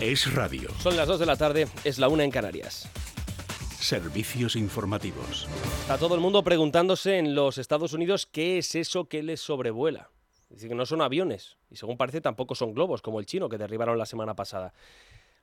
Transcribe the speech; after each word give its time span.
Es 0.00 0.32
radio. 0.34 0.70
Son 0.78 0.96
las 0.96 1.08
2 1.08 1.18
de 1.18 1.26
la 1.26 1.36
tarde, 1.36 1.66
es 1.84 1.98
la 1.98 2.08
1 2.08 2.22
en 2.22 2.30
Canarias. 2.30 2.88
Servicios 3.80 4.54
informativos. 4.54 5.48
Está 5.80 5.98
todo 5.98 6.14
el 6.14 6.20
mundo 6.20 6.44
preguntándose 6.44 7.18
en 7.18 7.34
los 7.34 7.58
Estados 7.58 7.92
Unidos 7.92 8.26
qué 8.26 8.58
es 8.58 8.74
eso 8.74 9.08
que 9.08 9.22
les 9.22 9.40
sobrevuela. 9.40 10.10
Dice 10.50 10.68
que 10.68 10.74
no 10.74 10.86
son 10.86 11.02
aviones 11.02 11.58
y 11.70 11.76
según 11.76 11.96
parece 11.96 12.20
tampoco 12.20 12.54
son 12.54 12.74
globos 12.74 13.02
como 13.02 13.20
el 13.20 13.26
chino 13.26 13.48
que 13.48 13.58
derribaron 13.58 13.98
la 13.98 14.06
semana 14.06 14.34
pasada. 14.34 14.72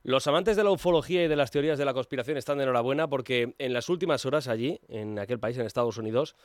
Los 0.06 0.28
amantes 0.28 0.56
de 0.56 0.62
la 0.62 0.70
ufología 0.70 1.24
y 1.24 1.26
de 1.26 1.34
las 1.34 1.50
teorías 1.50 1.78
de 1.78 1.84
la 1.84 1.92
conspiración 1.92 2.36
están 2.36 2.58
de 2.58 2.62
enhorabuena 2.62 3.08
porque 3.08 3.56
en 3.58 3.72
las 3.72 3.88
últimas 3.88 4.24
horas 4.24 4.46
allí, 4.46 4.78
en 4.86 5.18
aquel 5.18 5.40
país, 5.40 5.58
en 5.58 5.66
Estados 5.66 5.98
Unidos, 5.98 6.36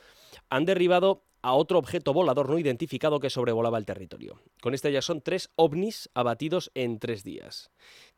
han 0.50 0.64
derribado 0.64 1.22
a 1.42 1.52
otro 1.52 1.78
objeto 1.78 2.12
volador 2.12 2.50
no 2.50 2.58
identificado 2.58 3.20
que 3.20 3.30
sobrevolaba 3.30 3.78
el 3.78 3.86
territorio. 3.86 4.40
Con 4.60 4.74
este 4.74 4.90
ya 4.90 5.00
son 5.00 5.20
tres 5.20 5.48
ovnis 5.54 6.10
abatidos 6.12 6.72
en 6.74 6.98
tres 6.98 7.22
días. 7.22 7.70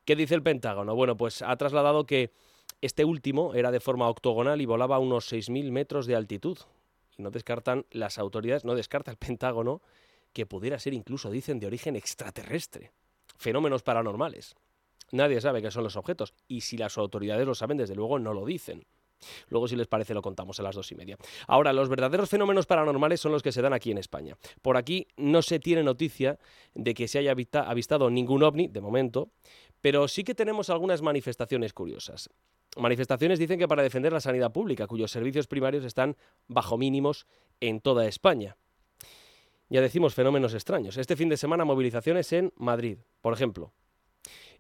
¿Qué 0.07 0.17
dice 0.17 0.35
el 0.35 0.43
Pentágono? 0.43 0.95
Bueno, 0.95 1.15
pues 1.19 1.43
ha 1.43 1.55
trasladado 1.57 2.07
que 2.07 2.33
este 2.81 3.05
último 3.05 3.53
era 3.53 3.71
de 3.71 3.81
forma 3.81 4.09
octogonal 4.09 4.63
y 4.63 4.65
volaba 4.65 4.97
a 4.97 5.01
unos 5.01 5.31
6.000 5.31 5.71
metros 5.71 6.07
de 6.07 6.17
altitud. 6.17 6.57
Y 7.19 7.23
no 7.23 7.31
descartan 7.31 7.85
las 7.91 8.17
autoridades, 8.17 8.65
no 8.65 8.75
descarta 8.75 9.11
el 9.11 9.19
Pentágono 9.19 9.83
que 10.33 10.47
pudiera 10.47 10.79
ser 10.79 10.95
incluso, 10.95 11.31
dicen, 11.31 11.61
de 11.61 11.67
origen 11.67 11.97
extraterrestre. 11.97 12.93
Fenómenos 13.37 13.83
paranormales. 13.83 14.57
Nadie 15.15 15.41
sabe 15.41 15.63
qué 15.63 15.71
son 15.71 15.85
los 15.85 15.95
objetos 15.95 16.35
y 16.49 16.63
si 16.63 16.77
las 16.77 16.99
autoridades 16.99 17.47
lo 17.47 17.55
saben, 17.55 17.77
desde 17.77 17.95
luego 17.95 18.19
no 18.19 18.35
lo 18.35 18.45
dicen. 18.45 18.85
Luego, 19.49 19.69
si 19.69 19.77
les 19.77 19.87
parece, 19.87 20.13
lo 20.13 20.23
contamos 20.23 20.59
a 20.59 20.65
las 20.65 20.75
dos 20.75 20.91
y 20.91 20.97
media. 20.97 21.17
Ahora, 21.47 21.73
los 21.73 21.89
verdaderos 21.89 22.29
fenómenos 22.29 22.67
paranormales 22.67 23.21
son 23.21 23.31
los 23.31 23.41
que 23.41 23.53
se 23.53 23.63
dan 23.63 23.73
aquí 23.73 23.93
en 23.93 23.99
España. 23.99 24.37
Por 24.61 24.77
aquí 24.77 25.07
no 25.17 25.41
se 25.41 25.61
tiene 25.61 25.85
noticia 25.85 26.37
de 26.75 26.95
que 26.95 27.07
se 27.07 27.21
haya 27.21 27.31
avistado 27.31 28.11
ningún 28.11 28.43
ovni, 28.43 28.67
de 28.67 28.81
momento, 28.81 29.31
pero 29.81 30.09
sí 30.09 30.25
que 30.25 30.35
tenemos 30.35 30.69
algunas 30.69 31.01
manifestaciones 31.01 31.73
curiosas. 31.73 32.29
Manifestaciones 32.77 33.39
dicen 33.39 33.61
que 33.61 33.69
para 33.69 33.85
defender 33.85 34.13
la 34.13 34.21
sanidad 34.21 34.53
pública, 34.53 34.89
cuyos 34.89 35.13
servicios 35.13 35.47
primarios 35.47 35.85
están 35.85 36.17
bajo 36.49 36.77
mínimos 36.77 37.29
en 37.61 37.81
toda 37.81 38.09
España. 38.09 38.57
Ya 39.69 39.81
decimos 39.81 40.13
fenómenos 40.13 40.55
extraños. 40.55 40.97
Este 40.99 41.15
fin 41.15 41.29
de 41.29 41.37
semana 41.37 41.65
movilizaciones 41.65 42.33
en 42.33 42.53
Madrid, 42.57 42.99
por 43.23 43.33
ejemplo 43.33 43.73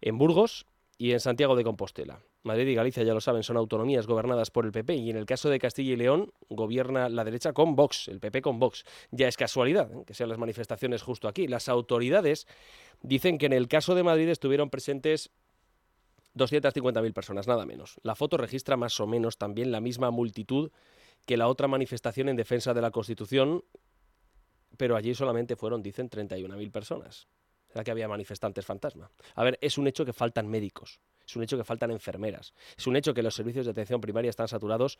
en 0.01 0.19
Burgos 0.19 0.67
y 0.98 1.12
en 1.12 1.20
Santiago 1.20 1.57
de 1.57 1.65
Compostela. 1.65 2.20
Madrid 2.45 2.69
y 2.69 2.75
Galicia, 2.75 3.03
ya 3.03 3.15
lo 3.15 3.23
saben, 3.23 3.43
son 3.43 3.57
autonomías 3.57 4.06
gobernadas 4.06 4.51
por 4.51 4.67
el 4.67 4.73
PP 4.73 4.95
y 4.97 5.11
en 5.11 5.17
el 5.17 5.25
caso 5.25 5.48
de 5.48 5.59
Castilla 5.59 5.95
y 5.95 5.97
León 5.97 6.33
gobierna 6.51 7.09
la 7.09 7.25
derecha 7.25 7.55
con 7.55 7.75
Vox, 7.75 8.09
el 8.09 8.21
PP 8.21 8.43
con 8.43 8.59
Vox. 8.59 8.84
Ya 9.11 9.29
es 9.29 9.37
casualidad 9.37 9.91
¿eh? 9.91 10.05
que 10.06 10.12
sean 10.12 10.29
las 10.29 10.39
manifestaciones 10.39 11.03
justo 11.03 11.27
aquí. 11.27 11.48
Las 11.48 11.71
autoridades 11.71 12.47
dicen 13.01 13.39
que 13.39 13.47
en 13.47 13.55
el 13.55 13.67
caso 13.67 13.95
de 13.95 14.03
Madrid 14.03 14.29
estuvieron 14.29 14.69
presentes 14.69 15.31
250.000 16.34 17.12
personas, 17.15 17.49
nada 17.49 17.65
menos. 17.65 17.97
La 18.03 18.15
foto 18.15 18.37
registra 18.37 18.77
más 18.77 19.01
o 19.01 19.06
menos 19.06 19.39
también 19.39 19.73
la 19.73 19.81
misma 19.81 20.11
multitud 20.11 20.71
que 21.25 21.39
la 21.39 21.49
otra 21.49 21.67
manifestación 21.67 22.28
en 22.28 22.37
defensa 22.37 22.75
de 22.75 22.83
la 22.83 22.91
Constitución, 22.91 23.65
pero 24.77 24.97
allí 24.97 25.15
solamente 25.15 25.56
fueron, 25.56 25.83
dicen, 25.83 26.11
31.000 26.11 26.71
personas 26.71 27.27
que 27.83 27.91
había 27.91 28.07
manifestantes 28.07 28.65
fantasma. 28.65 29.11
A 29.35 29.43
ver, 29.43 29.59
es 29.61 29.79
un 29.79 29.89
hecho 29.89 30.05
que 30.05 30.12
faltan 30.12 30.47
médicos, 30.47 31.01
es 31.27 31.35
un 31.35 31.43
hecho 31.43 31.57
que 31.57 31.65
faltan 31.65 31.91
enfermeras, 31.91 32.55
es 32.77 32.87
un 32.87 32.97
hecho 32.97 33.15
que 33.15 33.23
los 33.23 33.35
servicios 33.35 33.65
de 33.65 33.73
atención 33.73 34.01
primaria 34.01 34.31
están 34.31 34.49
saturados 34.49 34.99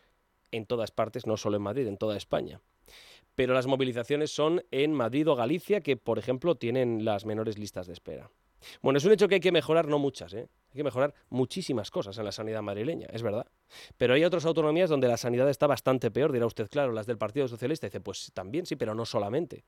en 0.51 0.67
todas 0.67 0.91
partes, 0.91 1.27
no 1.27 1.37
solo 1.37 1.57
en 1.57 1.62
Madrid, 1.62 1.87
en 1.87 1.97
toda 1.97 2.17
España. 2.17 2.61
Pero 3.35 3.55
las 3.55 3.67
movilizaciones 3.67 4.35
son 4.35 4.65
en 4.71 4.93
Madrid 4.93 5.29
o 5.29 5.37
Galicia, 5.37 5.81
que 5.81 5.97
por 5.97 6.19
ejemplo 6.19 6.55
tienen 6.57 7.05
las 7.05 7.27
menores 7.27 7.59
listas 7.59 7.87
de 7.87 7.93
espera. 7.93 8.31
Bueno, 8.81 8.99
es 8.99 9.05
un 9.05 9.12
hecho 9.12 9.29
que 9.29 9.37
hay 9.37 9.41
que 9.41 9.53
mejorar, 9.53 9.89
no 9.89 9.99
muchas, 9.99 10.33
¿eh? 10.33 10.49
hay 10.71 10.77
que 10.77 10.85
mejorar 10.85 11.15
muchísimas 11.29 11.91
cosas 11.91 12.17
en 12.19 12.25
la 12.25 12.33
sanidad 12.33 12.62
madrileña, 12.62 13.09
es 13.12 13.23
verdad. 13.23 13.47
Pero 13.99 14.15
hay 14.15 14.25
otras 14.25 14.47
autonomías 14.47 14.89
donde 14.89 15.09
la 15.09 15.17
sanidad 15.17 15.49
está 15.51 15.67
bastante 15.67 16.11
peor, 16.11 16.33
dirá 16.33 16.47
usted, 16.47 16.69
claro, 16.69 16.93
las 16.93 17.06
del 17.06 17.19
Partido 17.19 17.47
Socialista. 17.49 17.87
dice, 17.87 18.01
pues 18.01 18.31
también 18.33 18.67
sí, 18.67 18.77
pero 18.77 18.95
no 18.95 19.05
solamente 19.05 19.65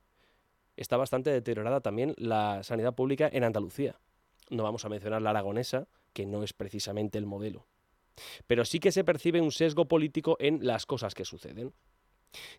está 0.76 0.96
bastante 0.96 1.30
deteriorada 1.30 1.80
también 1.80 2.14
la 2.16 2.62
sanidad 2.62 2.94
pública 2.94 3.28
en 3.32 3.44
Andalucía. 3.44 3.98
No 4.50 4.62
vamos 4.62 4.84
a 4.84 4.88
mencionar 4.88 5.22
la 5.22 5.30
aragonesa, 5.30 5.88
que 6.12 6.26
no 6.26 6.42
es 6.42 6.52
precisamente 6.52 7.18
el 7.18 7.26
modelo. 7.26 7.66
Pero 8.46 8.64
sí 8.64 8.80
que 8.80 8.92
se 8.92 9.04
percibe 9.04 9.40
un 9.40 9.52
sesgo 9.52 9.86
político 9.86 10.36
en 10.40 10.66
las 10.66 10.86
cosas 10.86 11.14
que 11.14 11.24
suceden. 11.24 11.72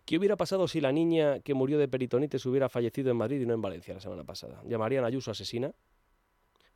¿Qué 0.04 0.16
hubiera 0.18 0.36
pasado 0.36 0.68
si 0.68 0.80
la 0.80 0.92
niña 0.92 1.40
que 1.40 1.54
murió 1.54 1.78
de 1.78 1.88
peritonitis 1.88 2.44
hubiera 2.46 2.68
fallecido 2.68 3.10
en 3.10 3.16
Madrid 3.16 3.40
y 3.40 3.46
no 3.46 3.54
en 3.54 3.62
Valencia 3.62 3.94
la 3.94 4.00
semana 4.00 4.24
pasada? 4.24 4.62
¿Llamarían 4.66 5.04
a 5.04 5.08
Ayuso 5.08 5.30
asesina? 5.30 5.72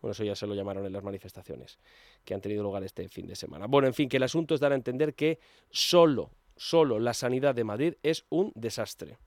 Bueno, 0.00 0.12
eso 0.12 0.24
ya 0.24 0.34
se 0.34 0.46
lo 0.46 0.54
llamaron 0.54 0.84
en 0.84 0.92
las 0.92 1.02
manifestaciones 1.02 1.78
que 2.24 2.34
han 2.34 2.40
tenido 2.40 2.62
lugar 2.62 2.82
este 2.82 3.08
fin 3.08 3.26
de 3.26 3.36
semana. 3.36 3.66
Bueno, 3.66 3.86
en 3.86 3.94
fin, 3.94 4.08
que 4.08 4.16
el 4.16 4.24
asunto 4.24 4.54
es 4.54 4.60
dar 4.60 4.72
a 4.72 4.74
entender 4.74 5.14
que 5.14 5.38
solo, 5.70 6.30
solo 6.56 6.98
la 6.98 7.14
sanidad 7.14 7.54
de 7.54 7.64
Madrid 7.64 7.94
es 8.02 8.24
un 8.28 8.52
desastre 8.56 9.18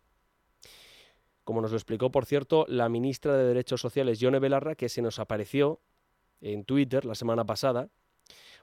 como 1.45 1.61
nos 1.61 1.71
lo 1.71 1.77
explicó, 1.77 2.11
por 2.11 2.25
cierto, 2.25 2.65
la 2.67 2.89
ministra 2.89 3.37
de 3.37 3.45
Derechos 3.45 3.79
Sociales, 3.79 4.19
Yone 4.19 4.39
Belarra, 4.39 4.75
que 4.75 4.89
se 4.89 5.01
nos 5.01 5.19
apareció 5.19 5.79
en 6.41 6.65
Twitter 6.65 7.05
la 7.05 7.15
semana 7.15 7.45
pasada, 7.45 7.87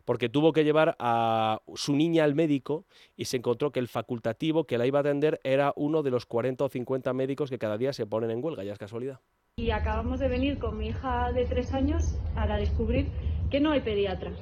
porque 0.04 0.28
tuvo 0.28 0.52
que 0.52 0.64
llevar 0.64 0.96
a 0.98 1.62
su 1.74 1.94
niña 1.94 2.24
al 2.24 2.34
médico 2.34 2.84
y 3.16 3.26
se 3.26 3.36
encontró 3.36 3.70
que 3.70 3.78
el 3.78 3.86
facultativo 3.86 4.64
que 4.64 4.78
la 4.78 4.86
iba 4.86 4.98
a 4.98 5.00
atender 5.00 5.40
era 5.44 5.72
uno 5.76 6.02
de 6.02 6.10
los 6.10 6.26
40 6.26 6.64
o 6.64 6.68
50 6.68 7.12
médicos 7.12 7.50
que 7.50 7.58
cada 7.58 7.78
día 7.78 7.92
se 7.92 8.04
ponen 8.04 8.32
en 8.32 8.44
huelga, 8.44 8.64
ya 8.64 8.72
es 8.72 8.78
casualidad. 8.78 9.20
Y 9.56 9.70
acabamos 9.70 10.18
de 10.18 10.28
venir 10.28 10.58
con 10.58 10.76
mi 10.76 10.88
hija 10.88 11.30
de 11.32 11.44
tres 11.44 11.72
años 11.72 12.16
para 12.34 12.56
descubrir 12.56 13.06
que 13.50 13.60
no 13.60 13.70
hay 13.70 13.80
pediatra. 13.80 14.32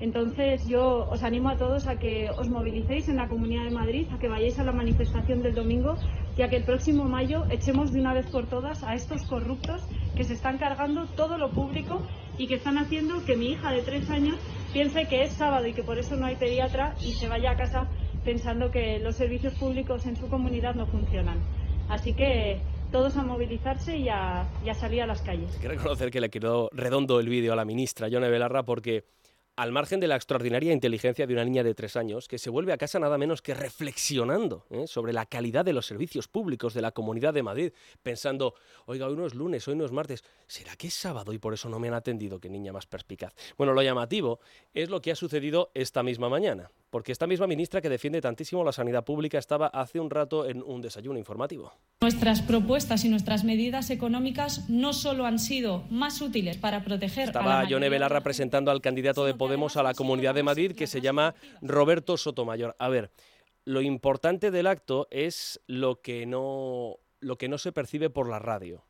Entonces 0.00 0.66
yo 0.68 1.08
os 1.10 1.22
animo 1.22 1.48
a 1.48 1.56
todos 1.56 1.86
a 1.88 1.98
que 1.98 2.30
os 2.30 2.48
movilicéis 2.48 3.08
en 3.08 3.16
la 3.16 3.28
Comunidad 3.28 3.64
de 3.64 3.70
Madrid, 3.70 4.06
a 4.12 4.18
que 4.18 4.28
vayáis 4.28 4.58
a 4.58 4.64
la 4.64 4.72
manifestación 4.72 5.42
del 5.42 5.54
domingo 5.54 5.96
y 6.36 6.42
a 6.42 6.48
que 6.48 6.56
el 6.56 6.64
próximo 6.64 7.04
mayo 7.04 7.44
echemos 7.50 7.92
de 7.92 8.00
una 8.00 8.14
vez 8.14 8.26
por 8.26 8.46
todas 8.46 8.84
a 8.84 8.94
estos 8.94 9.22
corruptos 9.22 9.82
que 10.16 10.24
se 10.24 10.34
están 10.34 10.58
cargando 10.58 11.06
todo 11.06 11.36
lo 11.36 11.50
público 11.50 12.00
y 12.38 12.46
que 12.46 12.54
están 12.54 12.78
haciendo 12.78 13.24
que 13.24 13.36
mi 13.36 13.46
hija 13.52 13.72
de 13.72 13.82
tres 13.82 14.08
años 14.08 14.36
piense 14.72 15.06
que 15.08 15.22
es 15.22 15.32
sábado 15.32 15.66
y 15.66 15.72
que 15.72 15.82
por 15.82 15.98
eso 15.98 16.16
no 16.16 16.26
hay 16.26 16.36
pediatra 16.36 16.94
y 17.00 17.12
se 17.12 17.28
vaya 17.28 17.50
a 17.50 17.56
casa 17.56 17.88
pensando 18.24 18.70
que 18.70 19.00
los 19.00 19.16
servicios 19.16 19.54
públicos 19.54 20.06
en 20.06 20.16
su 20.16 20.28
comunidad 20.28 20.74
no 20.74 20.86
funcionan. 20.86 21.38
Así 21.88 22.12
que 22.12 22.60
todos 22.92 23.16
a 23.16 23.22
movilizarse 23.22 23.96
y 23.96 24.08
a, 24.08 24.46
salir 24.74 25.02
a 25.02 25.06
las 25.06 25.22
calles. 25.22 25.54
Hay 25.54 25.60
que 25.60 25.68
reconocer 25.68 26.10
que 26.10 26.20
le 26.20 26.30
quedó 26.30 26.68
redondo 26.72 27.20
el 27.20 27.28
vídeo 27.28 27.52
a 27.52 27.56
la 27.56 27.64
ministra 27.64 28.08
Yone 28.08 28.28
Belarra 28.28 28.64
porque 28.64 29.04
al 29.58 29.72
margen 29.72 29.98
de 29.98 30.06
la 30.06 30.14
extraordinaria 30.14 30.72
inteligencia 30.72 31.26
de 31.26 31.34
una 31.34 31.44
niña 31.44 31.64
de 31.64 31.74
tres 31.74 31.96
años 31.96 32.28
que 32.28 32.38
se 32.38 32.48
vuelve 32.48 32.72
a 32.72 32.78
casa 32.78 33.00
nada 33.00 33.18
menos 33.18 33.42
que 33.42 33.54
reflexionando 33.54 34.64
¿eh? 34.70 34.86
sobre 34.86 35.12
la 35.12 35.26
calidad 35.26 35.64
de 35.64 35.72
los 35.72 35.84
servicios 35.84 36.28
públicos 36.28 36.74
de 36.74 36.80
la 36.80 36.92
Comunidad 36.92 37.34
de 37.34 37.42
Madrid, 37.42 37.72
pensando, 38.00 38.54
oiga, 38.86 39.08
hoy 39.08 39.16
no 39.16 39.26
es 39.26 39.34
lunes, 39.34 39.66
hoy 39.66 39.74
no 39.74 39.84
es 39.84 39.90
martes, 39.90 40.22
¿será 40.46 40.76
que 40.76 40.86
es 40.86 40.94
sábado 40.94 41.32
y 41.32 41.38
por 41.38 41.54
eso 41.54 41.68
no 41.68 41.80
me 41.80 41.88
han 41.88 41.94
atendido? 41.94 42.38
Qué 42.38 42.48
niña 42.48 42.72
más 42.72 42.86
perspicaz. 42.86 43.34
Bueno, 43.56 43.72
lo 43.72 43.82
llamativo 43.82 44.38
es 44.74 44.90
lo 44.90 45.00
que 45.00 45.10
ha 45.10 45.16
sucedido 45.16 45.72
esta 45.74 46.04
misma 46.04 46.28
mañana, 46.28 46.70
porque 46.90 47.12
esta 47.12 47.26
misma 47.26 47.46
ministra 47.46 47.80
que 47.80 47.88
defiende 47.88 48.20
tantísimo 48.20 48.64
la 48.64 48.72
sanidad 48.72 49.04
pública 49.04 49.38
estaba 49.38 49.66
hace 49.66 50.00
un 50.00 50.10
rato 50.10 50.48
en 50.48 50.62
un 50.62 50.80
desayuno 50.80 51.18
informativo. 51.18 51.72
Nuestras 52.00 52.42
propuestas 52.42 53.04
y 53.04 53.08
nuestras 53.08 53.44
medidas 53.44 53.90
económicas 53.90 54.68
no 54.68 54.92
solo 54.92 55.26
han 55.26 55.38
sido 55.38 55.84
más 55.90 56.20
útiles 56.20 56.56
para 56.56 56.84
proteger 56.84 57.28
Estaba 57.28 57.60
a 57.60 57.62
la 57.64 57.68
Yone 57.68 57.88
Belarra 57.88 58.22
presentando 58.22 58.70
al 58.70 58.80
candidato 58.80 59.24
de 59.24 59.34
Podemos 59.34 59.76
a 59.76 59.82
la 59.82 59.94
Comunidad 59.94 60.34
de 60.34 60.42
Madrid 60.42 60.72
que 60.72 60.86
se 60.86 61.00
llama 61.00 61.34
Roberto 61.60 62.16
Sotomayor. 62.16 62.74
A 62.78 62.88
ver, 62.88 63.10
lo 63.64 63.82
importante 63.82 64.50
del 64.50 64.66
acto 64.66 65.08
es 65.10 65.60
lo 65.66 66.00
que 66.00 66.24
no, 66.26 66.96
lo 67.20 67.36
que 67.36 67.48
no 67.48 67.58
se 67.58 67.72
percibe 67.72 68.08
por 68.08 68.28
la 68.28 68.38
radio. 68.38 68.84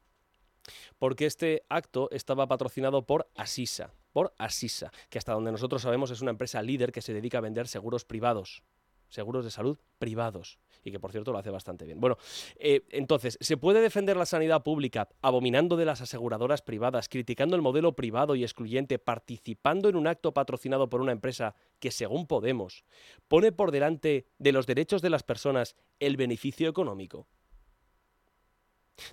Porque 0.98 1.26
este 1.26 1.64
acto 1.68 2.08
estaba 2.12 2.46
patrocinado 2.46 3.06
por 3.06 3.28
Asisa, 3.34 3.92
por 4.12 4.34
Asisa, 4.38 4.93
que 5.08 5.19
hasta 5.19 5.32
donde 5.32 5.52
nosotros 5.52 5.82
sabemos 5.82 6.10
es 6.10 6.20
una 6.20 6.31
empresa 6.31 6.62
líder 6.62 6.93
que 6.93 7.02
se 7.02 7.12
dedica 7.12 7.38
a 7.38 7.43
vender 7.43 7.69
seguros 7.69 8.05
privados. 8.05 8.62
seguros 9.08 9.44
de 9.44 9.50
salud 9.50 9.78
privados 9.99 10.58
y 10.84 10.90
que 10.90 11.00
por 11.00 11.12
cierto 11.12 11.32
lo 11.32 11.38
hace 11.38 11.50
bastante 11.50 11.84
bien. 11.84 12.00
Bueno, 12.00 12.19
eh, 12.56 12.84
entonces, 12.90 13.38
¿se 13.40 13.56
puede 13.56 13.81
defender 13.81 14.16
la 14.16 14.26
sanidad 14.26 14.62
pública 14.62 15.08
abominando 15.22 15.76
de 15.76 15.84
las 15.84 16.00
aseguradoras 16.00 16.62
privadas, 16.62 17.08
criticando 17.08 17.56
el 17.56 17.62
modelo 17.62 17.96
privado 17.96 18.34
y 18.34 18.43
excluyente, 18.43 18.99
participando 18.99 19.88
en 19.88 19.96
un 19.96 20.06
acto 20.06 20.32
patrocinado 20.32 20.88
por 20.88 21.00
una 21.00 21.12
empresa 21.12 21.54
que, 21.81 21.90
según 21.90 22.26
Podemos, 22.26 22.84
pone 23.28 23.52
por 23.52 23.70
delante 23.70 24.26
de 24.38 24.52
los 24.52 24.66
derechos 24.66 25.02
de 25.02 25.11
las 25.11 25.22
personas 25.22 25.75
el 26.00 26.16
beneficio 26.16 26.69
económico? 26.69 27.26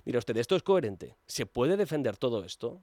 Mira 0.04 0.18
usted, 0.18 0.36
¿esto 0.36 0.56
es 0.56 0.62
coherente? 0.62 1.16
¿Se 1.26 1.46
puede 1.46 1.76
defender 1.76 2.16
todo 2.16 2.44
esto? 2.44 2.82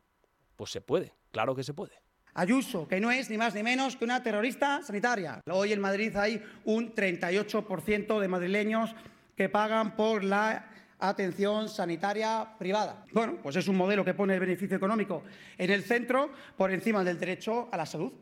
Pues 0.55 0.71
se 0.71 0.81
puede, 0.81 1.13
claro 1.33 1.55
que 1.55 1.63
se 1.63 1.73
puede. 1.73 1.99
Ayuso, 2.35 2.87
que 2.87 3.01
no 3.01 3.11
es 3.11 3.29
ni 3.29 3.37
más 3.37 3.53
ni 3.53 3.61
menos 3.61 3.95
que 3.97 4.05
una 4.05 4.23
terrorista 4.23 4.81
sanitaria. 4.81 5.41
Hoy 5.51 5.73
en 5.73 5.81
Madrid 5.81 6.15
hay 6.15 6.41
un 6.63 6.95
38% 6.95 8.19
de 8.19 8.27
madrileños 8.27 8.95
que 9.35 9.49
pagan 9.49 9.95
por 9.95 10.23
la 10.23 10.69
atención 10.99 11.69
sanitaria 11.69 12.55
privada. 12.57 13.05
Bueno, 13.11 13.39
pues 13.43 13.55
es 13.55 13.67
un 13.67 13.75
modelo 13.75 14.05
que 14.05 14.13
pone 14.13 14.33
el 14.35 14.39
beneficio 14.39 14.77
económico 14.77 15.23
en 15.57 15.69
el 15.69 15.83
centro 15.83 16.31
por 16.55 16.71
encima 16.71 17.03
del 17.03 17.19
derecho 17.19 17.67
a 17.71 17.77
la 17.77 17.85
salud, 17.85 18.13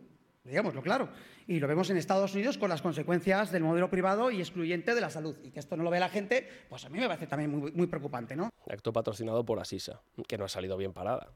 digámoslo 0.44 0.82
claro. 0.82 1.10
Y 1.48 1.60
lo 1.60 1.68
vemos 1.68 1.90
en 1.90 1.98
Estados 1.98 2.34
Unidos 2.34 2.58
con 2.58 2.70
las 2.70 2.82
consecuencias 2.82 3.52
del 3.52 3.64
modelo 3.64 3.90
privado 3.90 4.32
y 4.32 4.40
excluyente 4.40 4.96
de 4.96 5.02
la 5.02 5.10
salud. 5.10 5.36
Y 5.44 5.52
que 5.52 5.60
esto 5.60 5.78
no 5.78 5.84
lo 5.84 5.90
ve 5.90 6.00
la 6.00 6.10
gente, 6.10 6.48
pues 6.70 6.86
a 6.86 6.90
mí 6.90 7.00
me 7.00 7.08
parece 7.08 7.28
también 7.28 7.52
muy, 7.52 7.72
muy 7.72 7.88
preocupante, 7.88 8.36
¿no? 8.36 8.50
Acto 8.70 8.92
patrocinado 8.92 9.46
por 9.46 9.60
Asisa, 9.60 10.02
que 10.28 10.38
no 10.38 10.46
ha 10.46 10.50
salido 10.50 10.78
bien 10.78 10.94
parada. 10.94 11.30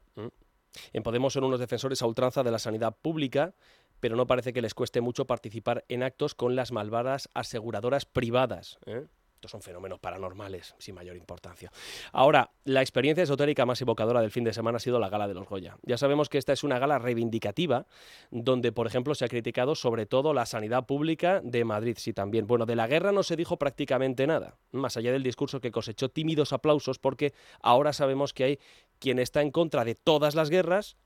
En 0.92 1.02
Podemos 1.02 1.32
son 1.32 1.44
unos 1.44 1.60
defensores 1.60 2.02
a 2.02 2.06
ultranza 2.06 2.42
de 2.42 2.50
la 2.50 2.58
sanidad 2.58 2.96
pública, 3.00 3.54
pero 4.00 4.16
no 4.16 4.26
parece 4.26 4.52
que 4.52 4.62
les 4.62 4.74
cueste 4.74 5.00
mucho 5.00 5.26
participar 5.26 5.84
en 5.88 6.02
actos 6.02 6.34
con 6.34 6.56
las 6.56 6.72
malvadas 6.72 7.28
aseguradoras 7.34 8.04
privadas. 8.04 8.78
¿eh? 8.86 9.06
Son 9.48 9.62
fenómenos 9.62 9.98
paranormales 9.98 10.74
sin 10.78 10.94
mayor 10.94 11.16
importancia. 11.16 11.70
Ahora, 12.12 12.50
la 12.64 12.80
experiencia 12.80 13.22
esotérica 13.22 13.66
más 13.66 13.80
evocadora 13.80 14.20
del 14.20 14.30
fin 14.30 14.44
de 14.44 14.52
semana 14.52 14.76
ha 14.76 14.80
sido 14.80 14.98
la 14.98 15.08
gala 15.08 15.28
de 15.28 15.34
los 15.34 15.48
Goya. 15.48 15.76
Ya 15.82 15.98
sabemos 15.98 16.28
que 16.28 16.38
esta 16.38 16.52
es 16.52 16.64
una 16.64 16.78
gala 16.78 16.98
reivindicativa, 16.98 17.86
donde, 18.30 18.72
por 18.72 18.86
ejemplo, 18.86 19.14
se 19.14 19.24
ha 19.24 19.28
criticado 19.28 19.74
sobre 19.74 20.06
todo 20.06 20.34
la 20.34 20.46
sanidad 20.46 20.86
pública 20.86 21.40
de 21.42 21.64
Madrid, 21.64 21.96
sí 21.98 22.12
también. 22.12 22.46
Bueno, 22.46 22.66
de 22.66 22.76
la 22.76 22.86
guerra 22.86 23.12
no 23.12 23.22
se 23.22 23.36
dijo 23.36 23.56
prácticamente 23.56 24.26
nada, 24.26 24.56
más 24.72 24.96
allá 24.96 25.12
del 25.12 25.22
discurso 25.22 25.60
que 25.60 25.70
cosechó 25.70 26.08
tímidos 26.08 26.52
aplausos, 26.52 26.98
porque 26.98 27.32
ahora 27.60 27.92
sabemos 27.92 28.32
que 28.32 28.44
hay 28.44 28.58
quien 28.98 29.18
está 29.18 29.42
en 29.42 29.50
contra 29.50 29.84
de 29.84 29.94
todas 29.94 30.34
las 30.34 30.50
guerras 30.50 30.96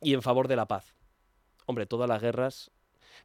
y 0.00 0.14
en 0.14 0.22
favor 0.22 0.48
de 0.48 0.56
la 0.56 0.66
paz. 0.66 0.94
Hombre, 1.66 1.86
todas 1.86 2.08
las 2.08 2.20
guerras 2.20 2.70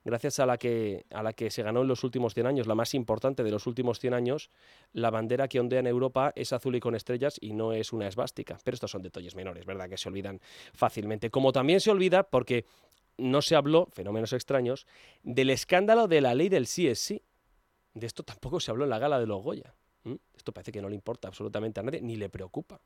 gracias 0.03 0.39
a 0.39 0.45
la 0.45 0.57
que, 0.57 1.05
a 1.11 1.23
la 1.23 1.33
que 1.33 1.49
se 1.49 1.63
ganó 1.63 1.81
en 1.81 1.87
los 1.87 2.03
últimos 2.03 2.33
100 2.33 2.47
años, 2.47 2.67
la 2.67 2.75
más 2.75 2.93
importante 2.93 3.43
de 3.43 3.51
los 3.51 3.67
últimos 3.67 3.99
100 3.99 4.13
años, 4.13 4.49
la 4.93 5.09
bandera 5.09 5.47
que 5.47 5.59
ondea 5.59 5.79
en 5.79 5.87
Europa 5.87 6.33
es 6.35 6.53
azul 6.53 6.75
y 6.75 6.79
con 6.79 6.95
estrellas 6.95 7.37
y 7.39 7.53
no 7.53 7.73
es 7.73 7.93
una 7.93 8.07
esvástica. 8.07 8.57
Pero 8.63 8.75
estos 8.75 8.91
son 8.91 9.01
detalles 9.01 9.35
menores, 9.35 9.65
¿verdad? 9.65 9.89
Que 9.89 9.97
se 9.97 10.09
olvidan 10.09 10.39
fácilmente. 10.73 11.29
Como 11.29 11.51
también 11.51 11.79
se 11.79 11.91
olvida, 11.91 12.23
porque 12.23 12.65
no 13.17 13.41
se 13.41 13.55
habló, 13.55 13.87
fenómenos 13.93 14.33
extraños, 14.33 14.85
del 15.23 15.49
escándalo 15.49 16.07
de 16.07 16.21
la 16.21 16.35
ley 16.35 16.49
del 16.49 16.67
sí 16.67 16.87
es 16.87 16.99
sí. 16.99 17.23
De 17.93 18.07
esto 18.07 18.23
tampoco 18.23 18.59
se 18.59 18.71
habló 18.71 18.83
en 18.83 18.89
la 18.89 18.99
gala 18.99 19.19
de 19.19 19.27
los 19.27 19.41
Goya. 19.41 19.73
Esto 20.35 20.51
parece 20.51 20.71
que 20.71 20.81
no 20.81 20.89
le 20.89 20.95
importa 20.95 21.27
absolutamente 21.27 21.79
a 21.79 21.83
nadie, 21.83 22.01
ni 22.01 22.15
le 22.15 22.29
preocupa. 22.29 22.79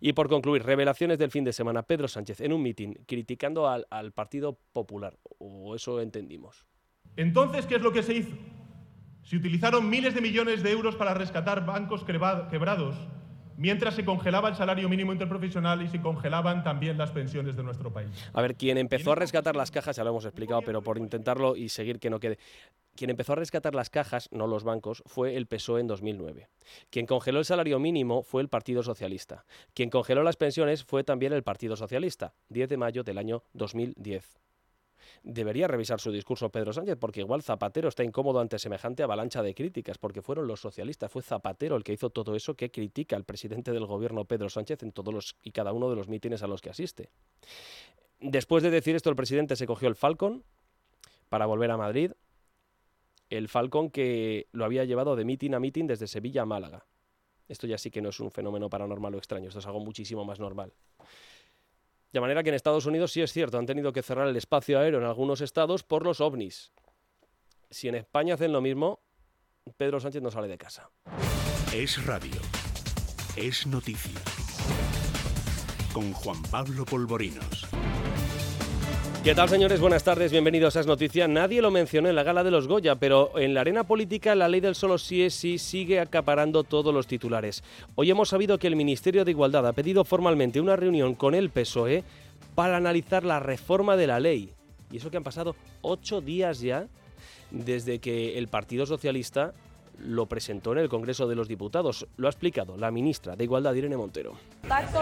Y 0.00 0.12
por 0.12 0.28
concluir, 0.28 0.62
revelaciones 0.62 1.18
del 1.18 1.30
fin 1.30 1.44
de 1.44 1.52
semana. 1.52 1.82
Pedro 1.82 2.08
Sánchez 2.08 2.40
en 2.40 2.52
un 2.52 2.62
mitin 2.62 2.94
criticando 3.06 3.68
al, 3.68 4.12
Partido 4.12 4.58
Popular, 4.72 5.18
o 5.38 5.74
eso 5.74 6.00
entendimos. 6.00 6.66
Entonces, 7.16 7.66
¿qué 7.66 7.76
es 7.76 7.82
lo 7.82 7.92
que 7.92 8.02
se 8.02 8.14
hizo? 8.14 8.36
Se 9.22 9.36
utilizaron 9.36 9.88
miles 9.90 10.14
de 10.14 10.20
millones 10.20 10.62
de 10.62 10.70
euros 10.70 10.96
para 10.96 11.12
rescatar 11.12 11.66
bancos 11.66 12.04
quebrados 12.04 12.96
mientras 13.56 13.94
se 13.94 14.04
congelaba 14.04 14.48
el 14.48 14.54
salario 14.54 14.88
mínimo 14.88 15.12
interprofesional 15.12 15.82
y 15.82 15.88
se 15.88 16.00
congelaban 16.00 16.62
también 16.62 16.98
las 16.98 17.10
pensiones 17.10 17.56
de 17.56 17.62
nuestro 17.62 17.92
país. 17.92 18.10
A 18.32 18.42
ver, 18.42 18.54
quien 18.54 18.78
empezó 18.78 19.12
a 19.12 19.14
rescatar 19.14 19.56
las 19.56 19.70
cajas, 19.70 19.96
ya 19.96 20.04
lo 20.04 20.10
hemos 20.10 20.24
explicado, 20.24 20.62
pero 20.62 20.82
por 20.82 20.98
intentarlo 20.98 21.56
y 21.56 21.68
seguir 21.68 21.98
que 21.98 22.10
no 22.10 22.20
quede. 22.20 22.38
Quien 22.96 23.10
empezó 23.10 23.34
a 23.34 23.36
rescatar 23.36 23.74
las 23.74 23.90
cajas, 23.90 24.28
no 24.32 24.46
los 24.46 24.64
bancos, 24.64 25.02
fue 25.06 25.36
el 25.36 25.46
PSOE 25.46 25.80
en 25.80 25.86
2009. 25.86 26.48
Quien 26.90 27.06
congeló 27.06 27.38
el 27.38 27.44
salario 27.44 27.78
mínimo 27.78 28.22
fue 28.22 28.42
el 28.42 28.48
Partido 28.48 28.82
Socialista. 28.82 29.44
Quien 29.74 29.90
congeló 29.90 30.22
las 30.22 30.36
pensiones 30.36 30.84
fue 30.84 31.04
también 31.04 31.32
el 31.32 31.42
Partido 31.42 31.76
Socialista, 31.76 32.34
10 32.48 32.68
de 32.68 32.76
mayo 32.76 33.04
del 33.04 33.18
año 33.18 33.44
2010 33.52 34.38
debería 35.22 35.66
revisar 35.66 36.00
su 36.00 36.12
discurso 36.12 36.50
Pedro 36.50 36.72
Sánchez, 36.72 36.96
porque 36.98 37.20
igual 37.20 37.42
Zapatero 37.42 37.88
está 37.88 38.04
incómodo 38.04 38.40
ante 38.40 38.58
semejante 38.58 39.02
avalancha 39.02 39.42
de 39.42 39.54
críticas, 39.54 39.98
porque 39.98 40.22
fueron 40.22 40.46
los 40.46 40.60
socialistas, 40.60 41.10
fue 41.10 41.22
Zapatero 41.22 41.76
el 41.76 41.84
que 41.84 41.92
hizo 41.92 42.10
todo 42.10 42.36
eso 42.36 42.54
que 42.54 42.70
critica 42.70 43.16
al 43.16 43.24
presidente 43.24 43.72
del 43.72 43.86
gobierno 43.86 44.24
Pedro 44.24 44.48
Sánchez 44.48 44.82
en 44.82 44.92
todos 44.92 45.12
los 45.12 45.36
y 45.42 45.50
cada 45.50 45.72
uno 45.72 45.90
de 45.90 45.96
los 45.96 46.08
mítines 46.08 46.42
a 46.42 46.46
los 46.46 46.60
que 46.60 46.70
asiste. 46.70 47.10
Después 48.20 48.62
de 48.62 48.70
decir 48.70 48.94
esto, 48.96 49.10
el 49.10 49.16
presidente 49.16 49.56
se 49.56 49.66
cogió 49.66 49.88
el 49.88 49.96
Falcon 49.96 50.44
para 51.28 51.46
volver 51.46 51.70
a 51.70 51.76
Madrid, 51.76 52.12
el 53.30 53.48
Falcon 53.48 53.90
que 53.90 54.48
lo 54.52 54.64
había 54.64 54.84
llevado 54.84 55.16
de 55.16 55.24
mitin 55.24 55.54
a 55.54 55.60
mitin 55.60 55.86
desde 55.86 56.06
Sevilla 56.06 56.42
a 56.42 56.46
Málaga. 56.46 56.86
Esto 57.48 57.66
ya 57.66 57.78
sí 57.78 57.90
que 57.90 58.02
no 58.02 58.08
es 58.08 58.20
un 58.20 58.30
fenómeno 58.30 58.68
paranormal 58.68 59.14
o 59.14 59.18
extraño, 59.18 59.48
esto 59.48 59.60
es 59.60 59.66
algo 59.66 59.80
muchísimo 59.80 60.24
más 60.24 60.40
normal. 60.40 60.72
De 62.12 62.20
manera 62.20 62.42
que 62.42 62.48
en 62.48 62.54
Estados 62.54 62.86
Unidos 62.86 63.12
sí 63.12 63.20
es 63.22 63.32
cierto, 63.32 63.58
han 63.58 63.66
tenido 63.66 63.92
que 63.92 64.02
cerrar 64.02 64.26
el 64.28 64.36
espacio 64.36 64.78
aéreo 64.78 65.00
en 65.00 65.06
algunos 65.06 65.40
estados 65.40 65.82
por 65.82 66.04
los 66.04 66.20
ovnis. 66.20 66.72
Si 67.70 67.88
en 67.88 67.94
España 67.96 68.34
hacen 68.34 68.52
lo 68.52 68.60
mismo, 68.60 69.00
Pedro 69.76 70.00
Sánchez 70.00 70.22
no 70.22 70.30
sale 70.30 70.48
de 70.48 70.58
casa. 70.58 70.90
Es 71.74 72.04
radio. 72.06 72.40
Es 73.36 73.66
noticia. 73.66 74.20
Con 75.92 76.12
Juan 76.12 76.42
Pablo 76.50 76.84
Polvorinos. 76.84 77.66
¿Qué 79.26 79.34
tal, 79.34 79.48
señores? 79.48 79.80
Buenas 79.80 80.04
tardes, 80.04 80.30
bienvenidos 80.30 80.76
a 80.76 80.80
Es 80.80 80.86
Noticia. 80.86 81.26
Nadie 81.26 81.60
lo 81.60 81.72
mencionó 81.72 82.08
en 82.08 82.14
la 82.14 82.22
gala 82.22 82.44
de 82.44 82.52
los 82.52 82.68
Goya, 82.68 82.94
pero 82.94 83.36
en 83.36 83.54
la 83.54 83.62
arena 83.62 83.82
política 83.82 84.36
la 84.36 84.48
ley 84.48 84.60
del 84.60 84.76
solo 84.76 84.98
sí 84.98 85.24
es 85.24 85.34
sí 85.34 85.58
sigue 85.58 85.98
acaparando 85.98 86.62
todos 86.62 86.94
los 86.94 87.08
titulares. 87.08 87.64
Hoy 87.96 88.08
hemos 88.08 88.28
sabido 88.28 88.56
que 88.56 88.68
el 88.68 88.76
Ministerio 88.76 89.24
de 89.24 89.32
Igualdad 89.32 89.66
ha 89.66 89.72
pedido 89.72 90.04
formalmente 90.04 90.60
una 90.60 90.76
reunión 90.76 91.16
con 91.16 91.34
el 91.34 91.50
PSOE 91.50 92.04
para 92.54 92.76
analizar 92.76 93.24
la 93.24 93.40
reforma 93.40 93.96
de 93.96 94.06
la 94.06 94.20
ley. 94.20 94.52
Y 94.92 94.98
eso 94.98 95.10
que 95.10 95.16
han 95.16 95.24
pasado 95.24 95.56
ocho 95.82 96.20
días 96.20 96.60
ya 96.60 96.86
desde 97.50 97.98
que 97.98 98.38
el 98.38 98.46
Partido 98.46 98.86
Socialista 98.86 99.54
lo 99.98 100.26
presentó 100.26 100.72
en 100.72 100.78
el 100.78 100.88
Congreso 100.88 101.26
de 101.26 101.34
los 101.34 101.48
Diputados. 101.48 102.06
Lo 102.16 102.26
ha 102.26 102.30
explicado 102.30 102.76
la 102.76 102.90
ministra 102.90 103.36
de 103.36 103.44
Igualdad, 103.44 103.74
Irene 103.74 103.96
Montero. 103.96 104.34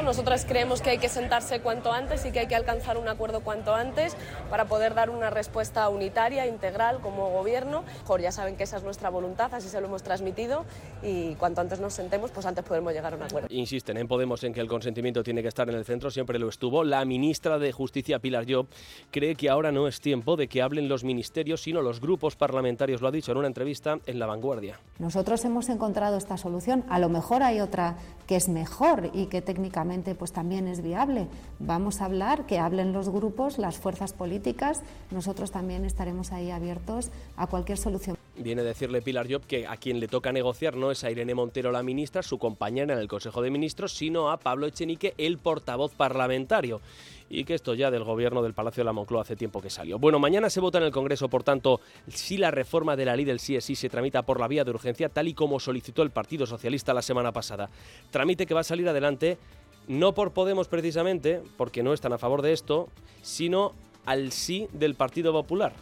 Nosotras 0.04 0.44
creemos 0.46 0.82
que 0.82 0.90
hay 0.90 0.98
que 0.98 1.08
sentarse 1.08 1.60
cuanto 1.60 1.92
antes 1.92 2.24
y 2.26 2.32
que 2.32 2.40
hay 2.40 2.46
que 2.46 2.54
alcanzar 2.54 2.98
un 2.98 3.08
acuerdo 3.08 3.40
cuanto 3.40 3.74
antes 3.74 4.16
para 4.50 4.66
poder 4.66 4.94
dar 4.94 5.10
una 5.10 5.30
respuesta 5.30 5.88
unitaria, 5.88 6.46
integral 6.46 7.00
como 7.00 7.30
gobierno. 7.30 7.84
Mejor 8.00 8.20
ya 8.20 8.32
saben 8.32 8.56
que 8.56 8.64
esa 8.64 8.76
es 8.76 8.82
nuestra 8.82 9.10
voluntad, 9.10 9.52
así 9.54 9.68
se 9.68 9.80
lo 9.80 9.86
hemos 9.86 10.02
transmitido 10.02 10.64
y 11.02 11.34
cuanto 11.36 11.60
antes 11.60 11.80
nos 11.80 11.94
sentemos, 11.94 12.30
pues 12.30 12.46
antes 12.46 12.64
podemos 12.64 12.92
llegar 12.92 13.14
a 13.14 13.16
un 13.16 13.22
acuerdo. 13.22 13.48
Insisten 13.50 13.96
en 13.96 14.08
Podemos 14.08 14.44
en 14.44 14.52
que 14.52 14.60
el 14.60 14.68
consentimiento 14.68 15.22
tiene 15.22 15.42
que 15.42 15.48
estar 15.48 15.68
en 15.68 15.74
el 15.74 15.84
centro, 15.84 16.10
siempre 16.10 16.38
lo 16.38 16.48
estuvo. 16.48 16.84
La 16.84 17.04
ministra 17.04 17.58
de 17.58 17.72
Justicia, 17.72 18.18
Pilar 18.18 18.44
Job, 18.48 18.66
cree 19.10 19.34
que 19.34 19.48
ahora 19.48 19.72
no 19.72 19.88
es 19.88 20.00
tiempo 20.00 20.36
de 20.36 20.48
que 20.48 20.62
hablen 20.62 20.88
los 20.88 21.04
ministerios, 21.04 21.62
sino 21.62 21.82
los 21.82 22.00
grupos 22.00 22.36
parlamentarios. 22.36 23.00
Lo 23.00 23.08
ha 23.08 23.12
dicho 23.12 23.32
en 23.32 23.38
una 23.38 23.48
entrevista 23.48 23.98
en 24.06 24.18
La 24.18 24.26
Vanguardia. 24.26 24.78
Nosotros 24.98 25.44
hemos 25.44 25.68
encontrado 25.70 26.16
esta 26.16 26.36
solución, 26.36 26.84
a 26.88 27.00
lo 27.00 27.08
mejor 27.08 27.42
hay 27.42 27.58
otra 27.58 27.96
que 28.28 28.36
es 28.36 28.48
mejor 28.48 29.10
y 29.12 29.26
que 29.26 29.42
técnicamente 29.42 30.14
pues 30.14 30.32
también 30.32 30.68
es 30.68 30.82
viable. 30.82 31.26
Vamos 31.58 32.00
a 32.00 32.04
hablar, 32.04 32.46
que 32.46 32.60
hablen 32.60 32.92
los 32.92 33.08
grupos, 33.08 33.58
las 33.58 33.76
fuerzas 33.76 34.12
políticas, 34.12 34.82
nosotros 35.10 35.50
también 35.50 35.84
estaremos 35.84 36.30
ahí 36.30 36.52
abiertos 36.52 37.10
a 37.36 37.48
cualquier 37.48 37.76
solución. 37.76 38.16
Viene 38.36 38.62
a 38.62 38.64
decirle 38.64 39.02
Pilar 39.02 39.26
Job 39.30 39.42
que 39.46 39.66
a 39.66 39.76
quien 39.76 39.98
le 39.98 40.06
toca 40.08 40.32
negociar 40.32 40.76
no 40.76 40.90
es 40.92 41.02
a 41.02 41.10
Irene 41.10 41.34
Montero, 41.34 41.72
la 41.72 41.82
ministra, 41.82 42.22
su 42.22 42.38
compañera 42.38 42.94
en 42.94 43.00
el 43.00 43.08
Consejo 43.08 43.42
de 43.42 43.50
Ministros, 43.50 43.96
sino 43.96 44.30
a 44.30 44.38
Pablo 44.38 44.66
Echenique, 44.66 45.14
el 45.18 45.38
portavoz 45.38 45.94
parlamentario 45.94 46.80
y 47.28 47.44
que 47.44 47.54
esto 47.54 47.74
ya 47.74 47.90
del 47.90 48.04
gobierno 48.04 48.42
del 48.42 48.54
Palacio 48.54 48.82
de 48.82 48.86
la 48.86 48.92
Moncloa 48.92 49.22
hace 49.22 49.36
tiempo 49.36 49.60
que 49.60 49.70
salió. 49.70 49.98
Bueno, 49.98 50.18
mañana 50.18 50.50
se 50.50 50.60
vota 50.60 50.78
en 50.78 50.84
el 50.84 50.92
Congreso, 50.92 51.28
por 51.28 51.42
tanto, 51.42 51.80
si 52.08 52.36
la 52.36 52.50
reforma 52.50 52.96
de 52.96 53.04
la 53.04 53.16
ley 53.16 53.24
del 53.24 53.40
sí 53.40 53.60
se 53.60 53.88
tramita 53.88 54.22
por 54.22 54.40
la 54.40 54.48
vía 54.48 54.64
de 54.64 54.70
urgencia, 54.74 55.08
tal 55.08 55.28
y 55.28 55.34
como 55.34 55.60
solicitó 55.60 56.02
el 56.02 56.10
Partido 56.10 56.46
Socialista 56.46 56.94
la 56.94 57.02
semana 57.02 57.32
pasada. 57.32 57.70
Trámite 58.10 58.46
que 58.46 58.54
va 58.54 58.60
a 58.60 58.64
salir 58.64 58.88
adelante 58.88 59.38
no 59.86 60.14
por 60.14 60.32
Podemos 60.32 60.68
precisamente, 60.68 61.42
porque 61.56 61.82
no 61.82 61.92
están 61.92 62.12
a 62.12 62.18
favor 62.18 62.42
de 62.42 62.52
esto, 62.52 62.88
sino 63.22 63.72
al 64.06 64.32
sí 64.32 64.68
del 64.72 64.94
Partido 64.94 65.32
Popular. 65.32 65.72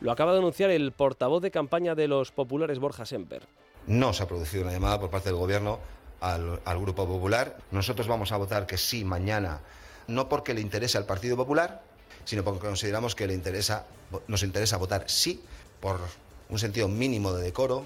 Lo 0.00 0.10
acaba 0.10 0.32
de 0.32 0.38
anunciar 0.38 0.70
el 0.70 0.92
portavoz 0.92 1.42
de 1.42 1.50
campaña 1.50 1.94
de 1.94 2.08
los 2.08 2.32
populares, 2.32 2.78
Borja 2.78 3.06
Semper. 3.06 3.42
No 3.86 4.12
se 4.12 4.22
ha 4.22 4.28
producido 4.28 4.64
una 4.64 4.72
llamada 4.72 4.98
por 4.98 5.10
parte 5.10 5.28
del 5.28 5.38
Gobierno 5.38 5.78
al, 6.20 6.60
al 6.64 6.80
Grupo 6.80 7.06
Popular. 7.06 7.58
Nosotros 7.70 8.08
vamos 8.08 8.32
a 8.32 8.36
votar 8.36 8.66
que 8.66 8.76
sí 8.76 9.04
mañana 9.04 9.60
no 10.06 10.28
porque 10.28 10.54
le 10.54 10.60
interese 10.60 10.98
al 10.98 11.06
Partido 11.06 11.36
Popular, 11.36 11.82
sino 12.24 12.44
porque 12.44 12.60
consideramos 12.60 13.14
que 13.14 13.26
le 13.26 13.34
interesa, 13.34 13.86
nos 14.26 14.42
interesa 14.42 14.76
votar 14.76 15.04
sí 15.08 15.42
por 15.80 16.00
un 16.48 16.58
sentido 16.58 16.88
mínimo 16.88 17.32
de 17.32 17.42
decoro, 17.42 17.84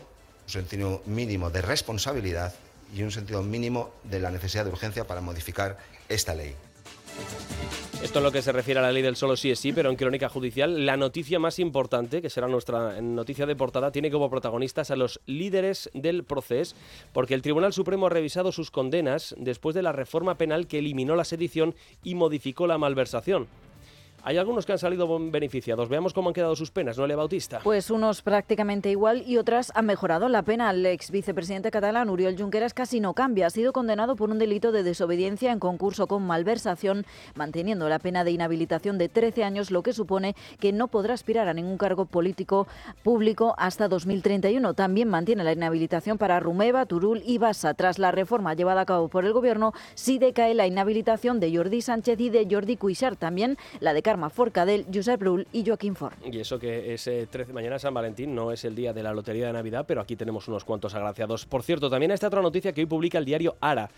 un 0.49 0.53
sentido 0.53 1.03
mínimo 1.05 1.51
de 1.51 1.61
responsabilidad 1.61 2.55
y 2.97 3.03
un 3.03 3.11
sentido 3.11 3.43
mínimo 3.43 3.91
de 4.05 4.19
la 4.19 4.31
necesidad 4.31 4.65
de 4.65 4.71
urgencia 4.71 5.07
para 5.07 5.21
modificar 5.21 5.77
esta 6.09 6.35
ley. 6.35 6.55
Esto 8.03 8.21
es 8.21 8.23
lo 8.23 8.33
que 8.33 8.41
se 8.41 8.53
refiere 8.53 8.81
a 8.81 8.83
la 8.83 8.93
ley 8.93 9.03
del 9.03 9.17
solo 9.17 9.37
sí 9.37 9.51
es 9.51 9.59
sí, 9.59 9.73
pero 9.73 9.91
en 9.91 9.97
crónica 9.97 10.31
judicial, 10.31 10.87
la 10.87 10.97
noticia 10.97 11.39
más 11.39 11.59
importante, 11.59 12.23
que 12.23 12.31
será 12.31 12.49
nuestra 12.49 12.99
noticia 13.03 13.45
de 13.45 13.57
portada, 13.57 13.93
tiene 13.93 14.11
como 14.11 14.31
protagonistas 14.31 14.91
a 14.91 14.97
los 14.97 15.21
líderes 15.27 15.91
del 15.93 16.25
proceso, 16.25 16.77
porque 17.13 17.35
el 17.35 17.43
Tribunal 17.43 17.75
Supremo 17.75 18.07
ha 18.07 18.11
revisado 18.11 18.51
sus 18.51 18.71
condenas 18.71 19.35
después 19.37 19.75
de 19.75 19.83
la 19.83 19.93
reforma 19.93 20.39
penal 20.39 20.67
que 20.67 20.79
eliminó 20.79 21.15
la 21.15 21.25
sedición 21.25 21.75
y 22.03 22.15
modificó 22.15 22.67
la 22.67 22.79
malversación. 22.79 23.49
Hay 24.29 24.37
algunos 24.37 24.67
que 24.67 24.73
han 24.73 24.79
salido 24.79 25.09
beneficiados. 25.31 25.89
Veamos 25.89 26.13
cómo 26.13 26.29
han 26.29 26.35
quedado 26.35 26.55
sus 26.55 26.71
penas, 26.71 26.99
¿no, 26.99 27.07
Le 27.07 27.17
Bautista? 27.17 27.61
Pues 27.65 27.91
unos 27.91 28.21
prácticamente 28.21 28.91
igual 28.91 29.23
y 29.27 29.39
otras 29.39 29.73
han 29.75 29.87
mejorado 29.87 30.29
la 30.29 30.43
pena. 30.43 30.71
El 30.71 30.85
ex 30.85 31.11
vicepresidente 31.11 31.71
catalán, 31.71 32.11
Uriol 32.11 32.37
Junqueras, 32.37 32.75
casi 32.75 33.01
no 33.01 33.15
cambia. 33.15 33.47
Ha 33.47 33.51
sido 33.51 33.73
condenado 33.73 34.17
por 34.17 34.29
un 34.29 34.39
delito 34.39 34.71
de 34.71 34.83
desobediencia 34.83 35.51
en 35.51 35.59
concurso 35.59 36.07
con 36.09 36.27
malversación, 36.27 37.07
manteniendo 37.37 37.89
la 37.89 38.01
pena 38.01 38.23
de 38.23 38.33
inhabilitación 38.33 38.99
de 38.99 39.09
13 39.09 39.45
años, 39.45 39.71
lo 39.71 39.83
que 39.83 39.95
supone 39.95 40.37
que 40.61 40.75
no 40.75 40.89
podrá 40.89 41.15
aspirar 41.15 41.49
a 41.49 41.55
ningún 41.55 41.79
cargo 41.79 42.05
político 42.05 42.69
público 43.03 43.55
hasta 43.57 43.89
2031. 43.89 44.75
También 44.75 45.09
mantiene 45.09 45.43
la 45.43 45.53
inhabilitación 45.53 46.19
para 46.19 46.39
Rumeva, 46.39 46.85
Turul 46.85 47.23
y 47.25 47.39
Bassa. 47.39 47.73
Tras 47.73 47.99
la 47.99 48.13
reforma 48.13 48.53
llevada 48.53 48.83
a 48.83 48.85
cabo 48.85 49.09
por 49.09 49.25
el 49.25 49.33
Gobierno, 49.33 49.73
sí 49.95 50.19
decae 50.19 50.53
la 50.53 50.67
inhabilitación 50.67 51.41
de 51.41 51.57
Jordi 51.57 51.81
Sánchez 51.81 52.21
y 52.21 52.29
de 52.29 52.47
Jordi 52.51 52.77
Cuixart. 52.77 53.19
También 53.19 53.57
la 53.81 53.95
de 53.95 54.03
Forcadell, 54.31 54.87
Josep 54.93 55.21
Brull 55.21 55.47
y 55.53 55.65
Joaquín 55.65 55.95
Ford. 55.95 56.15
Y 56.25 56.39
eso 56.39 56.59
que 56.59 56.95
es 56.95 57.05
13, 57.05 57.53
mañana 57.53 57.79
San 57.79 57.95
Valentín, 57.95 58.35
no 58.35 58.53
es 58.53 58.65
el 58.65 58.75
día 58.75 58.93
de 58.93 59.03
la 59.03 59.13
Lotería 59.13 59.47
de 59.47 59.53
Navidad, 59.53 59.85
pero 59.87 60.01
aquí 60.01 60.17
tenemos 60.17 60.49
unos 60.49 60.65
cuantos 60.65 60.95
agraciados. 60.95 61.47
Por 61.47 61.63
cierto, 61.63 61.89
también 61.89 62.11
esta 62.11 62.27
otra 62.27 62.43
noticia 62.43 62.73
que 62.73 62.81
hoy 62.81 62.87
publica 62.87 63.19
el 63.19 63.25
diario 63.25 63.57
Ara. 63.61 63.91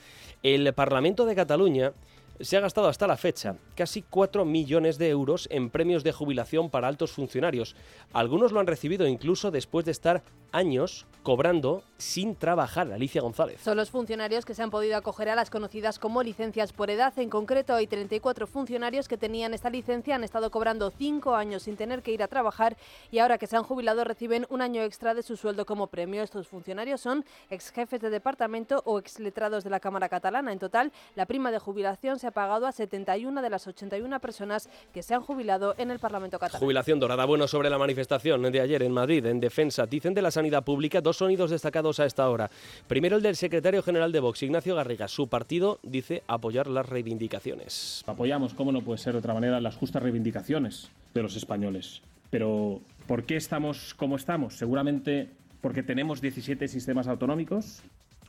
El 0.43 0.73
Parlamento 0.73 1.27
de 1.27 1.35
Cataluña 1.35 1.93
se 2.41 2.57
ha 2.57 2.61
gastado 2.61 2.89
hasta 2.89 3.07
la 3.07 3.17
fecha 3.17 3.57
casi 3.75 4.03
4 4.03 4.45
millones 4.45 4.99
de 4.99 5.09
euros 5.09 5.49
en 5.51 5.71
premios 5.71 6.05
de 6.05 6.13
jubilación 6.13 6.71
para 6.71 6.89
altos 6.89 7.13
funcionarios. 7.13 7.77
Algunos 8.13 8.53
lo 8.53 8.61
han 8.61 8.67
recibido 8.67 9.07
incluso 9.07 9.51
después 9.51 9.85
de 9.85 9.93
estar 9.93 10.23
años 10.53 11.07
cobrando 11.23 11.83
sin 11.99 12.35
trabajar. 12.35 12.91
Alicia 12.93 13.21
González. 13.21 13.61
Son 13.61 13.77
los 13.77 13.91
funcionarios 13.91 14.45
que 14.45 14.55
se 14.55 14.63
han 14.63 14.71
podido 14.71 14.97
acoger 14.97 15.29
a 15.29 15.35
las 15.35 15.51
conocidas 15.51 15.99
como 15.99 16.23
licencias 16.23 16.73
por 16.73 16.91
edad. 16.91 17.17
En 17.19 17.29
concreto, 17.29 17.75
hay 17.75 17.87
34 17.87 18.47
funcionarios 18.47 19.07
que 19.07 19.19
tenían 19.19 19.53
esta 19.53 19.71
licencia, 19.71 20.15
han 20.15 20.25
estado 20.25 20.51
cobrando 20.51 20.91
5 20.91 21.35
años 21.35 21.65
sin 21.65 21.77
tener 21.77 22.03
que 22.03 22.13
ir 22.13 22.23
a 22.23 22.29
trabajar 22.29 22.77
y 23.11 23.19
ahora 23.19 23.39
que 23.39 23.47
se 23.47 23.57
han 23.57 23.65
jubilado 23.65 24.03
reciben 24.05 24.47
un 24.49 24.63
año 24.63 24.83
extra 24.83 25.15
de 25.15 25.23
su 25.23 25.37
sueldo 25.37 25.67
como 25.67 25.89
premio. 25.89 26.23
Estos 26.23 26.49
funcionarios 26.49 27.01
son 27.01 27.25
ex 27.51 27.71
jefes 27.71 28.01
de 28.01 28.11
departamento 28.11 28.83
o 28.87 28.99
ex 28.99 29.21
letrados 29.21 29.63
de 29.63 29.71
la 29.71 29.81
Cámara 29.81 30.09
Catalana. 30.09 30.53
En 30.53 30.59
total, 30.59 30.91
la 31.15 31.27
prima 31.27 31.51
de 31.51 31.59
jubilación 31.59 32.19
se 32.19 32.27
ha 32.27 32.30
pagado 32.33 32.67
a 32.67 32.73
71 32.73 33.43
de 33.43 33.51
las 33.51 33.67
81 33.67 34.21
personas 34.21 34.69
que 34.93 35.03
se 35.03 35.15
han 35.15 35.23
jubilado 35.23 35.75
en 35.79 35.91
el 35.91 35.99
Parlamento 35.99 36.39
catalán. 36.39 36.61
Jubilación 36.61 37.01
dorada. 37.01 37.25
Bueno, 37.25 37.49
sobre 37.49 37.71
la 37.71 37.79
manifestación 37.79 38.43
de 38.51 38.61
ayer 38.61 38.83
en 38.83 38.93
Madrid, 38.93 39.25
en 39.27 39.41
defensa, 39.41 39.87
dicen 39.87 40.15
de 40.15 40.23
la 40.23 40.31
sanidad 40.31 40.65
pública, 40.65 41.01
dos 41.01 41.19
sonidos 41.19 41.51
destacados 41.51 42.01
a 42.01 42.07
esta 42.07 42.29
hora. 42.29 42.51
Primero 42.87 43.17
el 43.17 43.23
del 43.23 43.37
secretario 43.37 43.83
general 43.83 44.13
de 44.13 44.21
Vox, 44.21 44.43
Ignacio 44.43 44.75
Garriga. 44.75 45.09
Su 45.09 45.29
partido 45.29 45.79
dice 45.83 46.23
apoyar 46.27 46.67
las 46.67 46.89
reivindicaciones. 46.89 48.03
Apoyamos, 48.07 48.55
como 48.55 48.73
no 48.73 48.83
puede 48.83 48.99
ser 48.99 49.13
de 49.13 49.19
otra 49.19 49.35
manera, 49.35 49.61
las 49.61 49.77
justas 49.77 50.03
reivindicaciones 50.03 50.91
de 51.15 51.23
los 51.23 51.37
españoles. 51.37 52.03
Pero, 52.31 52.81
¿por 53.07 53.25
qué 53.25 53.37
estamos 53.37 53.95
como 53.95 54.17
estamos? 54.17 54.57
Seguramente 54.57 55.31
porque 55.61 55.83
tenemos 55.83 56.21
17 56.21 56.69
sistemas 56.69 57.09
autonómicos. 57.09 57.83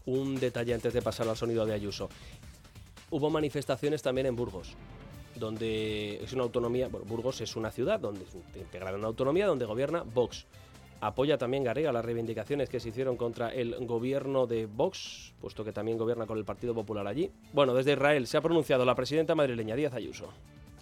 Un 0.06 0.40
detalle 0.40 0.74
antes 0.74 0.94
de 0.94 1.02
pasar 1.02 1.28
al 1.28 1.38
sonido 1.38 1.66
de 1.66 1.74
Ayuso. 1.74 2.10
Hubo 3.12 3.30
manifestaciones 3.30 4.02
también 4.02 4.28
en 4.28 4.36
Burgos 4.36 4.76
donde 5.36 6.24
es 6.24 6.34
una 6.34 6.44
autonomía, 6.44 6.88
Burgos 6.88 7.42
es 7.42 7.56
una 7.56 7.72
ciudad 7.72 8.00
donde 8.00 8.26
integrada 8.56 8.98
una 8.98 9.08
autonomía 9.08 9.48
donde 9.48 9.66
gobierna 9.66 10.04
Vox. 10.04 10.46
Apoya 11.02 11.38
también 11.38 11.64
Garriga 11.64 11.92
las 11.92 12.06
reivindicaciones 12.06 12.70
que 12.70 12.80
se 12.80 12.90
hicieron 12.90 13.18
contra 13.18 13.50
el 13.50 13.74
gobierno 13.88 14.46
de 14.46 14.68
Vox, 14.68 15.34
puesto 15.42 15.66
que 15.66 15.72
también 15.72 15.98
gobierna 15.98 16.28
con 16.28 16.38
el 16.38 16.46
Partido 16.46 16.76
Popular 16.76 17.08
allí. 17.08 17.32
Bueno, 17.54 17.74
desde 17.74 17.94
Israel 17.94 18.28
se 18.28 18.38
ha 18.38 18.42
pronunciado 18.42 18.86
la 18.86 18.94
presidenta 18.94 19.34
madrileña 19.34 19.76
Díaz 19.76 19.94
Ayuso. 19.96 20.32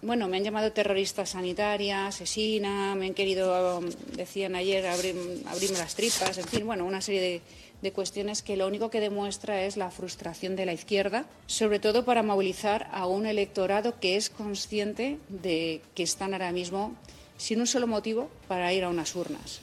Bueno, 0.02 0.28
me 0.28 0.36
han 0.36 0.44
llamado 0.44 0.72
terrorista 0.72 1.24
sanitaria, 1.24 2.06
asesina, 2.06 2.94
me 2.94 3.06
han 3.06 3.14
querido, 3.14 3.80
decían 4.14 4.54
ayer, 4.54 4.86
abrirme 4.86 5.78
las 5.78 5.94
tripas, 5.94 6.36
en 6.38 6.46
fin, 6.46 6.66
bueno, 6.66 6.84
una 6.86 7.00
serie 7.00 7.20
de, 7.20 7.40
de 7.82 7.92
cuestiones 7.92 8.42
que 8.42 8.56
lo 8.56 8.66
único 8.66 8.90
que 8.90 9.00
demuestra 9.00 9.62
es 9.62 9.76
la 9.76 9.90
frustración 9.90 10.56
de 10.56 10.66
la 10.66 10.72
izquierda, 10.72 11.24
sobre 11.46 11.78
todo 11.78 12.04
para 12.04 12.22
movilizar 12.22 12.88
a 12.92 13.06
un 13.06 13.26
electorado 13.26 13.98
que 14.00 14.16
es 14.16 14.30
consciente 14.30 15.18
de 15.28 15.80
que 15.94 16.02
están 16.02 16.32
ahora 16.32 16.52
mismo 16.52 16.94
sin 17.36 17.60
un 17.60 17.66
solo 17.66 17.86
motivo 17.86 18.28
para 18.48 18.72
ir 18.72 18.84
a 18.84 18.90
unas 18.90 19.16
urnas. 19.16 19.60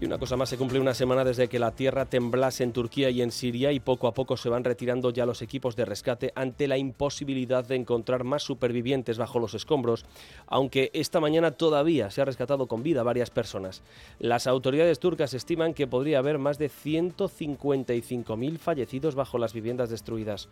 Y 0.00 0.04
una 0.04 0.18
cosa 0.18 0.36
más, 0.36 0.48
se 0.48 0.56
cumple 0.56 0.78
una 0.78 0.94
semana 0.94 1.24
desde 1.24 1.48
que 1.48 1.58
la 1.58 1.72
tierra 1.72 2.04
temblase 2.04 2.62
en 2.62 2.72
Turquía 2.72 3.10
y 3.10 3.20
en 3.20 3.32
Siria 3.32 3.72
y 3.72 3.80
poco 3.80 4.06
a 4.06 4.14
poco 4.14 4.36
se 4.36 4.48
van 4.48 4.62
retirando 4.62 5.10
ya 5.10 5.26
los 5.26 5.42
equipos 5.42 5.74
de 5.74 5.84
rescate 5.84 6.32
ante 6.36 6.68
la 6.68 6.78
imposibilidad 6.78 7.64
de 7.64 7.74
encontrar 7.74 8.22
más 8.22 8.44
supervivientes 8.44 9.18
bajo 9.18 9.40
los 9.40 9.54
escombros, 9.54 10.06
aunque 10.46 10.92
esta 10.94 11.18
mañana 11.18 11.50
todavía 11.50 12.12
se 12.12 12.20
ha 12.20 12.24
rescatado 12.24 12.68
con 12.68 12.84
vida 12.84 13.02
varias 13.02 13.30
personas. 13.30 13.82
Las 14.20 14.46
autoridades 14.46 15.00
turcas 15.00 15.34
estiman 15.34 15.74
que 15.74 15.88
podría 15.88 16.20
haber 16.20 16.38
más 16.38 16.58
de 16.58 16.70
155.000 16.70 18.58
fallecidos 18.58 19.16
bajo 19.16 19.36
las 19.36 19.52
viviendas 19.52 19.90
destruidas. 19.90 20.48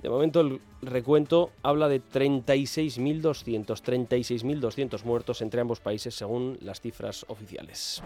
De 0.00 0.08
momento 0.08 0.40
el 0.40 0.60
recuento 0.80 1.50
habla 1.62 1.88
de 1.88 2.00
36.200, 2.00 3.66
36.200 3.66 5.04
muertos 5.04 5.42
entre 5.42 5.60
ambos 5.60 5.80
países 5.80 6.14
según 6.14 6.56
las 6.62 6.80
cifras 6.80 7.26
oficiales. 7.28 8.02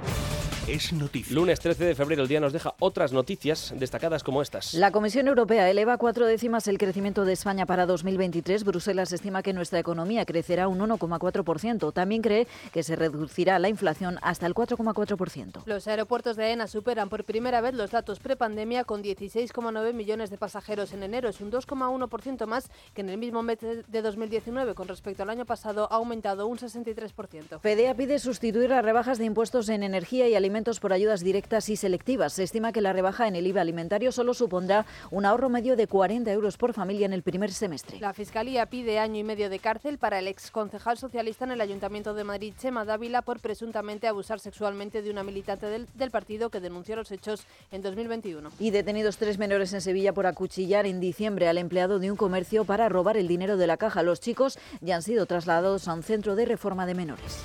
Es 0.70 0.92
noticia. 0.92 1.34
Lunes 1.34 1.58
13 1.58 1.84
de 1.84 1.94
febrero 1.96 2.22
el 2.22 2.28
día 2.28 2.38
nos 2.38 2.52
deja 2.52 2.74
otras 2.78 3.12
noticias 3.12 3.74
destacadas 3.76 4.22
como 4.22 4.40
estas. 4.40 4.72
La 4.72 4.92
Comisión 4.92 5.26
Europea 5.26 5.68
eleva 5.68 5.98
cuatro 5.98 6.26
décimas 6.26 6.68
el 6.68 6.78
crecimiento 6.78 7.24
de 7.24 7.32
España 7.32 7.66
para 7.66 7.86
2023. 7.86 8.62
Bruselas 8.62 9.10
estima 9.12 9.42
que 9.42 9.52
nuestra 9.52 9.80
economía 9.80 10.24
crecerá 10.24 10.68
un 10.68 10.78
1,4%. 10.78 11.92
También 11.92 12.22
cree 12.22 12.46
que 12.72 12.84
se 12.84 12.94
reducirá 12.94 13.58
la 13.58 13.68
inflación 13.68 14.20
hasta 14.22 14.46
el 14.46 14.54
4,4%. 14.54 15.62
Los 15.66 15.88
aeropuertos 15.88 16.36
de 16.36 16.44
AENA 16.44 16.68
superan 16.68 17.08
por 17.08 17.24
primera 17.24 17.60
vez 17.60 17.74
los 17.74 17.90
datos 17.90 18.20
prepandemia 18.20 18.84
con 18.84 19.02
16,9 19.02 19.92
millones 19.92 20.30
de 20.30 20.38
pasajeros 20.38 20.92
en 20.92 21.02
enero. 21.02 21.30
Es 21.30 21.40
un 21.40 21.50
2,1% 21.50 22.46
más 22.46 22.70
que 22.94 23.00
en 23.00 23.08
el 23.08 23.18
mismo 23.18 23.42
mes 23.42 23.58
de 23.60 24.02
2019. 24.02 24.74
Con 24.76 24.86
respecto 24.86 25.24
al 25.24 25.30
año 25.30 25.46
pasado 25.46 25.88
ha 25.90 25.96
aumentado 25.96 26.46
un 26.46 26.58
63%. 26.58 27.58
PDEA 27.60 27.96
pide 27.96 28.20
sustituir 28.20 28.70
las 28.70 28.84
rebajas 28.84 29.18
de 29.18 29.24
impuestos 29.24 29.68
en 29.68 29.82
energía 29.82 30.28
y 30.28 30.36
alimentos 30.36 30.59
por 30.60 30.92
ayudas 30.92 31.20
directas 31.20 31.68
y 31.70 31.76
selectivas. 31.76 32.34
Se 32.34 32.42
estima 32.42 32.72
que 32.72 32.82
la 32.82 32.92
rebaja 32.92 33.26
en 33.26 33.34
el 33.34 33.46
IVA 33.46 33.62
alimentario 33.62 34.12
solo 34.12 34.34
supondrá 34.34 34.84
un 35.10 35.24
ahorro 35.24 35.48
medio 35.48 35.74
de 35.74 35.86
40 35.86 36.30
euros 36.30 36.58
por 36.58 36.74
familia 36.74 37.06
en 37.06 37.14
el 37.14 37.22
primer 37.22 37.50
semestre. 37.50 37.98
La 37.98 38.12
Fiscalía 38.12 38.66
pide 38.66 38.98
año 38.98 39.18
y 39.18 39.24
medio 39.24 39.48
de 39.48 39.58
cárcel 39.58 39.96
para 39.96 40.18
el 40.18 40.28
exconcejal 40.28 40.98
socialista 40.98 41.46
en 41.46 41.52
el 41.52 41.60
Ayuntamiento 41.62 42.12
de 42.12 42.24
Madrid, 42.24 42.52
Chema 42.60 42.84
Dávila, 42.84 43.22
por 43.22 43.40
presuntamente 43.40 44.06
abusar 44.06 44.38
sexualmente 44.38 45.00
de 45.00 45.10
una 45.10 45.22
militante 45.22 45.66
del, 45.66 45.86
del 45.94 46.10
partido 46.10 46.50
que 46.50 46.60
denunció 46.60 46.96
los 46.96 47.10
hechos 47.10 47.46
en 47.72 47.80
2021. 47.80 48.50
Y 48.58 48.70
detenidos 48.70 49.16
tres 49.16 49.38
menores 49.38 49.72
en 49.72 49.80
Sevilla 49.80 50.12
por 50.12 50.26
acuchillar 50.26 50.84
en 50.86 51.00
diciembre 51.00 51.48
al 51.48 51.56
empleado 51.56 51.98
de 51.98 52.10
un 52.10 52.16
comercio 52.16 52.64
para 52.64 52.88
robar 52.90 53.16
el 53.16 53.28
dinero 53.28 53.56
de 53.56 53.66
la 53.66 53.78
caja. 53.78 54.02
Los 54.02 54.20
chicos 54.20 54.58
ya 54.82 54.96
han 54.96 55.02
sido 55.02 55.24
trasladados 55.24 55.88
a 55.88 55.94
un 55.94 56.02
centro 56.02 56.36
de 56.36 56.44
reforma 56.44 56.84
de 56.84 56.94
menores. 56.94 57.38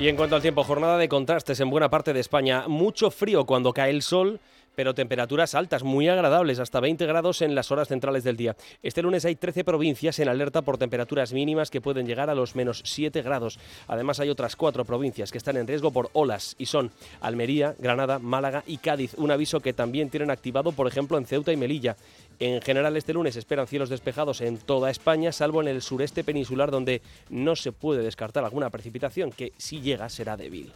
Y 0.00 0.08
en 0.08 0.16
cuanto 0.16 0.34
al 0.34 0.40
tiempo, 0.40 0.64
jornada 0.64 0.96
de 0.96 1.10
contrastes 1.10 1.60
en 1.60 1.68
buena 1.68 1.90
parte 1.90 2.14
de 2.14 2.20
España. 2.20 2.64
Mucho 2.66 3.10
frío 3.10 3.44
cuando 3.44 3.74
cae 3.74 3.90
el 3.90 4.00
sol 4.00 4.40
pero 4.74 4.94
temperaturas 4.94 5.54
altas, 5.54 5.82
muy 5.82 6.08
agradables, 6.08 6.58
hasta 6.58 6.80
20 6.80 7.06
grados 7.06 7.42
en 7.42 7.54
las 7.54 7.70
horas 7.70 7.88
centrales 7.88 8.24
del 8.24 8.36
día. 8.36 8.56
Este 8.82 9.02
lunes 9.02 9.24
hay 9.24 9.36
13 9.36 9.64
provincias 9.64 10.18
en 10.18 10.28
alerta 10.28 10.62
por 10.62 10.78
temperaturas 10.78 11.32
mínimas 11.32 11.70
que 11.70 11.80
pueden 11.80 12.06
llegar 12.06 12.30
a 12.30 12.34
los 12.34 12.56
menos 12.56 12.82
7 12.84 13.22
grados. 13.22 13.58
Además 13.88 14.20
hay 14.20 14.30
otras 14.30 14.56
cuatro 14.56 14.84
provincias 14.84 15.32
que 15.32 15.38
están 15.38 15.56
en 15.56 15.66
riesgo 15.66 15.90
por 15.90 16.10
olas 16.12 16.54
y 16.58 16.66
son 16.66 16.90
Almería, 17.20 17.74
Granada, 17.78 18.18
Málaga 18.18 18.64
y 18.66 18.78
Cádiz. 18.78 19.14
Un 19.16 19.30
aviso 19.30 19.60
que 19.60 19.72
también 19.72 20.10
tienen 20.10 20.30
activado, 20.30 20.72
por 20.72 20.86
ejemplo, 20.86 21.18
en 21.18 21.26
Ceuta 21.26 21.52
y 21.52 21.56
Melilla. 21.56 21.96
En 22.38 22.62
general, 22.62 22.96
este 22.96 23.12
lunes 23.12 23.36
esperan 23.36 23.66
cielos 23.66 23.90
despejados 23.90 24.40
en 24.40 24.58
toda 24.58 24.90
España, 24.90 25.32
salvo 25.32 25.60
en 25.60 25.68
el 25.68 25.82
sureste 25.82 26.24
peninsular, 26.24 26.70
donde 26.70 27.02
no 27.28 27.56
se 27.56 27.72
puede 27.72 28.02
descartar 28.02 28.44
alguna 28.44 28.70
precipitación 28.70 29.30
que, 29.30 29.52
si 29.58 29.80
llega, 29.80 30.08
será 30.08 30.36
débil. 30.36 30.72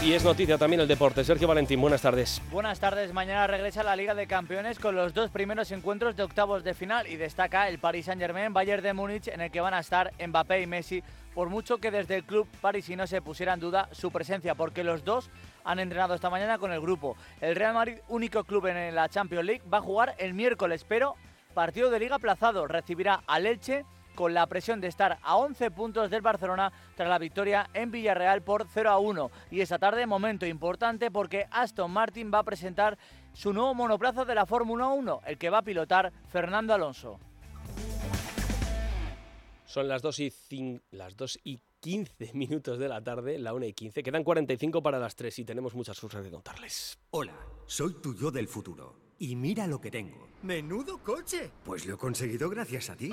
Y 0.00 0.12
es 0.12 0.22
noticia 0.24 0.56
también 0.56 0.80
el 0.80 0.86
deporte. 0.86 1.24
Sergio 1.24 1.48
Valentín, 1.48 1.80
buenas 1.80 2.00
tardes. 2.00 2.40
Buenas 2.52 2.78
tardes. 2.78 3.12
Mañana 3.12 3.48
regresa 3.48 3.82
la 3.82 3.96
Liga 3.96 4.14
de 4.14 4.28
Campeones 4.28 4.78
con 4.78 4.94
los 4.94 5.12
dos 5.12 5.28
primeros 5.30 5.72
encuentros 5.72 6.14
de 6.14 6.22
octavos 6.22 6.62
de 6.62 6.72
final 6.72 7.08
y 7.08 7.16
destaca 7.16 7.68
el 7.68 7.80
Paris 7.80 8.06
Saint-Germain 8.06 8.52
Bayern 8.52 8.82
de 8.82 8.92
Múnich 8.92 9.26
en 9.26 9.40
el 9.40 9.50
que 9.50 9.60
van 9.60 9.74
a 9.74 9.80
estar 9.80 10.12
Mbappé 10.24 10.62
y 10.62 10.66
Messi, 10.68 11.02
por 11.34 11.50
mucho 11.50 11.78
que 11.78 11.90
desde 11.90 12.14
el 12.14 12.24
club 12.24 12.46
parisino 12.60 13.08
se 13.08 13.20
pusiera 13.20 13.54
en 13.54 13.60
duda 13.60 13.88
su 13.90 14.12
presencia, 14.12 14.54
porque 14.54 14.84
los 14.84 15.04
dos 15.04 15.30
han 15.64 15.80
entrenado 15.80 16.14
esta 16.14 16.30
mañana 16.30 16.58
con 16.58 16.72
el 16.72 16.80
grupo. 16.80 17.16
El 17.40 17.56
Real 17.56 17.74
Madrid, 17.74 17.98
único 18.06 18.44
club 18.44 18.66
en 18.66 18.94
la 18.94 19.08
Champions 19.08 19.44
League, 19.44 19.62
va 19.70 19.78
a 19.78 19.82
jugar 19.82 20.14
el 20.18 20.32
miércoles, 20.32 20.86
pero 20.88 21.16
partido 21.54 21.90
de 21.90 21.98
liga 21.98 22.16
aplazado. 22.16 22.68
Recibirá 22.68 23.24
al 23.26 23.46
Elche 23.46 23.84
con 24.18 24.34
la 24.34 24.48
presión 24.48 24.80
de 24.80 24.88
estar 24.88 25.20
a 25.22 25.36
11 25.36 25.70
puntos 25.70 26.10
del 26.10 26.22
Barcelona 26.22 26.72
tras 26.96 27.08
la 27.08 27.20
victoria 27.20 27.70
en 27.72 27.92
Villarreal 27.92 28.42
por 28.42 28.66
0 28.68 28.90
a 28.90 28.98
1. 28.98 29.30
Y 29.52 29.60
esta 29.60 29.78
tarde, 29.78 30.06
momento 30.06 30.44
importante 30.44 31.12
porque 31.12 31.46
Aston 31.52 31.92
Martin 31.92 32.32
va 32.34 32.40
a 32.40 32.42
presentar 32.42 32.98
su 33.32 33.52
nuevo 33.52 33.76
monoplazo 33.76 34.24
de 34.24 34.34
la 34.34 34.44
Fórmula 34.44 34.88
1, 34.88 35.20
el 35.24 35.38
que 35.38 35.50
va 35.50 35.58
a 35.58 35.62
pilotar 35.62 36.12
Fernando 36.26 36.74
Alonso. 36.74 37.20
Son 39.64 39.86
las 39.86 40.02
2 40.02 40.18
y, 40.18 40.80
las 40.90 41.16
2 41.16 41.38
y 41.44 41.60
15 41.78 42.30
minutos 42.34 42.76
de 42.80 42.88
la 42.88 43.00
tarde, 43.00 43.38
la 43.38 43.54
1 43.54 43.66
y 43.66 43.72
15. 43.72 44.02
Quedan 44.02 44.24
45 44.24 44.82
para 44.82 44.98
las 44.98 45.14
3 45.14 45.38
y 45.38 45.44
tenemos 45.44 45.76
muchas 45.76 46.00
cosas 46.00 46.24
que 46.24 46.30
contarles. 46.32 46.98
Hola, 47.10 47.38
soy 47.66 47.94
tu 48.02 48.16
yo 48.16 48.32
del 48.32 48.48
futuro. 48.48 48.96
Y 49.20 49.36
mira 49.36 49.68
lo 49.68 49.80
que 49.80 49.92
tengo. 49.92 50.28
¡Menudo 50.42 50.98
coche! 51.04 51.52
Pues 51.64 51.86
lo 51.86 51.94
he 51.94 51.98
conseguido 51.98 52.50
gracias 52.50 52.90
a 52.90 52.96
ti. 52.96 53.12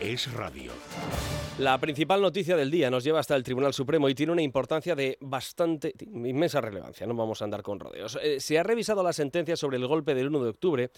Es 0.00 0.32
radio. 0.32 0.70
La 1.58 1.76
principal 1.80 2.22
noticia 2.22 2.56
del 2.56 2.70
día 2.70 2.88
nos 2.88 3.02
lleva 3.02 3.18
hasta 3.18 3.34
el 3.34 3.42
Tribunal 3.42 3.74
Supremo 3.74 4.08
y 4.08 4.14
tiene 4.14 4.30
una 4.30 4.42
importancia 4.42 4.94
de 4.94 5.18
bastante, 5.20 5.92
inmensa 6.00 6.60
relevancia, 6.60 7.04
no 7.04 7.16
vamos 7.16 7.42
a 7.42 7.46
andar 7.46 7.64
con 7.64 7.80
rodeos. 7.80 8.16
Eh, 8.22 8.38
se 8.38 8.60
ha 8.60 8.62
revisado 8.62 9.02
la 9.02 9.12
sentencia 9.12 9.56
sobre 9.56 9.76
el 9.76 9.88
golpe 9.88 10.14
del 10.14 10.28
1 10.28 10.44
de 10.44 10.50
octubre, 10.50 10.90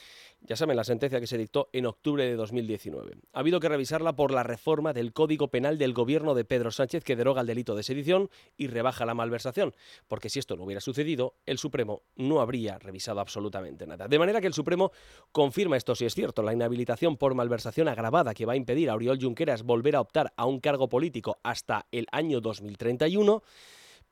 ya 0.42 0.56
saben, 0.56 0.76
la 0.76 0.84
sentencia 0.84 1.18
que 1.18 1.26
se 1.26 1.38
dictó 1.38 1.70
en 1.72 1.86
octubre 1.86 2.26
de 2.26 2.36
2019. 2.36 3.16
Ha 3.32 3.40
habido 3.40 3.58
que 3.58 3.70
revisarla 3.70 4.16
por 4.16 4.32
la 4.32 4.42
reforma 4.42 4.92
del 4.92 5.14
Código 5.14 5.48
Penal 5.48 5.78
del 5.78 5.94
gobierno 5.94 6.34
de 6.34 6.44
Pedro 6.44 6.70
Sánchez 6.70 7.04
que 7.04 7.16
deroga 7.16 7.40
el 7.40 7.46
delito 7.46 7.74
de 7.74 7.82
sedición 7.82 8.28
y 8.58 8.66
rebaja 8.66 9.06
la 9.06 9.14
malversación, 9.14 9.74
porque 10.08 10.28
si 10.28 10.40
esto 10.40 10.56
no 10.56 10.64
hubiera 10.64 10.82
sucedido, 10.82 11.36
el 11.46 11.56
Supremo 11.56 12.02
no 12.16 12.42
habría 12.42 12.78
revisado 12.78 13.20
absolutamente 13.20 13.86
nada. 13.86 14.08
De 14.08 14.18
manera 14.18 14.42
que 14.42 14.46
el 14.46 14.54
Supremo 14.54 14.92
confirma 15.32 15.78
esto 15.78 15.94
si 15.94 16.04
es 16.04 16.14
cierto, 16.14 16.42
la 16.42 16.52
inhabilitación 16.52 17.16
por 17.16 17.34
malversación 17.34 17.88
agravada 17.88 18.34
que 18.34 18.44
va 18.44 18.52
a 18.52 18.56
impedir 18.56 18.89
a 18.90 19.16
Junqueras 19.20 19.62
volver 19.62 19.96
a 19.96 20.00
optar 20.00 20.32
a 20.36 20.46
un 20.46 20.60
cargo 20.60 20.88
político 20.88 21.38
hasta 21.42 21.86
el 21.92 22.06
año 22.12 22.40
2031. 22.40 23.42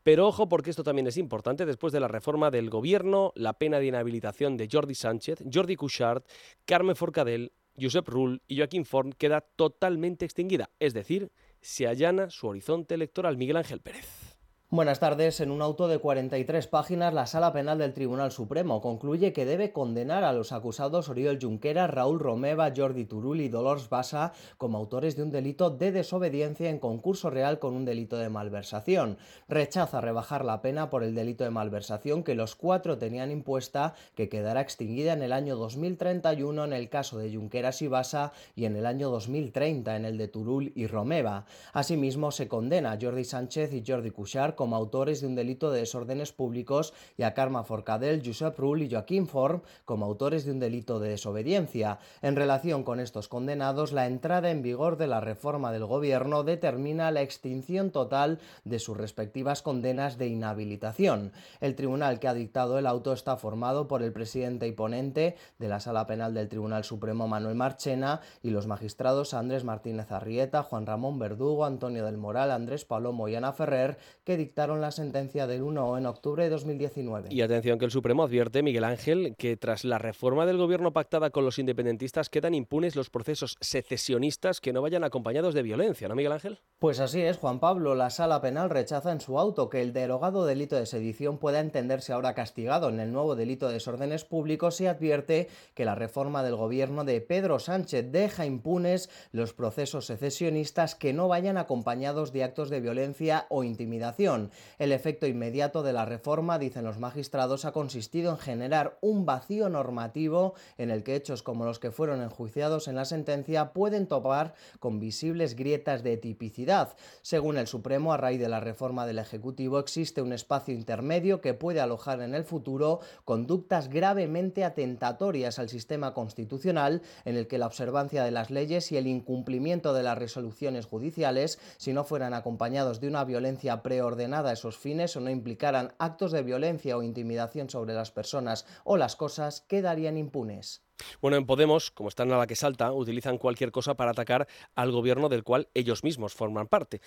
Pero 0.03 0.27
ojo 0.27 0.49
porque 0.49 0.71
esto 0.71 0.85
también 0.85 1.07
es 1.07 1.17
importante, 1.17 1.67
después 1.67 1.93
de 1.93 2.01
la 2.01 2.09
reforma 2.09 2.51
del 2.51 2.71
gobierno, 2.71 3.33
la 3.35 3.55
pena 3.55 3.79
de 3.79 3.87
inhabilitación 3.87 4.57
de 4.57 4.69
Jordi 4.71 4.95
Sánchez, 4.95 5.43
Jordi 5.53 5.77
Cuixart, 5.77 6.27
Carmen 6.65 6.97
Forcadell, 6.97 7.53
Josep 7.81 8.09
Rull 8.09 8.43
y 8.47 8.57
Joaquín 8.59 8.85
Forn 8.85 9.13
queda 9.13 9.41
totalmente 9.41 10.25
extinguida, 10.25 10.71
es 10.79 10.95
decir, 10.95 11.31
se 11.61 11.87
allana 11.87 12.31
su 12.31 12.47
horizonte 12.49 12.95
electoral 12.95 13.37
Miguel 13.37 13.57
Ángel 13.57 13.81
Pérez. 13.81 14.28
Buenas 14.71 15.01
tardes. 15.01 15.41
En 15.41 15.51
un 15.51 15.63
auto 15.63 15.89
de 15.89 15.99
43 15.99 16.67
páginas, 16.67 17.15
la 17.15 17.27
Sala 17.27 17.55
Penal 17.55 17.79
del 17.79 17.95
Tribunal 17.95 18.33
Supremo 18.33 18.83
concluye 18.83 19.33
que 19.33 19.47
debe 19.47 19.73
condenar 19.73 20.25
a 20.25 20.35
los 20.35 20.53
acusados 20.53 21.09
Oriol 21.09 21.39
Junqueras, 21.41 21.89
Raúl 21.89 22.21
Romeva, 22.21 22.71
Jordi 22.77 23.07
Turul 23.07 23.41
y 23.41 23.49
Dolores 23.49 23.89
Bassa 23.89 24.35
como 24.59 24.77
autores 24.77 25.17
de 25.17 25.23
un 25.23 25.31
delito 25.31 25.71
de 25.71 25.91
desobediencia 25.91 26.69
en 26.69 26.81
concurso 26.81 27.31
real 27.31 27.59
con 27.59 27.73
un 27.73 27.87
delito 27.87 28.19
de 28.19 28.29
malversación. 28.29 29.17
Rechaza 29.49 30.03
rebajar 30.03 30.45
la 30.45 30.61
pena 30.61 30.91
por 30.91 31.03
el 31.03 31.15
delito 31.15 31.45
de 31.45 31.51
malversación 31.51 32.23
que 32.23 32.35
los 32.35 32.55
cuatro 32.55 32.99
tenían 32.99 33.31
impuesta, 33.31 33.95
que 34.15 34.29
quedará 34.29 34.61
extinguida 34.61 35.15
en 35.15 35.23
el 35.23 35.33
año 35.33 35.57
2031 35.57 36.67
en 36.67 36.75
el 36.75 36.91
caso 36.91 37.17
de 37.17 37.35
Junqueras 37.35 37.81
y 37.81 37.89
Bassa 37.89 38.33
y 38.55 38.67
en 38.67 38.77
el 38.77 38.85
año 38.85 39.09
2030 39.09 39.97
en 39.97 40.05
el 40.05 40.19
de 40.19 40.29
Turul 40.29 40.73
y 40.75 40.87
Romeva. 40.89 41.47
Asimismo, 41.73 42.33
se 42.33 42.49
condena 42.49 42.93
a 42.93 42.99
Jordi 43.01 43.25
Sánchez 43.25 43.73
y 43.73 43.83
Jordi 43.83 44.11
Cuixart 44.11 44.58
como 44.59 44.75
autores 44.75 45.21
de 45.21 45.29
un 45.29 45.37
delito 45.37 45.71
de 45.71 45.79
desórdenes 45.79 46.33
públicos 46.33 46.93
y 47.17 47.23
a 47.23 47.33
Karma 47.33 47.63
Forcadell, 47.63 48.23
Josep 48.25 48.59
Rull 48.59 48.83
y 48.83 48.91
Joaquín 48.91 49.29
Form 49.29 49.63
como 49.85 50.05
autores 50.05 50.45
de 50.45 50.51
un 50.51 50.59
delito 50.59 50.99
de 50.99 51.11
desobediencia. 51.11 52.01
En 52.23 52.35
relación 52.35 52.83
con 52.83 52.99
estos 52.99 53.29
condenados, 53.29 53.93
la 53.93 54.09
entrada 54.09 54.51
en 54.51 54.63
vigor 54.63 54.97
de 54.97 55.07
la 55.07 55.21
reforma 55.21 55.71
del 55.71 55.87
Gobierno 55.87 56.43
determina 56.43 57.13
la 57.13 57.23
extinción 57.23 57.93
total 57.93 58.41
de 58.65 58.81
sus 58.81 58.97
respectivas 58.97 59.63
condenas 59.63 60.19
de 60.19 60.27
inhabilitación. 60.27 61.31
El 61.61 61.77
tribunal 61.77 62.19
que 62.19 62.27
ha 62.27 62.35
dictado 62.35 62.81
el 62.81 62.89
auto 62.89 63.13
está 63.13 63.37
formado 63.37 63.87
por 63.87 64.03
el 64.03 64.13
presidente 64.13 64.67
y 64.67 64.73
ponente 64.73 65.37
de 65.61 65.69
la 65.69 65.79
Sala 65.79 66.09
Penal 66.09 66.35
del 66.35 66.49
Tribunal 66.49 66.83
Supremo 66.83 67.29
Manuel 67.29 67.55
Marchena 67.55 68.23
y 68.43 68.51
los 68.51 68.67
magistrados 68.67 69.35
Andrés 69.35 69.63
Martínez 69.63 70.11
Arrieta, 70.11 70.65
Juan 70.65 70.85
Ramón 70.85 71.21
Verdugo, 71.21 71.65
Antonio 71.65 72.05
del 72.05 72.17
Moral, 72.17 72.51
Andrés 72.51 72.85
Palomo 72.85 73.29
y 73.29 73.37
Ana 73.37 73.53
Ferrer, 73.53 73.99
que 74.25 74.48
dictaron 74.49 74.81
la 74.81 74.91
sentencia 74.93 75.47
del 75.47 75.63
1 75.63 75.99
en 75.99 76.07
octubre 76.07 76.43
de 76.43 76.49
2019. 76.49 77.29
Y 77.31 77.43
atención 77.43 77.79
que 77.79 77.85
el 77.85 77.91
Supremo 77.91 78.23
advierte, 78.23 78.63
Miguel 78.63 78.85
Ángel, 78.85 79.35
que 79.37 79.59
tras 79.59 79.85
la 79.85 79.99
reforma 79.99 80.47
del 80.47 80.57
gobierno 80.57 80.95
pactada 80.95 81.29
con 81.29 81.45
los 81.45 81.59
independentistas 81.59 82.31
quedan 82.31 82.55
impunes 82.55 82.97
los 82.97 83.11
procesos 83.11 83.59
secesionistas 83.61 84.63
que 84.63 84.73
no 84.73 84.81
vayan 84.81 85.05
acompañados 85.05 85.53
de 85.53 85.63
violencia, 85.63 86.09
¿no, 86.09 86.15
Miguel 86.15 86.33
Ángel? 86.33 86.61
Pues 86.79 86.99
así 86.99 87.21
es, 87.21 87.37
Juan 87.37 87.61
Pablo. 87.61 87.95
La 87.95 88.09
sala 88.09 88.41
penal 88.41 88.71
rechaza 88.71 89.13
en 89.13 89.21
su 89.21 89.39
auto 89.39 89.69
que 89.69 89.83
el 89.83 89.93
derogado 89.93 90.47
delito 90.47 90.77
de 90.77 90.87
sedición 90.87 91.37
pueda 91.37 91.61
entenderse 91.61 92.15
ahora 92.15 92.33
castigado 92.33 92.89
en 92.89 93.01
el 93.01 93.13
nuevo 93.13 93.37
delito 93.37 93.69
de 93.69 93.75
desórdenes 93.75 94.25
públicos 94.25 94.81
y 94.81 94.87
advierte 94.87 95.49
que 95.75 95.85
la 95.85 95.95
reforma 95.95 96.43
del 96.43 96.57
gobierno 96.57 97.05
de 97.05 97.21
Pedro 97.21 97.59
Sánchez 97.59 98.11
deja 98.11 98.47
impunes 98.47 99.11
los 99.31 99.53
procesos 99.53 100.07
secesionistas 100.07 100.95
que 100.95 101.13
no 101.13 101.29
vayan 101.29 101.59
acompañados 101.59 102.33
de 102.33 102.45
actos 102.45 102.71
de 102.71 102.81
violencia 102.81 103.45
o 103.51 103.63
intimidación. 103.63 104.38
El 104.79 104.93
efecto 104.93 105.27
inmediato 105.27 105.83
de 105.83 105.93
la 105.93 106.05
reforma, 106.05 106.59
dicen 106.59 106.85
los 106.85 106.99
magistrados, 106.99 107.65
ha 107.65 107.73
consistido 107.73 108.31
en 108.31 108.39
generar 108.39 108.99
un 109.01 109.27
vacío 109.27 109.69
normativo 109.69 110.55
en 110.77 110.91
el 110.91 111.03
que 111.03 111.17
hechos 111.17 111.43
como 111.43 111.65
los 111.65 111.79
que 111.79 111.91
fueron 111.91 112.23
enjuiciados 112.23 112.89
en 112.89 112.97
la 112.97 113.05
sentencia 113.05 113.73
pueden 113.73 114.07
topar 114.07 114.55
con 114.81 115.01
visibles 115.01 115.57
grietas 115.57 116.03
de 116.03 116.17
tipicidad. 116.17 116.95
Según 117.23 117.59
el 117.59 117.67
Supremo, 117.67 118.13
a 118.13 118.17
raíz 118.17 118.41
de 118.41 118.49
la 118.49 118.61
reforma 118.61 119.07
del 119.07 119.19
Ejecutivo 119.19 119.79
existe 119.79 120.23
un 120.23 120.33
espacio 120.33 120.75
intermedio 120.75 121.41
que 121.41 121.55
puede 121.55 121.81
alojar 121.81 122.21
en 122.21 122.35
el 122.35 122.45
futuro 122.45 123.01
conductas 123.25 123.89
gravemente 123.89 124.65
atentatorias 124.65 125.59
al 125.59 125.69
sistema 125.69 126.15
constitucional 126.15 127.03
en 127.25 127.37
el 127.37 127.47
que 127.47 127.59
la 127.59 127.67
observancia 127.67 128.25
de 128.25 128.31
las 128.31 128.51
leyes 128.51 128.93
y 128.93 128.97
el 128.97 129.07
incumplimiento 129.07 129.93
de 129.93 130.03
las 130.03 130.19
resoluciones 130.19 130.87
judiciales, 130.87 131.59
si 131.77 131.93
no 131.93 132.05
fueran 132.05 132.35
acompañados 132.35 133.01
de 133.01 133.09
una 133.09 133.25
violencia 133.25 133.83
preordenada 133.83 134.28
a 134.35 134.53
esos 134.53 134.77
fines 134.77 135.17
o 135.17 135.21
no 135.21 135.31
implicaran 135.31 135.95
actos 135.99 136.33
de 136.33 136.43
violencia 136.43 136.97
o 136.97 137.03
intimidación 137.03 137.71
sobre 137.71 137.95
las 137.95 138.11
personas 138.11 138.67
o 138.85 138.97
las 138.97 139.17
cosas, 139.17 139.63
quedarían 139.63 140.17
impunes. 140.17 140.83
Bueno, 141.21 141.37
en 141.37 141.47
Podemos, 141.47 141.91
como 141.91 142.09
están 142.09 142.33
a 142.33 142.39
la 142.39 142.47
que 142.47 142.57
salta, 142.57 142.93
utilizan 142.93 143.39
cualquier 143.39 143.71
cosa 143.71 143.95
para 143.95 144.11
atacar 144.11 144.49
al 144.75 144.93
gobierno 144.93 145.29
del 145.29 145.45
cual 145.45 145.69
ellos 145.75 146.05
mismos 146.05 146.35
forman 146.35 146.67
parte. 146.67 147.01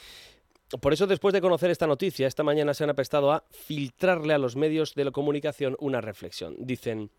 Por 0.79 0.93
eso, 0.93 1.05
después 1.05 1.33
de 1.33 1.41
conocer 1.41 1.69
esta 1.69 1.87
noticia, 1.87 2.27
esta 2.27 2.43
mañana 2.43 2.73
se 2.73 2.85
han 2.85 2.89
apestado 2.89 3.31
a 3.31 3.43
filtrarle 3.51 4.33
a 4.33 4.37
los 4.37 4.55
medios 4.55 4.95
de 4.95 5.05
la 5.05 5.11
comunicación 5.11 5.75
una 5.79 5.99
reflexión. 5.99 6.55
Dicen, 6.59 7.11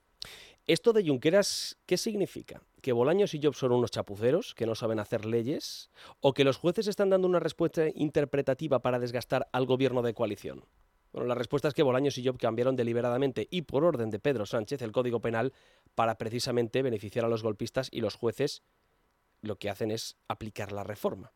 ¿esto 0.66 0.92
de 0.92 1.06
Junqueras 1.06 1.78
qué 1.84 1.98
significa? 1.98 2.62
¿Que 2.82 2.90
Bolaños 2.90 3.32
y 3.34 3.40
Job 3.40 3.54
son 3.54 3.70
unos 3.70 3.92
chapuceros 3.92 4.56
que 4.56 4.66
no 4.66 4.74
saben 4.74 4.98
hacer 4.98 5.24
leyes? 5.24 5.88
¿O 6.20 6.34
que 6.34 6.42
los 6.42 6.56
jueces 6.56 6.88
están 6.88 7.10
dando 7.10 7.28
una 7.28 7.38
respuesta 7.38 7.84
interpretativa 7.94 8.80
para 8.80 8.98
desgastar 8.98 9.48
al 9.52 9.66
gobierno 9.66 10.02
de 10.02 10.14
coalición? 10.14 10.64
Bueno, 11.12 11.28
la 11.28 11.36
respuesta 11.36 11.68
es 11.68 11.74
que 11.74 11.84
Bolaños 11.84 12.18
y 12.18 12.26
Job 12.26 12.38
cambiaron 12.38 12.74
deliberadamente 12.74 13.46
y 13.52 13.62
por 13.62 13.84
orden 13.84 14.10
de 14.10 14.18
Pedro 14.18 14.46
Sánchez 14.46 14.82
el 14.82 14.90
Código 14.90 15.20
Penal 15.20 15.52
para 15.94 16.18
precisamente 16.18 16.82
beneficiar 16.82 17.24
a 17.24 17.28
los 17.28 17.44
golpistas 17.44 17.88
y 17.92 18.00
los 18.00 18.16
jueces 18.16 18.64
lo 19.42 19.56
que 19.60 19.70
hacen 19.70 19.92
es 19.92 20.16
aplicar 20.26 20.72
la 20.72 20.82
reforma. 20.82 21.30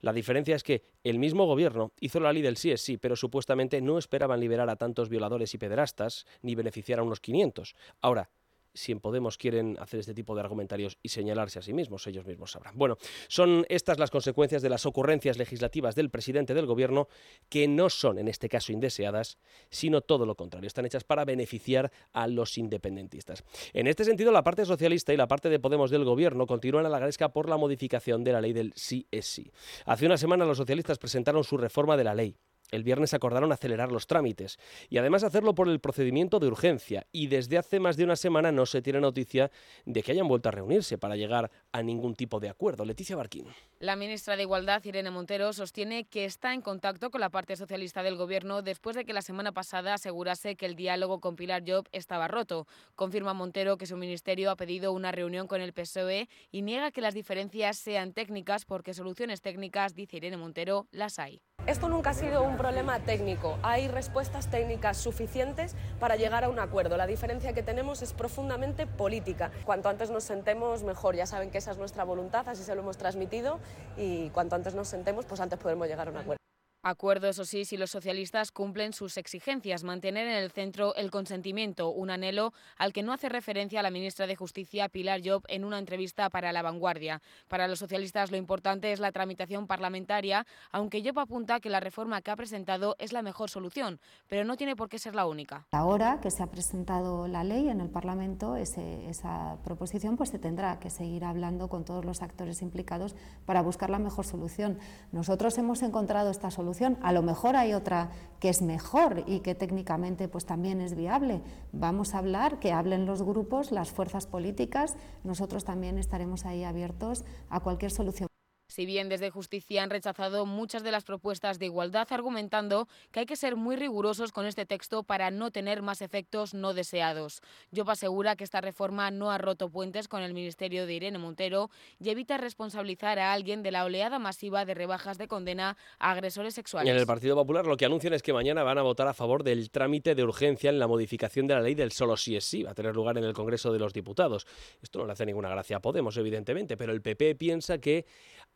La 0.00 0.12
diferencia 0.12 0.56
es 0.56 0.64
que 0.64 0.82
el 1.04 1.20
mismo 1.20 1.46
gobierno 1.46 1.92
hizo 2.00 2.18
la 2.18 2.32
ley 2.32 2.42
del 2.42 2.56
sí 2.56 2.72
es 2.72 2.80
sí, 2.80 2.96
pero 2.96 3.14
supuestamente 3.14 3.80
no 3.80 3.98
esperaban 3.98 4.40
liberar 4.40 4.68
a 4.68 4.74
tantos 4.74 5.08
violadores 5.08 5.54
y 5.54 5.58
pederastas 5.58 6.26
ni 6.42 6.56
beneficiar 6.56 6.98
a 6.98 7.04
unos 7.04 7.20
500. 7.20 7.76
Ahora, 8.00 8.30
si 8.74 8.92
en 8.92 9.00
Podemos 9.00 9.38
quieren 9.38 9.76
hacer 9.80 10.00
este 10.00 10.14
tipo 10.14 10.34
de 10.34 10.40
argumentarios 10.40 10.98
y 11.02 11.08
señalarse 11.08 11.58
a 11.58 11.62
sí 11.62 11.72
mismos, 11.72 12.06
ellos 12.06 12.26
mismos 12.26 12.52
sabrán. 12.52 12.76
Bueno, 12.76 12.96
son 13.28 13.64
estas 13.68 13.98
las 13.98 14.10
consecuencias 14.10 14.62
de 14.62 14.68
las 14.68 14.86
ocurrencias 14.86 15.38
legislativas 15.38 15.94
del 15.94 16.10
presidente 16.10 16.54
del 16.54 16.66
gobierno, 16.66 17.08
que 17.48 17.68
no 17.68 17.90
son, 17.90 18.18
en 18.18 18.28
este 18.28 18.48
caso, 18.48 18.72
indeseadas, 18.72 19.38
sino 19.70 20.00
todo 20.00 20.26
lo 20.26 20.36
contrario. 20.36 20.66
Están 20.66 20.86
hechas 20.86 21.04
para 21.04 21.24
beneficiar 21.24 21.90
a 22.12 22.26
los 22.26 22.58
independentistas. 22.58 23.44
En 23.72 23.86
este 23.86 24.04
sentido, 24.04 24.32
la 24.32 24.44
parte 24.44 24.64
socialista 24.64 25.12
y 25.12 25.16
la 25.16 25.28
parte 25.28 25.48
de 25.48 25.58
Podemos 25.58 25.90
del 25.90 26.04
gobierno 26.04 26.46
continúan 26.46 26.86
a 26.86 26.88
la 26.88 26.98
gresca 26.98 27.30
por 27.30 27.48
la 27.48 27.56
modificación 27.56 28.24
de 28.24 28.32
la 28.32 28.40
ley 28.40 28.52
del 28.52 28.72
sí 28.74 29.06
es 29.10 29.26
sí. 29.26 29.50
Hace 29.86 30.06
una 30.06 30.16
semana 30.16 30.44
los 30.44 30.58
socialistas 30.58 30.98
presentaron 30.98 31.44
su 31.44 31.56
reforma 31.56 31.96
de 31.96 32.04
la 32.04 32.14
ley. 32.14 32.36
El 32.70 32.84
viernes 32.84 33.14
acordaron 33.14 33.52
acelerar 33.52 33.90
los 33.90 34.06
trámites 34.06 34.58
y 34.90 34.98
además 34.98 35.24
hacerlo 35.24 35.54
por 35.54 35.68
el 35.68 35.80
procedimiento 35.80 36.38
de 36.38 36.48
urgencia 36.48 37.06
y 37.12 37.28
desde 37.28 37.58
hace 37.58 37.80
más 37.80 37.96
de 37.96 38.04
una 38.04 38.16
semana 38.16 38.52
no 38.52 38.66
se 38.66 38.82
tiene 38.82 39.00
noticia 39.00 39.50
de 39.86 40.02
que 40.02 40.12
hayan 40.12 40.28
vuelto 40.28 40.48
a 40.48 40.52
reunirse 40.52 40.98
para 40.98 41.16
llegar 41.16 41.50
a 41.72 41.82
ningún 41.82 42.14
tipo 42.14 42.40
de 42.40 42.48
acuerdo. 42.48 42.84
Leticia 42.84 43.16
Barquín. 43.16 43.46
La 43.78 43.96
ministra 43.96 44.36
de 44.36 44.42
Igualdad, 44.42 44.84
Irene 44.84 45.10
Montero, 45.10 45.52
sostiene 45.52 46.04
que 46.04 46.24
está 46.24 46.52
en 46.52 46.60
contacto 46.60 47.10
con 47.10 47.20
la 47.20 47.30
parte 47.30 47.56
socialista 47.56 48.02
del 48.02 48.16
gobierno 48.16 48.62
después 48.62 48.96
de 48.96 49.04
que 49.04 49.12
la 49.12 49.22
semana 49.22 49.52
pasada 49.52 49.94
asegurase 49.94 50.56
que 50.56 50.66
el 50.66 50.76
diálogo 50.76 51.20
con 51.20 51.36
Pilar 51.36 51.62
Job 51.66 51.88
estaba 51.92 52.28
roto. 52.28 52.66
Confirma 52.96 53.34
Montero 53.34 53.78
que 53.78 53.86
su 53.86 53.96
ministerio 53.96 54.50
ha 54.50 54.56
pedido 54.56 54.92
una 54.92 55.12
reunión 55.12 55.46
con 55.46 55.60
el 55.60 55.72
PSOE 55.72 56.28
y 56.50 56.62
niega 56.62 56.90
que 56.90 57.00
las 57.00 57.14
diferencias 57.14 57.78
sean 57.78 58.12
técnicas 58.12 58.64
porque 58.64 58.94
soluciones 58.94 59.40
técnicas, 59.40 59.94
dice 59.94 60.18
Irene 60.18 60.36
Montero, 60.36 60.86
las 60.90 61.18
hay. 61.18 61.40
Esto 61.68 61.90
nunca 61.90 62.10
ha 62.10 62.14
sido 62.14 62.42
un 62.44 62.56
problema 62.56 62.98
técnico. 63.00 63.58
Hay 63.62 63.88
respuestas 63.88 64.46
técnicas 64.46 64.96
suficientes 64.96 65.74
para 66.00 66.16
llegar 66.16 66.42
a 66.42 66.48
un 66.48 66.58
acuerdo. 66.58 66.96
La 66.96 67.06
diferencia 67.06 67.52
que 67.52 67.62
tenemos 67.62 68.00
es 68.00 68.14
profundamente 68.14 68.86
política. 68.86 69.50
Cuanto 69.66 69.90
antes 69.90 70.08
nos 70.08 70.24
sentemos, 70.24 70.82
mejor. 70.82 71.14
Ya 71.14 71.26
saben 71.26 71.50
que 71.50 71.58
esa 71.58 71.72
es 71.72 71.76
nuestra 71.76 72.04
voluntad, 72.04 72.48
así 72.48 72.62
se 72.62 72.74
lo 72.74 72.80
hemos 72.80 72.96
transmitido 72.96 73.58
y 73.98 74.30
cuanto 74.30 74.56
antes 74.56 74.74
nos 74.74 74.88
sentemos, 74.88 75.26
pues 75.26 75.42
antes 75.42 75.58
podremos 75.58 75.86
llegar 75.88 76.08
a 76.08 76.10
un 76.10 76.16
acuerdo. 76.16 76.37
Acuerdo, 76.82 77.28
eso 77.28 77.44
sí, 77.44 77.64
si 77.64 77.76
los 77.76 77.90
socialistas 77.90 78.52
cumplen 78.52 78.92
sus 78.92 79.16
exigencias, 79.16 79.82
mantener 79.82 80.28
en 80.28 80.36
el 80.36 80.52
centro 80.52 80.94
el 80.94 81.10
consentimiento, 81.10 81.90
un 81.90 82.08
anhelo 82.08 82.52
al 82.76 82.92
que 82.92 83.02
no 83.02 83.12
hace 83.12 83.28
referencia 83.28 83.82
la 83.82 83.90
ministra 83.90 84.28
de 84.28 84.36
Justicia, 84.36 84.88
Pilar 84.88 85.20
Job, 85.24 85.42
en 85.48 85.64
una 85.64 85.80
entrevista 85.80 86.30
para 86.30 86.52
La 86.52 86.62
Vanguardia. 86.62 87.20
Para 87.48 87.66
los 87.66 87.80
socialistas 87.80 88.30
lo 88.30 88.36
importante 88.36 88.92
es 88.92 89.00
la 89.00 89.10
tramitación 89.10 89.66
parlamentaria, 89.66 90.46
aunque 90.70 91.02
Job 91.04 91.18
apunta 91.18 91.58
que 91.58 91.68
la 91.68 91.80
reforma 91.80 92.22
que 92.22 92.30
ha 92.30 92.36
presentado 92.36 92.94
es 93.00 93.12
la 93.12 93.22
mejor 93.22 93.50
solución, 93.50 93.98
pero 94.28 94.44
no 94.44 94.56
tiene 94.56 94.76
por 94.76 94.88
qué 94.88 95.00
ser 95.00 95.16
la 95.16 95.26
única. 95.26 95.66
Ahora 95.72 96.20
que 96.22 96.30
se 96.30 96.44
ha 96.44 96.46
presentado 96.46 97.26
la 97.26 97.42
ley 97.42 97.68
en 97.70 97.80
el 97.80 97.90
Parlamento, 97.90 98.54
ese, 98.54 99.08
esa 99.08 99.58
proposición 99.64 100.16
pues 100.16 100.30
se 100.30 100.38
tendrá 100.38 100.78
que 100.78 100.90
seguir 100.90 101.24
hablando 101.24 101.68
con 101.68 101.84
todos 101.84 102.04
los 102.04 102.22
actores 102.22 102.62
implicados 102.62 103.16
para 103.46 103.62
buscar 103.62 103.90
la 103.90 103.98
mejor 103.98 104.24
solución. 104.24 104.78
Nosotros 105.10 105.58
hemos 105.58 105.82
encontrado 105.82 106.30
esta 106.30 106.52
solución 106.52 106.67
a 107.02 107.12
lo 107.12 107.22
mejor 107.22 107.56
hay 107.56 107.74
otra 107.74 108.10
que 108.40 108.48
es 108.48 108.62
mejor 108.62 109.24
y 109.26 109.40
que 109.40 109.54
técnicamente 109.54 110.28
pues 110.28 110.44
también 110.44 110.80
es 110.80 110.94
viable. 110.94 111.40
Vamos 111.72 112.14
a 112.14 112.18
hablar, 112.18 112.60
que 112.60 112.72
hablen 112.72 113.06
los 113.06 113.22
grupos, 113.22 113.72
las 113.72 113.90
fuerzas 113.90 114.26
políticas. 114.26 114.96
Nosotros 115.24 115.64
también 115.64 115.98
estaremos 115.98 116.44
ahí 116.44 116.64
abiertos 116.64 117.24
a 117.50 117.60
cualquier 117.60 117.90
solución. 117.90 118.28
Si 118.68 118.84
bien 118.84 119.08
desde 119.08 119.30
Justicia 119.30 119.82
han 119.82 119.88
rechazado 119.88 120.44
muchas 120.44 120.82
de 120.84 120.92
las 120.92 121.02
propuestas 121.02 121.58
de 121.58 121.64
igualdad, 121.64 122.06
argumentando 122.10 122.86
que 123.10 123.20
hay 123.20 123.26
que 123.26 123.34
ser 123.34 123.56
muy 123.56 123.76
rigurosos 123.76 124.30
con 124.30 124.44
este 124.44 124.66
texto 124.66 125.04
para 125.04 125.30
no 125.30 125.50
tener 125.50 125.80
más 125.80 126.02
efectos 126.02 126.52
no 126.52 126.74
deseados. 126.74 127.40
Job 127.74 127.88
asegura 127.88 128.36
que 128.36 128.44
esta 128.44 128.60
reforma 128.60 129.10
no 129.10 129.30
ha 129.30 129.38
roto 129.38 129.70
puentes 129.70 130.06
con 130.06 130.22
el 130.22 130.34
ministerio 130.34 130.86
de 130.86 130.92
Irene 130.92 131.16
Montero 131.16 131.70
y 131.98 132.10
evita 132.10 132.36
responsabilizar 132.36 133.18
a 133.18 133.32
alguien 133.32 133.62
de 133.62 133.70
la 133.70 133.86
oleada 133.86 134.18
masiva 134.18 134.66
de 134.66 134.74
rebajas 134.74 135.16
de 135.16 135.28
condena 135.28 135.78
a 135.98 136.10
agresores 136.10 136.54
sexuales. 136.54 136.92
En 136.92 136.98
el 136.98 137.06
Partido 137.06 137.36
Popular 137.36 137.66
lo 137.66 137.78
que 137.78 137.86
anuncian 137.86 138.12
es 138.12 138.22
que 138.22 138.34
mañana 138.34 138.64
van 138.64 138.76
a 138.76 138.82
votar 138.82 139.08
a 139.08 139.14
favor 139.14 139.44
del 139.44 139.70
trámite 139.70 140.14
de 140.14 140.22
urgencia 140.22 140.68
en 140.68 140.78
la 140.78 140.86
modificación 140.86 141.46
de 141.46 141.54
la 141.54 141.62
ley 141.62 141.74
del 141.74 141.92
solo 141.92 142.18
sí 142.18 142.36
es 142.36 142.44
sí. 142.44 142.64
Va 142.64 142.72
a 142.72 142.74
tener 142.74 142.94
lugar 142.94 143.16
en 143.16 143.24
el 143.24 143.32
Congreso 143.32 143.72
de 143.72 143.78
los 143.78 143.94
Diputados. 143.94 144.46
Esto 144.82 144.98
no 144.98 145.06
le 145.06 145.12
hace 145.12 145.24
ninguna 145.24 145.48
gracia 145.48 145.78
a 145.78 145.80
Podemos, 145.80 146.18
evidentemente, 146.18 146.76
pero 146.76 146.92
el 146.92 147.00
PP 147.00 147.34
piensa 147.36 147.78
que 147.78 148.04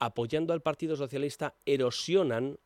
apoyando 0.04 0.52
al 0.52 0.62
Partido 0.62 0.96
Socialista 0.96 1.54
erosionan 1.64 2.58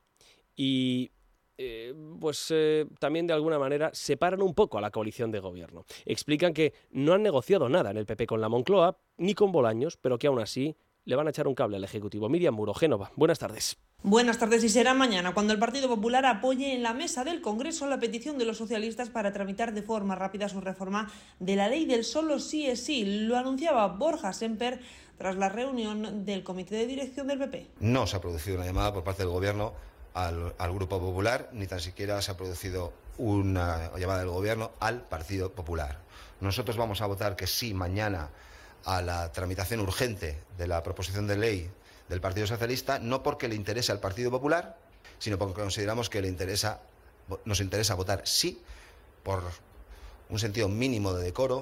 y 0.55 1.11
eh, 1.59 1.95
pues 2.21 2.49
eh, 2.51 2.87
también 2.99 3.27
de 3.27 3.33
alguna 3.33 3.59
manera 3.59 3.91
separan 3.93 4.43
un 4.43 4.55
poco 4.55 4.79
a 4.79 4.81
la 4.81 4.91
coalición 4.91 5.31
de 5.31 5.41
gobierno. 5.41 5.85
Explican 6.05 6.53
que 6.53 6.75
no 6.91 7.15
han 7.15 7.23
negociado 7.23 7.69
nada 7.69 7.91
en 7.91 7.97
el 7.97 8.07
PP 8.07 8.27
con 8.27 8.41
la 8.41 8.49
Moncloa 8.49 8.99
ni 9.19 9.35
con 9.35 9.53
Bolaños, 9.53 9.97
pero 9.97 10.19
que 10.19 10.27
aún 10.27 10.41
así 10.41 10.77
le 11.07 11.17
van 11.17 11.29
a 11.29 11.31
echar 11.31 11.49
un 11.49 11.55
cable 11.55 11.77
al 11.77 11.85
Ejecutivo. 11.85 12.29
Miriam 12.29 12.55
Muro, 12.55 12.75
Génova, 12.75 13.13
buenas 13.17 13.39
tardes. 13.39 13.79
Buenas 14.03 14.39
tardes 14.39 14.63
y 14.63 14.69
será 14.69 14.93
mañana 14.93 15.33
cuando 15.33 15.53
el 15.53 15.59
Partido 15.59 15.89
Popular 15.89 16.27
apoye 16.27 16.75
en 16.75 16.83
la 16.83 16.93
mesa 16.93 17.25
del 17.25 17.41
Congreso 17.41 17.87
la 17.87 17.99
petición 17.99 18.39
de 18.39 18.45
los 18.45 18.59
socialistas 18.59 19.09
para 19.09 19.33
tramitar 19.33 19.73
de 19.73 19.83
forma 19.83 20.15
rápida 20.15 20.49
su 20.49 20.61
reforma 20.61 21.11
de 21.41 21.57
la 21.57 21.69
ley 21.69 21.87
del 21.87 22.05
solo 22.05 22.39
sí 22.39 22.67
es 22.67 22.85
sí. 22.85 23.05
Lo 23.05 23.37
anunciaba 23.37 23.87
Borja 23.89 24.33
Semper 24.33 24.81
tras 25.19 25.37
la 25.37 25.49
reunión 25.49 26.25
del 26.25 26.45
comité 26.45 26.77
de 26.77 26.87
dirección 26.87 27.27
del 27.27 27.39
PP. 27.39 27.69
No 27.81 28.07
se 28.07 28.17
ha 28.17 28.21
producido 28.21 28.57
una 28.57 28.67
llamada 28.67 28.93
por 28.93 29.05
parte 29.05 29.23
del 29.23 29.31
Gobierno 29.31 29.73
al, 30.15 30.55
Grupo 30.73 30.99
Popular, 30.99 31.51
ni 31.53 31.67
tan 31.67 31.81
siquiera 31.81 32.21
se 32.23 32.31
ha 32.31 32.37
producido 32.37 32.93
una 33.19 33.97
llamada 33.99 34.21
del 34.21 34.31
Gobierno 34.31 34.73
al 34.81 35.03
Partido 35.03 35.53
Popular. 35.53 36.01
Nosotros 36.41 36.77
vamos 36.77 37.01
a 37.01 37.07
votar 37.07 37.37
que 37.37 37.47
sí 37.47 37.75
mañana 37.75 38.31
a 38.85 39.03
la 39.03 39.33
tramitación 39.33 39.81
urgente 39.81 40.43
de 40.57 40.67
la 40.67 40.83
proposición 40.83 41.27
de 41.27 41.37
ley 41.37 41.71
del 42.09 42.21
Partido 42.21 42.47
Socialista, 42.47 42.99
no 42.99 43.23
porque 43.23 43.49
le 43.49 43.55
interese 43.55 43.93
al 43.93 44.01
Partido 44.01 44.31
Popular, 44.31 44.79
sino 45.19 45.39
porque 45.39 45.61
consideramos 45.61 46.09
que 46.09 46.23
le 46.23 46.29
interesa 46.29 46.81
nos 47.45 47.61
interesa 47.61 47.95
votar 47.95 48.23
sí 48.25 48.63
por 49.23 49.43
un 50.29 50.39
sentido 50.39 50.69
mínimo 50.69 51.13
de 51.13 51.25
decoro, 51.25 51.59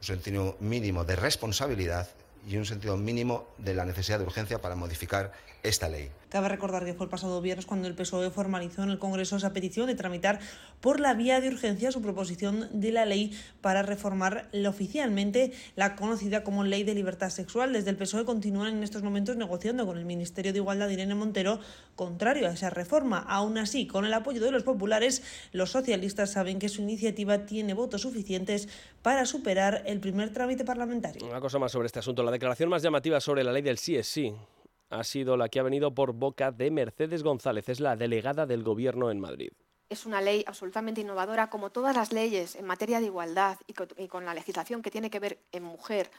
un 0.00 0.04
sentido 0.04 0.56
mínimo 0.60 1.04
de 1.04 1.16
responsabilidad 1.16 2.08
y 2.46 2.56
un 2.56 2.66
sentido 2.66 2.96
mínimo 2.96 3.46
de 3.58 3.74
la 3.74 3.84
necesidad 3.84 4.18
de 4.18 4.24
urgencia 4.24 4.60
para 4.60 4.74
modificar 4.74 5.32
esta 5.62 5.88
ley. 5.88 6.10
Cabe 6.34 6.48
recordar 6.48 6.84
que 6.84 6.94
fue 6.94 7.04
el 7.06 7.10
pasado 7.10 7.40
viernes 7.40 7.64
cuando 7.64 7.86
el 7.86 7.94
PSOE 7.94 8.28
formalizó 8.28 8.82
en 8.82 8.90
el 8.90 8.98
Congreso 8.98 9.36
esa 9.36 9.52
petición 9.52 9.86
de 9.86 9.94
tramitar 9.94 10.40
por 10.80 10.98
la 10.98 11.14
vía 11.14 11.40
de 11.40 11.46
urgencia 11.46 11.92
su 11.92 12.02
proposición 12.02 12.68
de 12.72 12.90
la 12.90 13.04
ley 13.04 13.38
para 13.60 13.82
reformar 13.82 14.48
oficialmente 14.66 15.52
la 15.76 15.94
conocida 15.94 16.42
como 16.42 16.64
Ley 16.64 16.82
de 16.82 16.92
Libertad 16.92 17.30
Sexual. 17.30 17.72
Desde 17.72 17.90
el 17.90 17.96
PSOE 17.96 18.24
continúan 18.24 18.78
en 18.78 18.82
estos 18.82 19.04
momentos 19.04 19.36
negociando 19.36 19.86
con 19.86 19.96
el 19.96 20.04
Ministerio 20.04 20.52
de 20.52 20.58
Igualdad 20.58 20.88
de 20.88 20.94
Irene 20.94 21.14
Montero 21.14 21.60
contrario 21.94 22.48
a 22.48 22.50
esa 22.50 22.68
reforma. 22.68 23.18
Aún 23.20 23.56
así, 23.56 23.86
con 23.86 24.04
el 24.04 24.12
apoyo 24.12 24.42
de 24.42 24.50
los 24.50 24.64
populares, 24.64 25.22
los 25.52 25.70
socialistas 25.70 26.32
saben 26.32 26.58
que 26.58 26.68
su 26.68 26.82
iniciativa 26.82 27.46
tiene 27.46 27.74
votos 27.74 28.02
suficientes 28.02 28.68
para 29.02 29.24
superar 29.24 29.84
el 29.86 30.00
primer 30.00 30.32
trámite 30.32 30.64
parlamentario. 30.64 31.24
Una 31.28 31.40
cosa 31.40 31.60
más 31.60 31.70
sobre 31.70 31.86
este 31.86 32.00
asunto. 32.00 32.24
La 32.24 32.32
declaración 32.32 32.68
más 32.70 32.82
llamativa 32.82 33.20
sobre 33.20 33.44
la 33.44 33.52
ley 33.52 33.62
del 33.62 33.78
sí 33.78 33.94
es 33.94 34.08
sí 34.08 34.34
ha 34.94 35.04
sido 35.04 35.36
la 35.36 35.48
que 35.48 35.60
ha 35.60 35.62
venido 35.62 35.94
por 35.94 36.12
boca 36.12 36.52
de 36.52 36.70
Mercedes 36.70 37.22
González, 37.22 37.68
es 37.68 37.80
la 37.80 37.96
delegada 37.96 38.46
del 38.46 38.62
Gobierno 38.62 39.10
en 39.10 39.20
Madrid. 39.20 39.50
Es 39.90 40.06
una 40.06 40.20
ley 40.20 40.44
absolutamente 40.46 41.02
innovadora, 41.02 41.50
como 41.50 41.70
todas 41.70 41.94
las 41.94 42.12
leyes 42.12 42.56
en 42.56 42.64
materia 42.64 43.00
de 43.00 43.06
igualdad 43.06 43.58
y 43.66 44.08
con 44.08 44.24
la 44.24 44.34
legislación 44.34 44.82
que 44.82 44.90
tiene 44.90 45.10
que 45.10 45.20
ver 45.20 45.38
en 45.52 45.62
mujer 45.62 46.10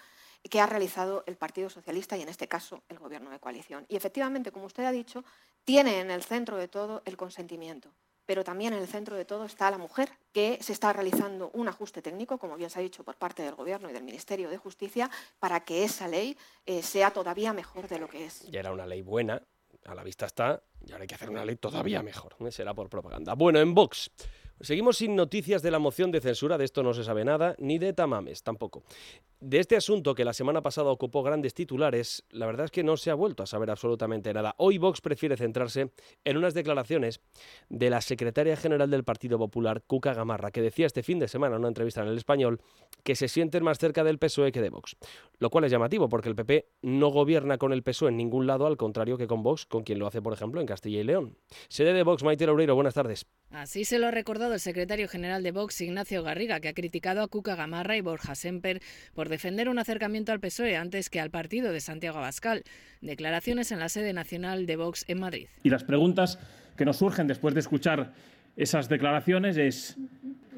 que 0.50 0.62
ha 0.62 0.68
realizado 0.68 1.24
el 1.26 1.38
Partido 1.38 1.70
Socialista 1.70 2.18
y, 2.18 2.22
en 2.22 2.30
este 2.30 2.48
caso, 2.48 2.84
el 2.90 3.00
Gobierno 3.00 3.32
de 3.32 3.40
coalición. 3.40 3.86
Y, 3.90 3.96
efectivamente, 3.96 4.52
como 4.52 4.66
usted 4.66 4.84
ha 4.84 4.92
dicho, 4.92 5.24
tiene 5.64 6.00
en 6.00 6.12
el 6.12 6.22
centro 6.22 6.58
de 6.58 6.68
todo 6.68 7.02
el 7.06 7.18
consentimiento 7.18 7.90
pero 8.26 8.44
también 8.44 8.74
en 8.74 8.80
el 8.80 8.88
centro 8.88 9.16
de 9.16 9.26
todo 9.26 9.46
está 9.46 9.70
la 9.72 9.78
mujer, 9.78 10.10
que 10.32 10.58
se 10.62 10.74
está 10.74 10.94
realizando 10.94 11.52
un 11.54 11.68
ajuste 11.68 12.02
técnico, 12.02 12.38
como 12.38 12.56
bien 12.56 12.70
se 12.70 12.80
ha 12.80 12.82
dicho 12.82 13.04
por 13.04 13.16
parte 13.16 13.44
del 13.44 13.56
Gobierno 13.56 13.90
y 13.90 13.94
del 13.94 14.04
Ministerio 14.04 14.50
de 14.50 14.58
Justicia, 14.58 15.10
para 15.40 15.62
que 15.62 15.84
esa 15.84 16.08
ley 16.08 16.38
eh, 16.66 16.82
sea 16.82 17.12
todavía 17.12 17.54
mejor 17.54 17.88
de 17.88 18.00
lo 18.00 18.08
que 18.08 18.26
es. 18.26 18.42
Ya 18.50 18.60
era 18.60 18.72
una 18.72 18.86
ley 18.86 19.02
buena, 19.02 19.42
a 19.86 19.96
la 19.96 20.04
vista 20.04 20.26
está, 20.26 20.62
y 20.86 20.92
ahora 20.92 21.04
hay 21.04 21.08
que 21.08 21.16
hacer 21.16 21.30
una 21.30 21.46
ley 21.46 21.56
todavía 21.56 22.02
mejor. 22.02 22.36
¿eh? 22.40 22.52
Será 22.52 22.74
por 22.74 22.90
propaganda. 22.90 23.34
Bueno, 23.36 23.60
en 23.60 23.74
Vox. 23.74 24.12
Seguimos 24.62 24.98
sin 24.98 25.16
noticias 25.18 25.62
de 25.62 25.70
la 25.70 25.80
moción 25.80 26.12
de 26.12 26.22
censura, 26.22 26.58
de 26.58 26.64
esto 26.64 26.82
no 26.82 26.94
se 26.94 27.04
sabe 27.04 27.26
nada, 27.26 27.56
ni 27.60 27.78
de 27.78 27.92
Tamames 27.92 28.42
tampoco. 28.42 28.84
De 29.46 29.60
este 29.60 29.76
asunto 29.76 30.16
que 30.16 30.26
la 30.26 30.34
semana 30.34 30.64
pasada 30.64 30.90
ocupó 30.90 31.22
grandes 31.22 31.54
titulares, 31.54 32.24
la 32.32 32.48
verdad 32.48 32.66
es 32.66 32.72
que 32.72 32.84
no 32.84 32.98
se 32.98 33.12
ha 33.12 33.14
vuelto 33.14 33.44
a 33.44 33.46
saber 33.46 33.70
absolutamente 33.70 34.34
nada. 34.34 34.56
Hoy 34.58 34.80
Vox 34.80 35.02
prefiere 35.02 35.38
centrarse 35.38 35.92
en 36.24 36.38
unas 36.38 36.56
declaraciones 36.56 37.22
de 37.70 37.92
la 37.92 38.02
secretaria 38.02 38.58
general 38.58 38.90
del 38.90 39.04
Partido 39.04 39.38
Popular, 39.38 39.84
Cuca 39.86 40.16
Gamarra, 40.16 40.50
que 40.50 40.64
decía 40.64 40.88
este 40.88 41.04
fin 41.04 41.20
de 41.20 41.28
semana 41.28 41.58
en 41.58 41.60
una 41.60 41.68
entrevista 41.68 42.02
en 42.02 42.08
el 42.08 42.18
español 42.18 42.60
que 43.04 43.14
se 43.14 43.28
sienten 43.28 43.64
más 43.64 43.78
cerca 43.78 44.04
del 44.04 44.18
PSOE 44.18 44.52
que 44.52 44.64
de 44.64 44.72
Vox. 44.72 44.98
Lo 45.38 45.52
cual 45.52 45.66
es 45.66 45.72
llamativo 45.72 46.10
porque 46.10 46.30
el 46.30 46.36
PP 46.36 46.68
no 46.82 47.10
gobierna 47.10 47.60
con 47.60 47.72
el 47.72 47.84
PSOE 47.84 48.10
en 48.10 48.18
ningún 48.18 48.48
lado, 48.48 48.66
al 48.66 48.78
contrario 48.78 49.16
que 49.16 49.28
con 49.28 49.44
Vox, 49.44 49.68
con 49.68 49.84
quien 49.84 50.00
lo 50.00 50.08
hace, 50.08 50.24
por 50.24 50.34
ejemplo, 50.34 50.60
en 50.60 50.66
Castilla 50.66 51.02
y 51.02 51.04
León. 51.04 51.38
Sede 51.70 51.94
de 51.94 52.02
Vox, 52.02 52.24
Maite 52.24 52.48
Loureiro, 52.48 52.74
buenas 52.74 52.96
tardes. 52.96 53.28
Así 53.52 53.86
se 53.86 54.00
lo 54.00 54.08
ha 54.08 54.12
recordado 54.12 54.56
el 54.56 54.60
secretario 54.60 55.08
general 55.08 55.44
de 55.44 55.52
Vox, 55.52 55.80
Ignacio 55.82 56.24
Garriga, 56.24 56.60
que 56.60 56.68
ha 56.68 56.74
criticado 56.74 57.22
a 57.22 57.28
Cuca 57.28 57.56
Gamarra 57.56 57.96
y 57.96 58.02
Borja 58.02 58.34
Semper 58.34 58.82
por 59.14 59.30
defender 59.36 59.68
un 59.68 59.80
acercamiento 59.80 60.32
al 60.32 60.40
PSOE 60.40 60.78
antes 60.78 61.10
que 61.10 61.20
al 61.20 61.30
partido 61.30 61.74
de 61.74 61.82
Santiago 61.82 62.20
Abascal. 62.20 62.64
Declaraciones 63.02 63.74
en 63.74 63.80
la 63.80 63.90
sede 63.90 64.14
nacional 64.14 64.66
de 64.66 64.78
Vox 64.78 65.04
en 65.10 65.20
Madrid. 65.20 65.48
Y 65.62 65.70
las 65.70 65.84
preguntas 65.84 66.40
que 66.78 66.86
nos 66.86 66.98
surgen 66.98 67.28
después 67.28 67.54
de 67.54 67.60
escuchar 67.60 68.14
esas 68.56 68.88
declaraciones 68.88 69.58
es, 69.58 69.98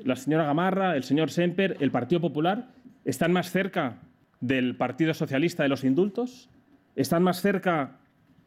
la 0.03 0.15
señora 0.15 0.45
Gamarra, 0.45 0.95
el 0.95 1.03
señor 1.03 1.31
Semper, 1.31 1.75
el 1.79 1.89
Partido 1.89 2.21
Popular, 2.21 2.67
¿están 3.03 3.31
más 3.31 3.49
cerca 3.49 3.97
del 4.41 4.75
Partido 4.75 5.15
Socialista 5.15 5.63
de 5.63 5.69
los 5.69 5.83
indultos? 5.83 6.47
¿Están 6.95 7.23
más 7.23 7.41
cerca 7.41 7.97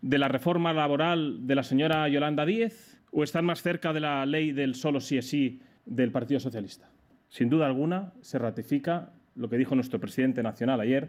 de 0.00 0.18
la 0.18 0.28
reforma 0.28 0.72
laboral 0.72 1.44
de 1.48 1.56
la 1.56 1.64
señora 1.64 2.08
Yolanda 2.08 2.46
Díez? 2.46 3.00
o 3.12 3.24
están 3.24 3.44
más 3.44 3.62
cerca 3.62 3.92
de 3.92 3.98
la 3.98 4.24
ley 4.24 4.52
del 4.52 4.76
solo 4.76 5.00
sí 5.00 5.18
es 5.18 5.28
sí 5.28 5.60
del 5.84 6.12
Partido 6.12 6.38
Socialista? 6.38 6.88
Sin 7.28 7.48
duda 7.48 7.66
alguna, 7.66 8.12
se 8.20 8.38
ratifica 8.38 9.10
lo 9.34 9.48
que 9.48 9.56
dijo 9.56 9.74
nuestro 9.74 10.00
presidente 10.00 10.42
nacional 10.42 10.80
ayer, 10.80 11.08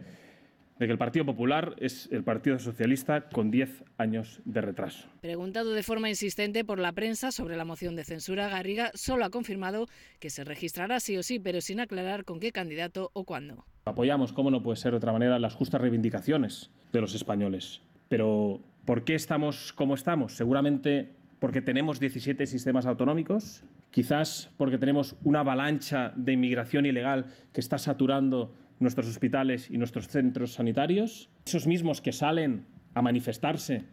de 0.82 0.88
que 0.88 0.92
el 0.92 0.98
Partido 0.98 1.26
Popular 1.26 1.76
es 1.78 2.10
el 2.12 2.24
Partido 2.24 2.58
Socialista 2.58 3.30
con 3.30 3.52
10 3.52 3.84
años 3.98 4.42
de 4.46 4.62
retraso. 4.62 5.08
Preguntado 5.22 5.74
de 5.74 5.84
forma 5.84 6.10
insistente 6.10 6.66
por 6.66 6.80
la 6.80 6.92
prensa 6.92 7.32
sobre 7.32 7.56
la 7.56 7.66
moción 7.66 7.96
de 7.96 8.04
censura, 8.04 8.50
Garriga 8.50 8.90
solo 8.96 9.24
ha 9.24 9.30
confirmado 9.30 9.88
que 10.20 10.32
se 10.32 10.44
registrará 10.44 11.00
sí 11.00 11.16
o 11.18 11.24
sí, 11.24 11.40
pero 11.40 11.62
sin 11.62 11.80
aclarar 11.82 12.26
con 12.26 12.40
qué 12.40 12.52
candidato 12.52 13.12
o 13.14 13.26
cuándo. 13.26 13.64
Apoyamos, 13.86 14.34
como 14.34 14.50
no 14.50 14.64
puede 14.64 14.78
ser 14.78 14.92
de 14.92 14.98
otra 14.98 15.12
manera, 15.12 15.38
las 15.38 15.54
justas 15.54 15.82
reivindicaciones 15.82 16.72
de 16.92 17.02
los 17.02 17.14
españoles. 17.14 17.82
Pero, 18.10 18.62
¿por 18.84 19.04
qué 19.04 19.14
estamos 19.14 19.74
como 19.74 19.94
estamos? 19.94 20.34
Seguramente 20.34 21.14
porque 21.38 21.62
tenemos 21.62 22.00
17 22.00 22.46
sistemas 22.48 22.88
autonómicos, 22.88 23.64
quizás 23.92 24.50
porque 24.58 24.78
tenemos 24.78 25.16
una 25.24 25.42
avalancha 25.42 26.14
de 26.16 26.34
inmigración 26.34 26.86
ilegal 26.86 27.26
que 27.54 27.62
está 27.62 27.78
saturando 27.78 28.56
nuestros 28.80 29.08
hospitales 29.08 29.70
y 29.70 29.78
nuestros 29.78 30.08
centros 30.08 30.54
sanitarios, 30.54 31.30
esos 31.46 31.68
mismos 31.68 32.02
que 32.02 32.12
salen 32.12 32.66
a 32.96 33.02
manifestarse 33.02 33.84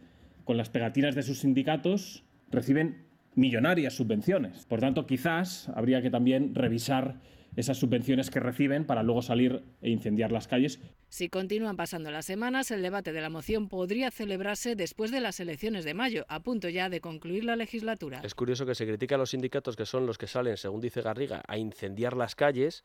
con 0.45 0.57
las 0.57 0.69
pegatinas 0.69 1.13
de 1.13 1.21
sus 1.21 1.39
sindicatos 1.39 2.23
reciben 2.49 3.05
millonarias 3.35 3.93
subvenciones. 3.93 4.65
Por 4.65 4.79
tanto, 4.79 5.05
quizás 5.05 5.69
habría 5.75 6.01
que 6.01 6.09
también 6.09 6.55
revisar 6.55 7.19
esas 7.55 7.77
subvenciones 7.77 8.29
que 8.29 8.39
reciben 8.39 8.85
para 8.85 9.03
luego 9.03 9.21
salir 9.21 9.63
e 9.81 9.89
incendiar 9.89 10.31
las 10.31 10.47
calles. 10.47 10.79
Si 11.09 11.29
continúan 11.29 11.75
pasando 11.75 12.11
las 12.11 12.25
semanas, 12.25 12.71
el 12.71 12.81
debate 12.81 13.11
de 13.11 13.21
la 13.21 13.29
moción 13.29 13.67
podría 13.67 14.11
celebrarse 14.11 14.75
después 14.75 15.11
de 15.11 15.21
las 15.21 15.39
elecciones 15.39 15.85
de 15.85 15.93
mayo, 15.93 16.25
a 16.29 16.41
punto 16.41 16.69
ya 16.69 16.89
de 16.89 17.01
concluir 17.01 17.43
la 17.43 17.55
legislatura. 17.55 18.21
Es 18.23 18.35
curioso 18.35 18.65
que 18.65 18.75
se 18.75 18.85
critica 18.85 19.15
a 19.15 19.17
los 19.17 19.31
sindicatos 19.31 19.75
que 19.75 19.85
son 19.85 20.05
los 20.05 20.17
que 20.17 20.27
salen, 20.27 20.57
según 20.57 20.81
dice 20.81 21.01
Garriga, 21.01 21.41
a 21.47 21.57
incendiar 21.57 22.15
las 22.15 22.35
calles, 22.35 22.83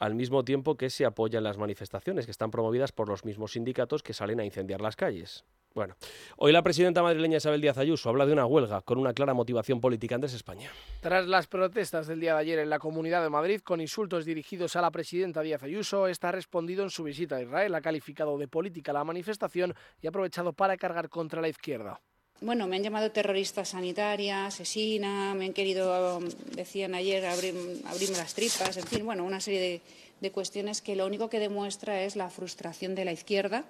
al 0.00 0.14
mismo 0.14 0.44
tiempo 0.44 0.76
que 0.76 0.90
se 0.90 1.04
apoyan 1.04 1.44
las 1.44 1.58
manifestaciones, 1.58 2.24
que 2.24 2.32
están 2.32 2.50
promovidas 2.50 2.90
por 2.90 3.08
los 3.08 3.24
mismos 3.24 3.52
sindicatos 3.52 4.02
que 4.02 4.14
salen 4.14 4.40
a 4.40 4.44
incendiar 4.44 4.80
las 4.80 4.96
calles. 4.96 5.44
Bueno, 5.72 5.94
hoy 6.36 6.50
la 6.50 6.62
presidenta 6.62 7.00
madrileña 7.00 7.36
Isabel 7.36 7.60
Díaz 7.60 7.78
Ayuso 7.78 8.08
habla 8.08 8.26
de 8.26 8.32
una 8.32 8.44
huelga 8.44 8.80
con 8.80 8.98
una 8.98 9.12
clara 9.12 9.34
motivación 9.34 9.80
política 9.80 10.16
en 10.16 10.24
España. 10.24 10.68
Tras 11.00 11.28
las 11.28 11.46
protestas 11.46 12.08
del 12.08 12.18
día 12.18 12.34
de 12.34 12.40
ayer 12.40 12.58
en 12.58 12.70
la 12.70 12.80
Comunidad 12.80 13.22
de 13.22 13.30
Madrid 13.30 13.60
con 13.60 13.80
insultos 13.80 14.24
dirigidos 14.24 14.74
a 14.74 14.80
la 14.80 14.90
presidenta 14.90 15.42
Díaz 15.42 15.62
Ayuso, 15.62 16.08
está 16.08 16.32
respondido 16.32 16.82
en 16.82 16.90
su 16.90 17.04
visita 17.04 17.36
a 17.36 17.42
Israel, 17.42 17.74
ha 17.76 17.80
calificado 17.80 18.36
de 18.36 18.48
política 18.48 18.92
la 18.92 19.04
manifestación 19.04 19.74
y 20.00 20.06
ha 20.06 20.10
aprovechado 20.10 20.52
para 20.54 20.76
cargar 20.76 21.08
contra 21.08 21.40
la 21.40 21.48
izquierda. 21.48 22.00
Bueno, 22.40 22.66
me 22.66 22.76
han 22.76 22.82
llamado 22.82 23.10
terrorista 23.10 23.64
sanitaria, 23.64 24.46
asesina, 24.46 25.34
me 25.34 25.44
han 25.46 25.52
querido, 25.52 26.20
decían 26.54 26.94
ayer, 26.94 27.26
abrirme 27.26 28.16
las 28.16 28.34
tripas, 28.34 28.76
en 28.76 28.86
fin, 28.86 29.04
bueno, 29.04 29.24
una 29.24 29.40
serie 29.40 29.82
de 30.20 30.30
cuestiones 30.30 30.80
que 30.80 30.96
lo 30.96 31.06
único 31.06 31.28
que 31.28 31.38
demuestra 31.38 32.02
es 32.02 32.16
la 32.16 32.30
frustración 32.30 32.94
de 32.94 33.04
la 33.04 33.12
izquierda 33.12 33.64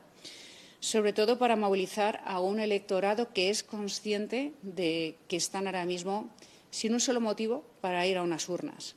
sobre 0.81 1.13
todo 1.13 1.39
para 1.39 1.57
movilizar 1.57 2.23
a 2.25 2.41
un 2.41 2.59
electorado 2.59 3.33
que 3.33 3.51
es 3.51 3.63
consciente 3.63 4.53
de 4.63 5.17
que 5.29 5.37
están 5.37 5.67
ahora 5.67 5.85
mismo 5.85 6.31
sin 6.71 6.95
un 6.95 7.01
solo 7.01 7.21
motivo 7.21 7.65
para 7.81 8.07
ir 8.07 8.17
a 8.17 8.23
unas 8.23 8.49
urnas. 8.49 8.97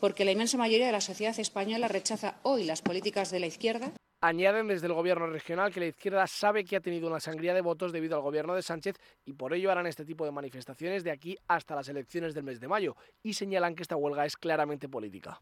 Porque 0.00 0.24
la 0.24 0.32
inmensa 0.32 0.56
mayoría 0.56 0.86
de 0.86 0.92
la 0.92 1.00
sociedad 1.00 1.38
española 1.38 1.88
rechaza 1.88 2.36
hoy 2.42 2.64
las 2.64 2.82
políticas 2.82 3.30
de 3.30 3.40
la 3.40 3.46
izquierda. 3.46 3.92
Añaden 4.20 4.66
desde 4.66 4.88
el 4.88 4.94
Gobierno 4.94 5.28
regional 5.28 5.72
que 5.72 5.78
la 5.78 5.86
izquierda 5.86 6.26
sabe 6.26 6.64
que 6.64 6.74
ha 6.74 6.80
tenido 6.80 7.06
una 7.06 7.20
sangría 7.20 7.54
de 7.54 7.60
votos 7.60 7.92
debido 7.92 8.16
al 8.16 8.22
Gobierno 8.22 8.54
de 8.54 8.62
Sánchez 8.62 8.96
y 9.24 9.32
por 9.32 9.54
ello 9.54 9.70
harán 9.70 9.86
este 9.86 10.04
tipo 10.04 10.24
de 10.24 10.32
manifestaciones 10.32 11.04
de 11.04 11.12
aquí 11.12 11.36
hasta 11.46 11.76
las 11.76 11.88
elecciones 11.88 12.34
del 12.34 12.42
mes 12.42 12.58
de 12.58 12.66
mayo 12.66 12.96
y 13.22 13.34
señalan 13.34 13.76
que 13.76 13.82
esta 13.82 13.94
huelga 13.94 14.26
es 14.26 14.36
claramente 14.36 14.88
política. 14.88 15.40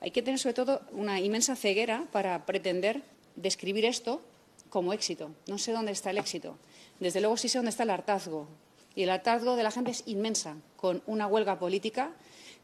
Hay 0.00 0.10
que 0.10 0.22
tener 0.22 0.40
sobre 0.40 0.54
todo 0.54 0.82
una 0.90 1.20
inmensa 1.20 1.54
ceguera 1.54 2.08
para 2.10 2.44
pretender 2.46 3.02
describir 3.36 3.84
esto 3.84 4.20
como 4.70 4.92
éxito. 4.92 5.30
No 5.46 5.58
sé 5.58 5.70
dónde 5.70 5.92
está 5.92 6.10
el 6.10 6.18
éxito. 6.18 6.58
Desde 6.98 7.20
luego 7.20 7.36
sí 7.36 7.48
sé 7.48 7.58
dónde 7.58 7.70
está 7.70 7.84
el 7.84 7.90
hartazgo. 7.90 8.48
Y 8.96 9.04
el 9.04 9.10
hartazgo 9.10 9.54
de 9.54 9.62
la 9.62 9.70
gente 9.70 9.92
es 9.92 10.02
inmensa, 10.06 10.56
con 10.76 11.02
una 11.06 11.26
huelga 11.26 11.58
política 11.58 12.10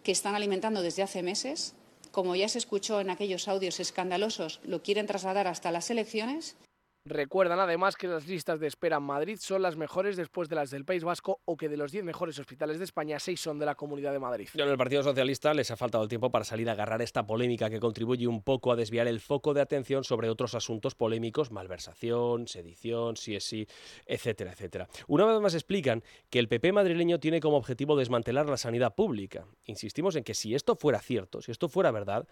que 0.02 0.12
están 0.12 0.34
alimentando 0.34 0.82
desde 0.82 1.02
hace 1.02 1.22
meses. 1.22 1.74
Como 2.12 2.36
ya 2.36 2.48
se 2.48 2.58
escuchó 2.58 3.00
en 3.00 3.08
aquellos 3.08 3.48
audios 3.48 3.80
escandalosos, 3.80 4.60
lo 4.64 4.82
quieren 4.82 5.06
trasladar 5.06 5.48
hasta 5.48 5.72
las 5.72 5.90
elecciones 5.90 6.56
Recuerdan 7.04 7.58
además 7.58 7.96
que 7.96 8.06
las 8.06 8.28
listas 8.28 8.60
de 8.60 8.68
espera 8.68 8.98
en 8.98 9.02
Madrid 9.02 9.36
son 9.40 9.60
las 9.60 9.76
mejores 9.76 10.16
después 10.16 10.48
de 10.48 10.54
las 10.54 10.70
del 10.70 10.84
País 10.84 11.02
Vasco 11.02 11.40
o 11.44 11.56
que 11.56 11.68
de 11.68 11.76
los 11.76 11.90
10 11.90 12.04
mejores 12.04 12.38
hospitales 12.38 12.78
de 12.78 12.84
España, 12.84 13.18
6 13.18 13.40
son 13.40 13.58
de 13.58 13.66
la 13.66 13.74
Comunidad 13.74 14.12
de 14.12 14.20
Madrid. 14.20 14.48
En 14.54 14.68
el 14.68 14.78
Partido 14.78 15.02
Socialista 15.02 15.52
les 15.52 15.72
ha 15.72 15.76
faltado 15.76 16.04
el 16.04 16.08
tiempo 16.08 16.30
para 16.30 16.44
salir 16.44 16.68
a 16.70 16.72
agarrar 16.72 17.02
esta 17.02 17.26
polémica 17.26 17.68
que 17.68 17.80
contribuye 17.80 18.28
un 18.28 18.40
poco 18.40 18.70
a 18.70 18.76
desviar 18.76 19.08
el 19.08 19.18
foco 19.18 19.52
de 19.52 19.60
atención 19.60 20.04
sobre 20.04 20.30
otros 20.30 20.54
asuntos 20.54 20.94
polémicos, 20.94 21.50
malversación, 21.50 22.46
sedición, 22.46 23.16
sí 23.16 23.34
es 23.34 23.42
sí, 23.42 23.66
etcétera, 24.06 24.52
etcétera. 24.52 24.88
Una 25.08 25.26
vez 25.26 25.40
más 25.40 25.54
explican 25.54 26.04
que 26.30 26.38
el 26.38 26.46
PP 26.46 26.70
madrileño 26.70 27.18
tiene 27.18 27.40
como 27.40 27.56
objetivo 27.56 27.96
desmantelar 27.96 28.48
la 28.48 28.56
sanidad 28.56 28.94
pública. 28.94 29.44
Insistimos 29.64 30.14
en 30.14 30.22
que 30.22 30.34
si 30.34 30.54
esto 30.54 30.76
fuera 30.76 31.00
cierto, 31.00 31.42
si 31.42 31.50
esto 31.50 31.68
fuera 31.68 31.90
verdad, 31.90 32.28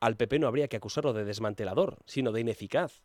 al 0.00 0.16
PP 0.16 0.40
no 0.40 0.48
habría 0.48 0.66
que 0.66 0.78
acusarlo 0.78 1.12
de 1.12 1.24
desmantelador, 1.24 1.98
sino 2.06 2.32
de 2.32 2.40
ineficaz 2.40 3.02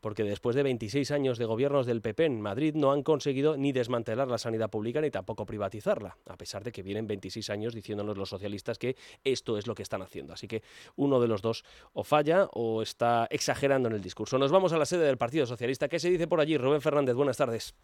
porque 0.00 0.24
después 0.24 0.56
de 0.56 0.62
26 0.62 1.10
años 1.10 1.38
de 1.38 1.44
gobiernos 1.44 1.86
del 1.86 2.00
PP 2.00 2.24
en 2.24 2.40
Madrid 2.40 2.74
no 2.74 2.92
han 2.92 3.02
conseguido 3.02 3.56
ni 3.56 3.72
desmantelar 3.72 4.28
la 4.28 4.38
sanidad 4.38 4.70
pública 4.70 5.00
ni 5.00 5.10
tampoco 5.10 5.46
privatizarla, 5.46 6.16
a 6.26 6.36
pesar 6.36 6.64
de 6.64 6.72
que 6.72 6.82
vienen 6.82 7.06
26 7.06 7.50
años 7.50 7.74
diciéndonos 7.74 8.16
los 8.16 8.28
socialistas 8.28 8.78
que 8.78 8.96
esto 9.22 9.58
es 9.58 9.66
lo 9.66 9.74
que 9.74 9.82
están 9.82 10.02
haciendo. 10.02 10.32
Así 10.32 10.48
que 10.48 10.62
uno 10.96 11.20
de 11.20 11.28
los 11.28 11.42
dos 11.42 11.64
o 11.92 12.04
falla 12.04 12.48
o 12.52 12.82
está 12.82 13.26
exagerando 13.30 13.88
en 13.88 13.94
el 13.94 14.02
discurso. 14.02 14.38
Nos 14.38 14.52
vamos 14.52 14.72
a 14.72 14.78
la 14.78 14.86
sede 14.86 15.06
del 15.06 15.18
Partido 15.18 15.46
Socialista. 15.46 15.88
¿Qué 15.88 15.98
se 15.98 16.10
dice 16.10 16.26
por 16.26 16.40
allí? 16.40 16.56
Rubén 16.56 16.80
Fernández, 16.80 17.14
buenas 17.14 17.36
tardes. 17.36 17.74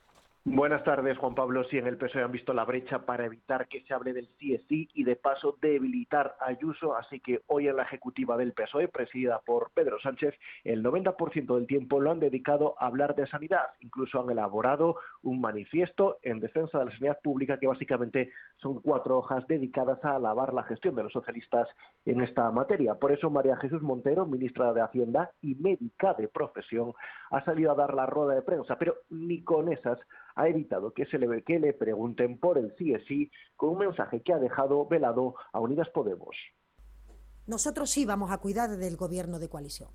Buenas 0.47 0.83
tardes, 0.85 1.19
Juan 1.19 1.35
Pablo. 1.35 1.65
Sí, 1.65 1.77
en 1.77 1.87
el 1.87 1.99
PSOE 1.99 2.23
han 2.23 2.33
visto 2.33 2.55
la 2.55 2.65
brecha 2.65 3.01
para 3.05 3.27
evitar 3.27 3.69
que 3.69 3.83
se 3.83 3.93
hable 3.93 4.15
del 4.15 4.27
sí 4.39 4.55
es 4.55 4.63
sí 4.69 4.89
y 4.95 5.05
de 5.05 5.15
paso 5.15 5.59
debilitar 5.61 6.35
a 6.41 6.47
Ayuso. 6.47 6.97
Así 6.97 7.21
que 7.21 7.43
hoy 7.47 7.69
en 7.69 7.77
la 7.77 7.83
ejecutiva 7.83 8.39
del 8.39 8.55
PSOE, 8.55 8.89
presidida 8.89 9.41
por 9.45 9.71
Pedro 9.75 10.01
Sánchez, 10.01 10.35
el 10.65 10.83
90% 10.83 11.55
del 11.55 11.67
tiempo 11.67 12.01
lo 12.01 12.11
han 12.11 12.21
dedicado 12.21 12.75
a 12.79 12.87
hablar 12.87 13.17
de 13.17 13.27
sanidad. 13.27 13.67
Incluso 13.81 14.19
han 14.19 14.31
elaborado 14.31 14.97
un 15.23 15.43
manifiesto 15.43 16.17
en 16.23 16.41
defensa 16.41 16.79
de 16.79 16.87
la 16.87 16.93
sanidad 16.93 17.19
pública 17.23 17.59
que 17.59 17.67
básicamente 17.67 18.33
son 18.63 18.81
cuatro 18.81 19.19
hojas 19.19 19.47
dedicadas 19.47 20.03
a 20.07 20.17
alabar 20.17 20.55
la 20.55 20.63
gestión 20.63 20.95
de 20.95 21.03
los 21.03 21.13
socialistas 21.13 21.69
en 22.07 22.23
esta 22.23 22.51
materia. 22.51 22.95
Por 22.95 23.13
eso 23.13 23.29
María 23.29 23.59
Jesús 23.59 23.83
Montero, 23.83 24.25
ministra 24.25 24.73
de 24.73 24.81
Hacienda 24.81 25.33
y 25.43 25.55
médica 25.57 26.15
de 26.15 26.29
profesión, 26.29 26.95
ha 27.31 27.45
salido 27.45 27.73
a 27.73 27.75
dar 27.75 27.93
la 27.93 28.07
rueda 28.07 28.37
de 28.37 28.43
prensa, 28.43 28.79
pero 28.79 28.97
ni 29.11 29.43
con 29.43 29.71
esas 29.71 29.99
ha 30.41 30.49
evitado 30.49 30.93
que 30.95 31.05
se 31.07 31.19
le, 31.19 31.43
que 31.43 31.59
le 31.59 31.75
pregunten 31.75 32.39
por 32.39 32.57
el 32.57 32.75
sí 32.79 33.31
con 33.57 33.71
un 33.71 33.79
mensaje 33.79 34.23
que 34.23 34.33
ha 34.33 34.39
dejado 34.39 34.87
velado 34.87 35.35
a 35.53 35.61
Unidas 35.61 35.89
Podemos. 35.91 36.35
Nosotros 37.47 37.91
sí 37.91 38.07
vamos 38.07 38.31
a 38.31 38.39
cuidar 38.39 38.71
del 38.71 38.97
gobierno 38.97 39.39
de 39.39 39.49
coalición. 39.49 39.91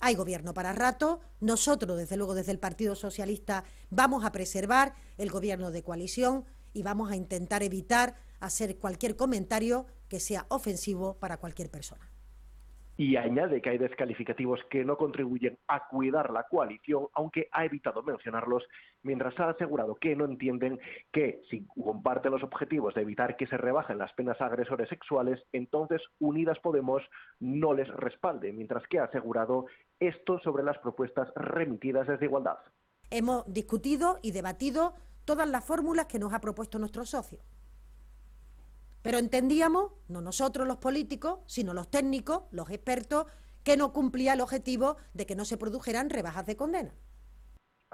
Hay 0.00 0.16
gobierno 0.16 0.52
para 0.52 0.72
rato. 0.72 1.20
Nosotros, 1.40 1.96
desde 1.96 2.16
luego, 2.16 2.34
desde 2.34 2.52
el 2.52 2.58
Partido 2.58 2.96
Socialista, 2.96 3.64
vamos 3.90 4.24
a 4.24 4.32
preservar 4.32 4.94
el 5.16 5.30
gobierno 5.30 5.70
de 5.70 5.84
coalición 5.84 6.44
y 6.72 6.82
vamos 6.82 7.12
a 7.12 7.16
intentar 7.16 7.62
evitar 7.62 8.16
hacer 8.40 8.78
cualquier 8.78 9.16
comentario 9.16 9.86
que 10.08 10.18
sea 10.18 10.46
ofensivo 10.48 11.14
para 11.18 11.36
cualquier 11.36 11.70
persona 11.70 12.13
y 12.96 13.16
añade 13.16 13.60
que 13.60 13.70
hay 13.70 13.78
descalificativos 13.78 14.60
que 14.70 14.84
no 14.84 14.96
contribuyen 14.96 15.58
a 15.66 15.88
cuidar 15.88 16.30
la 16.30 16.44
coalición, 16.44 17.08
aunque 17.14 17.48
ha 17.50 17.64
evitado 17.64 18.02
mencionarlos, 18.02 18.62
mientras 19.02 19.38
ha 19.40 19.50
asegurado 19.50 19.96
que 19.96 20.14
no 20.14 20.24
entienden 20.24 20.78
que 21.12 21.42
si 21.50 21.66
comparten 21.66 22.32
los 22.32 22.42
objetivos 22.42 22.94
de 22.94 23.02
evitar 23.02 23.36
que 23.36 23.46
se 23.46 23.56
rebajen 23.56 23.98
las 23.98 24.12
penas 24.12 24.40
a 24.40 24.46
agresores 24.46 24.88
sexuales, 24.88 25.42
entonces 25.52 26.00
Unidas 26.20 26.58
Podemos 26.60 27.02
no 27.40 27.74
les 27.74 27.88
respalde, 27.88 28.52
mientras 28.52 28.86
que 28.88 28.98
ha 28.98 29.04
asegurado 29.04 29.66
esto 29.98 30.38
sobre 30.40 30.62
las 30.62 30.78
propuestas 30.78 31.28
remitidas 31.34 32.06
desde 32.06 32.26
Igualdad. 32.26 32.58
Hemos 33.10 33.44
discutido 33.52 34.18
y 34.22 34.32
debatido 34.32 34.94
todas 35.24 35.48
las 35.48 35.64
fórmulas 35.64 36.06
que 36.06 36.18
nos 36.18 36.32
ha 36.32 36.40
propuesto 36.40 36.78
nuestro 36.78 37.04
socio. 37.04 37.40
Pero 39.04 39.18
entendíamos, 39.18 39.92
no 40.08 40.22
nosotros 40.22 40.66
los 40.66 40.78
políticos, 40.78 41.40
sino 41.44 41.74
los 41.74 41.90
técnicos, 41.90 42.44
los 42.50 42.70
expertos, 42.70 43.26
que 43.62 43.76
no 43.76 43.92
cumplía 43.92 44.32
el 44.32 44.40
objetivo 44.40 44.96
de 45.12 45.26
que 45.26 45.36
no 45.36 45.44
se 45.44 45.58
produjeran 45.58 46.08
rebajas 46.08 46.46
de 46.46 46.56
condena. 46.56 46.94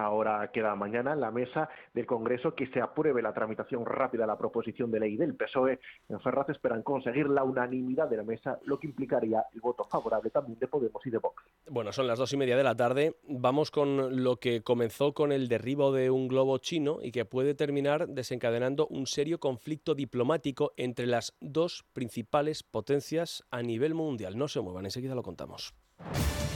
Ahora 0.01 0.51
queda 0.51 0.75
mañana 0.75 1.13
en 1.13 1.21
la 1.21 1.31
mesa 1.31 1.69
del 1.93 2.07
Congreso 2.07 2.55
que 2.55 2.67
se 2.69 2.81
apruebe 2.81 3.21
la 3.21 3.35
tramitación 3.35 3.85
rápida 3.85 4.23
de 4.23 4.29
la 4.29 4.39
proposición 4.39 4.91
de 4.91 4.99
ley 4.99 5.17
del 5.17 5.35
PSOE. 5.35 5.79
En 6.09 6.21
Ferraz 6.21 6.49
esperan 6.49 6.83
conseguir 6.83 7.29
la 7.29 7.45
unanimidad 7.45 8.09
de 8.09 8.17
la 8.17 8.23
mesa, 8.23 8.59
lo 8.65 8.79
que 8.79 8.87
implicaría 8.87 9.45
el 9.53 9.61
voto 9.61 9.85
favorable 9.85 10.31
también 10.31 10.59
de 10.59 10.69
Podemos 10.69 11.05
y 11.05 11.11
de 11.11 11.19
Vox. 11.19 11.45
Bueno, 11.69 11.93
son 11.93 12.07
las 12.07 12.19
dos 12.19 12.33
y 12.33 12.39
media 12.39 12.57
de 12.57 12.65
la 12.65 12.75
tarde. 12.75 13.17
Vamos 13.29 13.71
con 13.71 14.25
lo 14.25 14.37
que 14.37 14.63
comenzó 14.63 15.13
con 15.13 15.33
el 15.33 15.49
derribo 15.49 15.93
de 15.93 16.11
un 16.11 16.29
globo 16.29 16.57
chino 16.59 16.99
y 17.03 17.13
que 17.13 17.27
puede 17.27 17.55
terminar 17.55 18.09
desencadenando 18.09 18.87
un 18.87 19.07
serio 19.07 19.39
conflicto 19.39 19.95
diplomático 19.95 20.73
entre 20.79 21.07
las 21.07 21.37
dos 21.41 21.85
principales 21.93 22.63
potencias 22.63 23.45
a 23.51 23.63
nivel 23.63 23.95
mundial. 23.95 24.39
No 24.39 24.49
se 24.49 24.61
muevan, 24.61 24.87
enseguida 24.87 25.15
lo 25.15 25.23
contamos. 25.23 25.75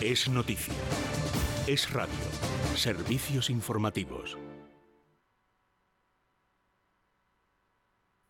Es 0.05 0.29
noticia. 0.29 0.75
Es 1.67 1.91
radio. 1.91 2.13
Servicios 2.77 3.49
informativos. 3.49 4.37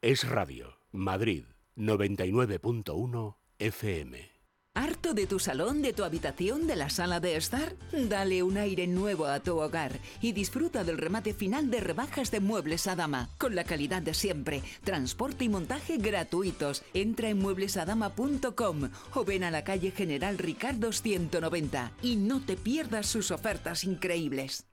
Es 0.01 0.29
Radio, 0.29 0.79
Madrid, 0.93 1.47
99.1 1.75 3.39
FM. 3.59 4.34
¿Harto 4.77 5.15
de 5.15 5.29
tu 5.29 5.39
salón, 5.39 5.83
de 5.83 5.93
tu 5.93 6.03
habitación, 6.03 6.67
de 6.67 6.75
la 6.75 6.91
sala 6.91 7.21
de 7.21 7.37
estar? 7.37 7.77
Dale 7.93 8.43
un 8.43 8.57
aire 8.57 8.89
nuevo 8.89 9.27
a 9.27 9.39
tu 9.39 9.57
hogar 9.61 9.93
y 10.21 10.33
disfruta 10.33 10.83
del 10.83 10.99
remate 10.99 11.33
final 11.33 11.71
de 11.71 11.79
rebajas 11.79 12.33
de 12.33 12.41
muebles 12.41 12.89
a 12.89 12.97
dama, 12.97 13.31
con 13.39 13.55
la 13.55 13.63
calidad 13.63 14.03
de 14.03 14.15
siempre, 14.15 14.65
transporte 14.83 15.45
y 15.45 15.49
montaje 15.49 15.99
gratuitos. 15.99 16.83
Entra 16.93 17.29
en 17.29 17.39
mueblesadama.com 17.39 18.91
o 19.15 19.25
ven 19.25 19.45
a 19.45 19.53
la 19.53 19.63
calle 19.63 19.93
General 19.93 20.37
Ricardo 20.39 20.91
190 20.91 21.93
y 22.03 22.17
no 22.17 22.41
te 22.41 22.57
pierdas 22.57 23.07
sus 23.07 23.31
ofertas 23.31 23.85
increíbles. 23.85 24.67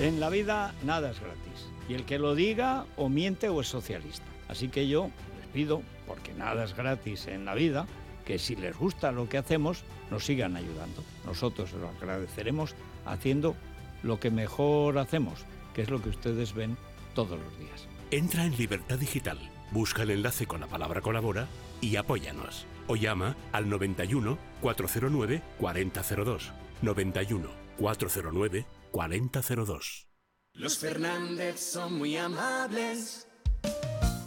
En 0.00 0.18
la 0.18 0.30
vida 0.30 0.74
nada 0.82 1.12
es 1.12 1.20
gratis 1.20 1.68
y 1.88 1.94
el 1.94 2.06
que 2.06 2.18
lo 2.18 2.34
diga 2.34 2.86
o 2.96 3.08
miente 3.08 3.50
o 3.50 3.60
es 3.60 3.68
socialista. 3.68 4.26
Así 4.48 4.68
que 4.68 4.88
yo 4.88 5.12
les 5.38 5.46
pido, 5.52 5.82
porque 6.08 6.34
nada 6.34 6.64
es 6.64 6.74
gratis 6.74 7.28
en 7.28 7.44
la 7.44 7.54
vida, 7.54 7.86
que 8.26 8.38
si 8.38 8.56
les 8.56 8.76
gusta 8.76 9.12
lo 9.12 9.28
que 9.28 9.38
hacemos, 9.38 9.84
nos 10.10 10.26
sigan 10.26 10.56
ayudando. 10.56 11.02
Nosotros 11.24 11.72
lo 11.72 11.88
agradeceremos 11.88 12.74
haciendo 13.06 13.56
lo 14.02 14.20
que 14.20 14.30
mejor 14.30 14.98
hacemos, 14.98 15.44
que 15.74 15.82
es 15.82 15.90
lo 15.90 16.02
que 16.02 16.10
ustedes 16.10 16.52
ven 16.52 16.76
todos 17.14 17.38
los 17.38 17.58
días. 17.58 17.86
Entra 18.10 18.44
en 18.44 18.56
Libertad 18.56 18.98
Digital, 18.98 19.38
busca 19.70 20.02
el 20.02 20.10
enlace 20.10 20.46
con 20.46 20.60
la 20.60 20.66
palabra 20.66 21.00
colabora 21.00 21.46
y 21.80 21.96
apóyanos. 21.96 22.66
O 22.88 22.96
llama 22.96 23.36
al 23.52 23.68
91 23.68 24.38
409 24.60 25.42
4002. 25.58 26.52
91 26.82 27.48
409 27.78 28.66
4002. 28.90 30.06
Los 30.52 30.78
Fernández 30.78 31.60
son 31.60 31.94
muy 31.98 32.16
amables. 32.16 33.28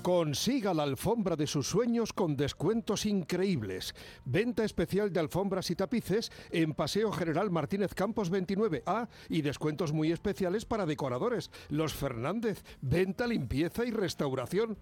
Consiga 0.09 0.73
la 0.73 0.81
alfombra 0.81 1.35
de 1.35 1.45
sus 1.45 1.67
sueños 1.67 2.13
con 2.13 2.35
descuentos 2.35 3.05
increíbles. 3.05 3.93
Venta 4.25 4.63
especial 4.63 5.13
de 5.13 5.19
alfombras 5.19 5.69
y 5.69 5.75
tapices 5.75 6.31
en 6.49 6.73
Paseo 6.73 7.11
General 7.11 7.51
Martínez 7.51 7.93
Campos 7.93 8.31
29A 8.31 9.07
y 9.29 9.43
descuentos 9.43 9.93
muy 9.93 10.11
especiales 10.11 10.65
para 10.65 10.87
decoradores. 10.87 11.51
Los 11.69 11.93
Fernández, 11.93 12.63
venta, 12.81 13.27
limpieza 13.27 13.85
y 13.85 13.91
restauración. 13.91 14.79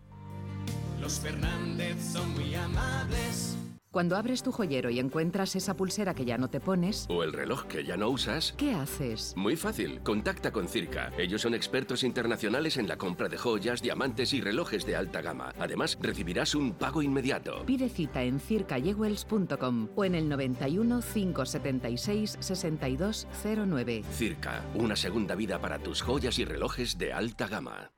Los 1.01 1.19
Fernández 1.19 1.97
son 2.13 2.33
muy 2.33 2.55
amables. 2.55 3.56
Cuando 3.91 4.17
abres 4.17 4.43
tu 4.43 4.51
joyero 4.51 4.89
y 4.89 4.99
encuentras 4.99 5.55
esa 5.55 5.75
pulsera 5.75 6.13
que 6.13 6.25
ya 6.25 6.37
no 6.37 6.49
te 6.49 6.59
pones... 6.59 7.05
O 7.09 7.23
el 7.23 7.33
reloj 7.33 7.65
que 7.65 7.85
ya 7.85 7.95
no 7.95 8.09
usas... 8.09 8.53
¿Qué 8.57 8.73
haces? 8.73 9.33
Muy 9.37 9.55
fácil, 9.55 10.01
contacta 10.01 10.51
con 10.51 10.67
Circa. 10.67 11.11
Ellos 11.17 11.41
son 11.41 11.53
expertos 11.53 12.03
internacionales 12.03 12.77
en 12.77 12.87
la 12.87 12.97
compra 12.97 13.29
de 13.29 13.37
joyas, 13.37 13.81
diamantes 13.81 14.33
y 14.33 14.41
relojes 14.41 14.85
de 14.85 14.95
alta 14.95 15.21
gama. 15.21 15.53
Además, 15.57 15.97
recibirás 16.01 16.53
un 16.53 16.73
pago 16.73 17.01
inmediato. 17.01 17.65
Pide 17.65 17.89
cita 17.89 18.23
en 18.23 18.39
circayewells.com 18.39 19.89
o 19.95 20.05
en 20.05 20.15
el 20.15 20.27
91 20.27 20.99
576 21.01 22.37
6209. 22.39 24.03
Circa, 24.11 24.65
una 24.75 24.95
segunda 24.95 25.35
vida 25.35 25.59
para 25.59 25.79
tus 25.79 26.01
joyas 26.01 26.39
y 26.39 26.45
relojes 26.45 26.97
de 26.97 27.13
alta 27.13 27.47
gama. 27.47 27.93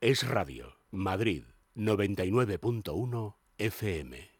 Es 0.00 0.26
Radio, 0.26 0.78
Madrid, 0.90 1.44
99.1 1.74 3.36
FM. 3.58 4.36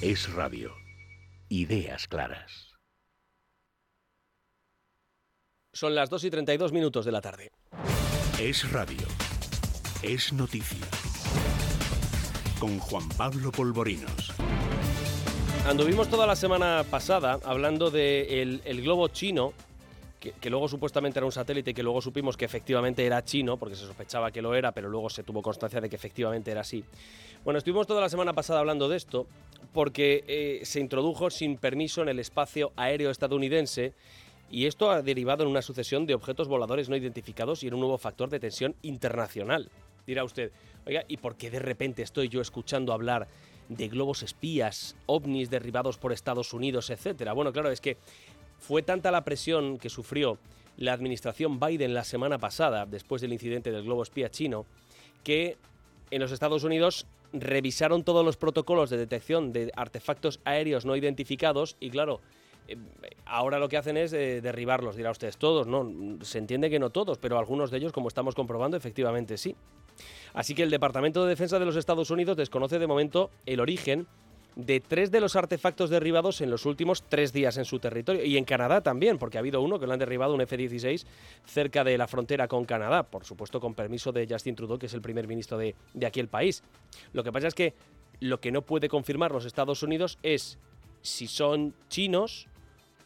Es 0.00 0.32
Radio. 0.32 0.72
Ideas 1.48 2.06
claras. 2.06 2.68
Son 5.72 5.94
las 5.96 6.08
2 6.08 6.22
y 6.24 6.30
32 6.30 6.72
minutos 6.72 7.04
de 7.04 7.10
la 7.10 7.20
tarde. 7.20 7.50
Es 8.40 8.70
Radio. 8.70 9.06
Es 10.02 10.32
noticia. 10.32 10.86
con 12.60 12.78
Juan 12.78 13.08
Pablo 13.10 13.52
Polvorinos. 13.52 14.32
Anduvimos 15.68 16.08
toda 16.08 16.26
la 16.26 16.34
semana 16.36 16.84
pasada 16.90 17.38
hablando 17.44 17.90
del 17.90 18.62
el 18.64 18.82
globo 18.82 19.08
chino, 19.08 19.52
que, 20.18 20.50
luego 20.50 20.68
supuestamente 20.68 21.18
era 21.18 21.26
un 21.26 21.32
satélite 21.32 21.70
y 21.70 21.74
que 21.74 21.82
luego 21.82 22.00
supimos 22.00 22.36
que 22.36 22.44
efectivamente 22.44 23.04
era 23.04 23.24
chino, 23.24 23.56
porque 23.56 23.76
se 23.76 23.86
sospechaba 23.86 24.30
que 24.30 24.42
lo 24.42 24.54
era, 24.54 24.72
pero 24.72 24.88
luego 24.88 25.08
se 25.08 25.22
tuvo 25.22 25.42
constancia 25.42 25.80
de 25.80 25.88
que 25.88 25.96
efectivamente 25.96 26.50
era 26.50 26.62
así. 26.62 26.84
Bueno, 27.44 27.58
estuvimos 27.58 27.86
toda 27.86 28.00
la 28.00 28.08
semana 28.08 28.32
pasada 28.32 28.60
hablando 28.60 28.88
de 28.88 28.96
esto, 28.96 29.26
porque 29.72 30.24
eh, 30.26 30.60
se 30.64 30.80
introdujo 30.80 31.30
sin 31.30 31.56
permiso 31.56 32.02
en 32.02 32.08
el 32.08 32.18
espacio 32.18 32.72
aéreo 32.76 33.10
estadounidense 33.10 33.94
y 34.50 34.66
esto 34.66 34.90
ha 34.90 35.02
derivado 35.02 35.44
en 35.44 35.50
una 35.50 35.62
sucesión 35.62 36.06
de 36.06 36.14
objetos 36.14 36.48
voladores 36.48 36.88
no 36.88 36.96
identificados 36.96 37.62
y 37.62 37.68
en 37.68 37.74
un 37.74 37.80
nuevo 37.80 37.98
factor 37.98 38.30
de 38.30 38.40
tensión 38.40 38.74
internacional. 38.82 39.70
Dirá 40.06 40.24
usted, 40.24 40.52
oiga, 40.86 41.04
¿y 41.06 41.18
por 41.18 41.36
qué 41.36 41.50
de 41.50 41.58
repente 41.58 42.02
estoy 42.02 42.28
yo 42.28 42.40
escuchando 42.40 42.92
hablar 42.92 43.28
de 43.68 43.88
globos 43.88 44.22
espías, 44.22 44.96
ovnis 45.04 45.50
derribados 45.50 45.98
por 45.98 46.12
Estados 46.12 46.54
Unidos, 46.54 46.88
etcétera? 46.88 47.34
Bueno, 47.34 47.52
claro, 47.52 47.70
es 47.70 47.82
que 47.82 47.98
fue 48.58 48.82
tanta 48.82 49.10
la 49.10 49.24
presión 49.24 49.78
que 49.78 49.88
sufrió 49.88 50.38
la 50.76 50.92
administración 50.92 51.58
Biden 51.58 51.94
la 51.94 52.04
semana 52.04 52.38
pasada, 52.38 52.86
después 52.86 53.20
del 53.20 53.32
incidente 53.32 53.72
del 53.72 53.82
globo 53.82 54.02
espía 54.02 54.30
chino, 54.30 54.64
que 55.24 55.56
en 56.10 56.20
los 56.20 56.32
Estados 56.32 56.64
Unidos 56.64 57.06
revisaron 57.32 58.04
todos 58.04 58.24
los 58.24 58.36
protocolos 58.36 58.88
de 58.90 58.96
detección 58.96 59.52
de 59.52 59.70
artefactos 59.76 60.40
aéreos 60.44 60.86
no 60.86 60.96
identificados 60.96 61.76
y 61.80 61.90
claro, 61.90 62.20
eh, 62.68 62.76
ahora 63.26 63.58
lo 63.58 63.68
que 63.68 63.76
hacen 63.76 63.96
es 63.96 64.12
eh, 64.12 64.40
derribarlos, 64.40 64.96
dirá 64.96 65.10
ustedes 65.10 65.36
todos, 65.36 65.66
no, 65.66 66.24
se 66.24 66.38
entiende 66.38 66.70
que 66.70 66.78
no 66.78 66.90
todos, 66.90 67.18
pero 67.18 67.38
algunos 67.38 67.70
de 67.70 67.78
ellos, 67.78 67.92
como 67.92 68.08
estamos 68.08 68.34
comprobando, 68.34 68.76
efectivamente 68.76 69.36
sí. 69.36 69.56
Así 70.32 70.54
que 70.54 70.62
el 70.62 70.70
Departamento 70.70 71.24
de 71.24 71.30
Defensa 71.30 71.58
de 71.58 71.64
los 71.64 71.76
Estados 71.76 72.10
Unidos 72.10 72.36
desconoce 72.36 72.78
de 72.78 72.86
momento 72.86 73.30
el 73.46 73.60
origen 73.60 74.06
de 74.58 74.80
tres 74.80 75.12
de 75.12 75.20
los 75.20 75.36
artefactos 75.36 75.88
derribados 75.88 76.40
en 76.40 76.50
los 76.50 76.66
últimos 76.66 77.04
tres 77.08 77.32
días 77.32 77.56
en 77.58 77.64
su 77.64 77.78
territorio. 77.78 78.24
Y 78.24 78.36
en 78.36 78.44
Canadá 78.44 78.80
también, 78.80 79.16
porque 79.16 79.38
ha 79.38 79.40
habido 79.40 79.62
uno 79.62 79.78
que 79.78 79.86
lo 79.86 79.92
han 79.92 80.00
derribado, 80.00 80.34
un 80.34 80.40
F-16, 80.40 81.06
cerca 81.46 81.84
de 81.84 81.96
la 81.96 82.08
frontera 82.08 82.48
con 82.48 82.64
Canadá, 82.64 83.04
por 83.04 83.24
supuesto 83.24 83.60
con 83.60 83.74
permiso 83.74 84.10
de 84.10 84.26
Justin 84.28 84.56
Trudeau, 84.56 84.76
que 84.76 84.86
es 84.86 84.94
el 84.94 85.00
primer 85.00 85.28
ministro 85.28 85.56
de, 85.58 85.76
de 85.94 86.06
aquí 86.06 86.18
el 86.18 86.26
país. 86.26 86.64
Lo 87.12 87.22
que 87.22 87.30
pasa 87.30 87.46
es 87.46 87.54
que 87.54 87.74
lo 88.18 88.40
que 88.40 88.50
no 88.50 88.62
puede 88.62 88.88
confirmar 88.88 89.30
los 89.30 89.44
Estados 89.44 89.84
Unidos 89.84 90.18
es 90.24 90.58
si 91.02 91.28
son 91.28 91.72
chinos 91.88 92.48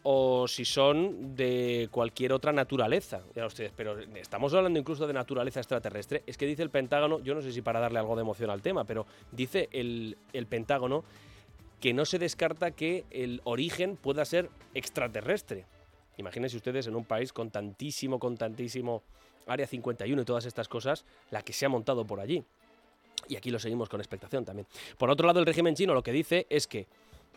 o 0.04 0.48
si 0.48 0.64
son 0.64 1.36
de 1.36 1.88
cualquier 1.90 2.32
otra 2.32 2.52
naturaleza. 2.52 3.20
Ya 3.36 3.44
ustedes, 3.44 3.72
pero 3.76 3.98
estamos 4.16 4.54
hablando 4.54 4.78
incluso 4.78 5.06
de 5.06 5.12
naturaleza 5.12 5.60
extraterrestre. 5.60 6.22
Es 6.26 6.38
que 6.38 6.46
dice 6.46 6.62
el 6.62 6.70
Pentágono, 6.70 7.20
yo 7.20 7.34
no 7.34 7.42
sé 7.42 7.52
si 7.52 7.60
para 7.60 7.78
darle 7.78 7.98
algo 7.98 8.16
de 8.16 8.22
emoción 8.22 8.48
al 8.48 8.62
tema, 8.62 8.84
pero 8.84 9.04
dice 9.30 9.68
el, 9.70 10.16
el 10.32 10.46
Pentágono 10.46 11.04
que 11.82 11.92
no 11.92 12.04
se 12.04 12.20
descarta 12.20 12.70
que 12.70 13.04
el 13.10 13.40
origen 13.42 13.96
pueda 13.96 14.24
ser 14.24 14.48
extraterrestre. 14.72 15.66
Imagínense 16.16 16.56
ustedes 16.56 16.86
en 16.86 16.94
un 16.94 17.04
país 17.04 17.32
con 17.32 17.50
tantísimo, 17.50 18.20
con 18.20 18.36
tantísimo 18.36 19.02
Área 19.48 19.66
51 19.66 20.22
y 20.22 20.24
todas 20.24 20.46
estas 20.46 20.68
cosas, 20.68 21.04
la 21.32 21.42
que 21.42 21.52
se 21.52 21.66
ha 21.66 21.68
montado 21.68 22.04
por 22.06 22.20
allí. 22.20 22.44
Y 23.28 23.34
aquí 23.34 23.50
lo 23.50 23.58
seguimos 23.58 23.88
con 23.88 24.00
expectación 24.00 24.44
también. 24.44 24.68
Por 24.96 25.10
otro 25.10 25.26
lado, 25.26 25.40
el 25.40 25.46
régimen 25.46 25.74
chino 25.74 25.92
lo 25.92 26.04
que 26.04 26.12
dice 26.12 26.46
es 26.50 26.68
que 26.68 26.86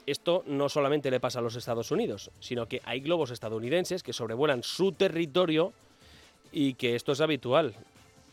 esto 0.06 0.44
no 0.46 0.70
solamente 0.70 1.10
le 1.10 1.20
pasa 1.20 1.40
a 1.40 1.42
los 1.42 1.56
Estados 1.56 1.90
Unidos, 1.90 2.30
sino 2.40 2.68
que 2.68 2.82
hay 2.86 3.00
globos 3.00 3.32
estadounidenses 3.32 4.04
que 4.04 4.14
sobrevuelan 4.14 4.62
su 4.62 4.92
territorio 4.92 5.74
y 6.52 6.76
que 6.76 6.94
esto 6.94 7.14
es 7.14 7.22
habitual. 7.22 7.74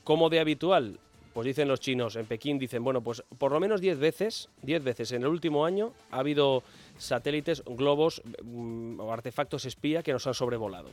¿Cómo 0.04 0.28
de 0.28 0.40
habitual? 0.40 0.98
Pues 1.32 1.46
dicen 1.46 1.66
los 1.66 1.80
chinos, 1.80 2.16
en 2.16 2.26
Pekín 2.26 2.58
dicen, 2.58 2.84
bueno, 2.84 3.00
pues 3.00 3.24
por 3.38 3.52
lo 3.52 3.60
menos 3.60 3.80
10 3.80 3.98
veces, 3.98 4.50
10 4.62 4.84
veces 4.84 5.12
en 5.12 5.22
el 5.22 5.28
último 5.28 5.64
año 5.64 5.92
ha 6.10 6.18
habido 6.18 6.62
satélites, 7.02 7.62
globos 7.66 8.22
mm, 8.42 9.00
o 9.00 9.12
artefactos 9.12 9.64
espía 9.64 10.02
que 10.02 10.12
nos 10.12 10.26
han 10.26 10.34
sobrevolado. 10.34 10.90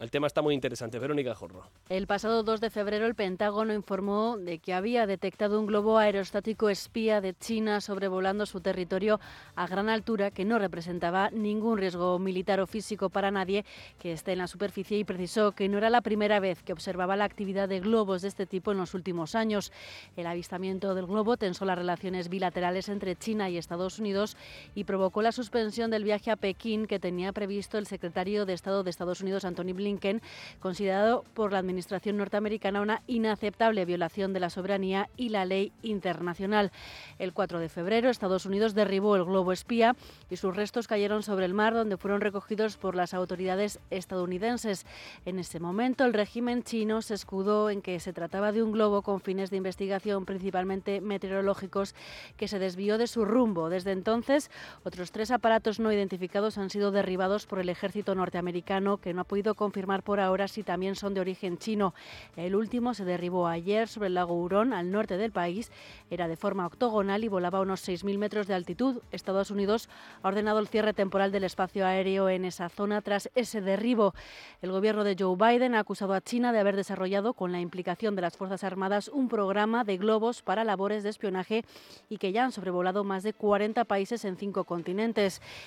El 0.00 0.10
tema 0.10 0.26
está 0.26 0.42
muy 0.42 0.54
interesante. 0.54 0.98
Verónica 0.98 1.34
Jorro. 1.34 1.68
El 1.88 2.08
pasado 2.08 2.42
2 2.42 2.60
de 2.60 2.70
febrero 2.70 3.06
el 3.06 3.14
Pentágono 3.14 3.72
informó 3.72 4.36
de 4.36 4.58
que 4.58 4.74
había 4.74 5.06
detectado 5.06 5.60
un 5.60 5.66
globo 5.66 5.98
aerostático 5.98 6.68
espía 6.68 7.20
de 7.20 7.34
China 7.34 7.80
sobrevolando 7.80 8.44
su 8.46 8.60
territorio 8.60 9.20
a 9.54 9.68
gran 9.68 9.88
altura 9.88 10.32
que 10.32 10.44
no 10.44 10.58
representaba 10.58 11.30
ningún 11.30 11.78
riesgo 11.78 12.18
militar 12.18 12.60
o 12.60 12.66
físico 12.66 13.08
para 13.08 13.30
nadie 13.30 13.64
que 14.00 14.12
esté 14.12 14.32
en 14.32 14.38
la 14.38 14.48
superficie 14.48 14.98
y 14.98 15.04
precisó 15.04 15.52
que 15.52 15.68
no 15.68 15.78
era 15.78 15.90
la 15.90 16.00
primera 16.00 16.40
vez 16.40 16.62
que 16.62 16.72
observaba 16.72 17.16
la 17.16 17.24
actividad 17.24 17.68
de 17.68 17.80
globos 17.80 18.22
de 18.22 18.28
este 18.28 18.46
tipo 18.46 18.72
en 18.72 18.78
los 18.78 18.94
últimos 18.94 19.34
años. 19.34 19.72
El 20.16 20.26
avistamiento 20.26 20.94
del 20.94 21.06
globo 21.06 21.36
tensó 21.36 21.64
las 21.64 21.78
relaciones 21.78 22.28
bilaterales 22.28 22.88
entre 22.88 23.16
China 23.16 23.48
y 23.48 23.58
Estados 23.58 23.98
Unidos 23.98 24.36
y 24.74 24.84
provocó 24.84 25.22
la 25.22 25.31
suspensión 25.32 25.90
del 25.90 26.04
viaje 26.04 26.30
a 26.30 26.36
Pekín 26.36 26.86
que 26.86 26.98
tenía 26.98 27.32
previsto 27.32 27.78
el 27.78 27.86
secretario 27.86 28.46
de 28.46 28.52
Estado 28.52 28.82
de 28.82 28.90
Estados 28.90 29.20
Unidos, 29.20 29.44
Anthony 29.44 29.74
Blinken, 29.74 30.22
considerado 30.60 31.24
por 31.34 31.52
la 31.52 31.58
administración 31.58 32.16
norteamericana 32.16 32.80
una 32.80 33.02
inaceptable 33.06 33.84
violación 33.84 34.32
de 34.32 34.40
la 34.40 34.50
soberanía 34.50 35.08
y 35.16 35.30
la 35.30 35.44
ley 35.44 35.72
internacional. 35.82 36.72
El 37.18 37.32
4 37.32 37.58
de 37.58 37.68
febrero, 37.68 38.10
Estados 38.10 38.46
Unidos 38.46 38.74
derribó 38.74 39.16
el 39.16 39.24
globo 39.24 39.52
espía 39.52 39.96
y 40.30 40.36
sus 40.36 40.54
restos 40.54 40.88
cayeron 40.88 41.22
sobre 41.22 41.46
el 41.46 41.54
mar, 41.54 41.74
donde 41.74 41.96
fueron 41.96 42.20
recogidos 42.20 42.76
por 42.76 42.94
las 42.94 43.14
autoridades 43.14 43.80
estadounidenses. 43.90 44.86
En 45.24 45.38
ese 45.38 45.60
momento, 45.60 46.04
el 46.04 46.14
régimen 46.14 46.62
chino 46.62 47.02
se 47.02 47.14
escudó 47.14 47.70
en 47.70 47.82
que 47.82 48.00
se 48.00 48.12
trataba 48.12 48.52
de 48.52 48.62
un 48.62 48.72
globo 48.72 49.02
con 49.02 49.20
fines 49.20 49.50
de 49.50 49.56
investigación, 49.56 50.24
principalmente 50.24 51.00
meteorológicos, 51.00 51.94
que 52.36 52.48
se 52.48 52.58
desvió 52.58 52.98
de 52.98 53.06
su 53.06 53.24
rumbo. 53.24 53.68
Desde 53.68 53.92
entonces, 53.92 54.50
otros 54.84 55.11
tres 55.12 55.30
aparatos 55.30 55.78
no 55.78 55.92
identificados 55.92 56.56
han 56.56 56.70
sido 56.70 56.90
derribados 56.90 57.46
por 57.46 57.60
el 57.60 57.68
ejército 57.68 58.14
norteamericano, 58.14 58.96
que 58.96 59.12
no 59.12 59.20
ha 59.20 59.24
podido 59.24 59.54
confirmar 59.54 60.02
por 60.02 60.18
ahora 60.18 60.48
si 60.48 60.62
también 60.62 60.96
son 60.96 61.12
de 61.12 61.20
origen 61.20 61.58
chino. 61.58 61.94
El 62.34 62.56
último 62.56 62.94
se 62.94 63.04
derribó 63.04 63.46
ayer 63.46 63.88
sobre 63.88 64.08
el 64.08 64.14
lago 64.14 64.34
Hurón, 64.34 64.72
al 64.72 64.90
norte 64.90 65.18
del 65.18 65.30
país. 65.30 65.70
Era 66.10 66.28
de 66.28 66.36
forma 66.36 66.66
octogonal 66.66 67.22
y 67.24 67.28
volaba 67.28 67.58
a 67.58 67.62
unos 67.62 67.86
6.000 67.86 68.18
metros 68.18 68.46
de 68.46 68.54
altitud. 68.54 69.02
Estados 69.12 69.50
Unidos 69.50 69.90
ha 70.22 70.28
ordenado 70.28 70.58
el 70.58 70.68
cierre 70.68 70.94
temporal 70.94 71.30
del 71.30 71.44
espacio 71.44 71.86
aéreo 71.86 72.30
en 72.30 72.46
esa 72.46 72.70
zona 72.70 73.02
tras 73.02 73.30
ese 73.34 73.60
derribo. 73.60 74.14
El 74.62 74.72
gobierno 74.72 75.04
de 75.04 75.16
Joe 75.18 75.36
Biden 75.36 75.74
ha 75.74 75.80
acusado 75.80 76.14
a 76.14 76.22
China 76.22 76.52
de 76.52 76.60
haber 76.60 76.74
desarrollado, 76.74 77.34
con 77.34 77.52
la 77.52 77.60
implicación 77.60 78.16
de 78.16 78.22
las 78.22 78.38
Fuerzas 78.38 78.64
Armadas, 78.64 79.08
un 79.08 79.28
programa 79.28 79.84
de 79.84 79.98
globos 79.98 80.40
para 80.40 80.64
labores 80.64 81.02
de 81.02 81.10
espionaje 81.10 81.64
y 82.08 82.16
que 82.16 82.32
ya 82.32 82.44
han 82.44 82.52
sobrevolado 82.52 83.04
más 83.04 83.22
de 83.22 83.34
40 83.34 83.84
países 83.84 84.24
en 84.24 84.36
cinco 84.36 84.64
continentes. 84.64 85.01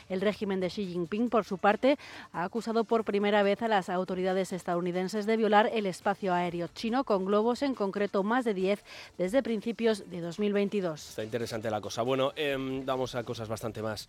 El 0.09 0.21
régimen 0.21 0.59
de 0.59 0.69
Xi 0.69 0.87
Jinping, 0.87 1.29
por 1.29 1.43
su 1.43 1.57
parte, 1.57 1.97
ha 2.31 2.43
acusado 2.43 2.85
por 2.85 3.03
primera 3.03 3.43
vez 3.43 3.61
a 3.61 3.67
las 3.67 3.89
autoridades 3.89 4.53
estadounidenses 4.53 5.25
de 5.25 5.37
violar 5.37 5.69
el 5.73 5.85
espacio 5.85 6.33
aéreo 6.33 6.67
chino 6.73 7.03
con 7.03 7.25
globos, 7.25 7.61
en 7.61 7.75
concreto 7.75 8.23
más 8.23 8.45
de 8.45 8.53
10, 8.53 8.83
desde 9.17 9.43
principios 9.43 10.09
de 10.09 10.21
2022. 10.21 11.09
Está 11.09 11.23
interesante 11.23 11.69
la 11.69 11.81
cosa. 11.81 12.01
Bueno, 12.01 12.31
eh, 12.35 12.55
vamos 12.85 13.15
a 13.15 13.23
cosas 13.23 13.47
bastante 13.47 13.81
más. 13.81 14.07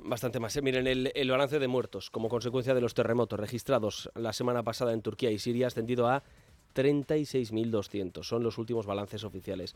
Bastante 0.00 0.38
más. 0.40 0.56
Eh, 0.56 0.62
miren, 0.62 0.86
el, 0.86 1.10
el 1.14 1.30
balance 1.30 1.58
de 1.58 1.68
muertos 1.68 2.10
como 2.10 2.28
consecuencia 2.28 2.74
de 2.74 2.80
los 2.80 2.94
terremotos 2.94 3.38
registrados 3.38 4.10
la 4.14 4.32
semana 4.32 4.62
pasada 4.62 4.92
en 4.92 5.02
Turquía 5.02 5.30
y 5.30 5.38
Siria 5.38 5.66
ha 5.66 5.68
ascendido 5.68 6.08
a 6.08 6.22
36.200. 6.74 8.22
Son 8.22 8.42
los 8.42 8.58
últimos 8.58 8.86
balances 8.86 9.24
oficiales. 9.24 9.74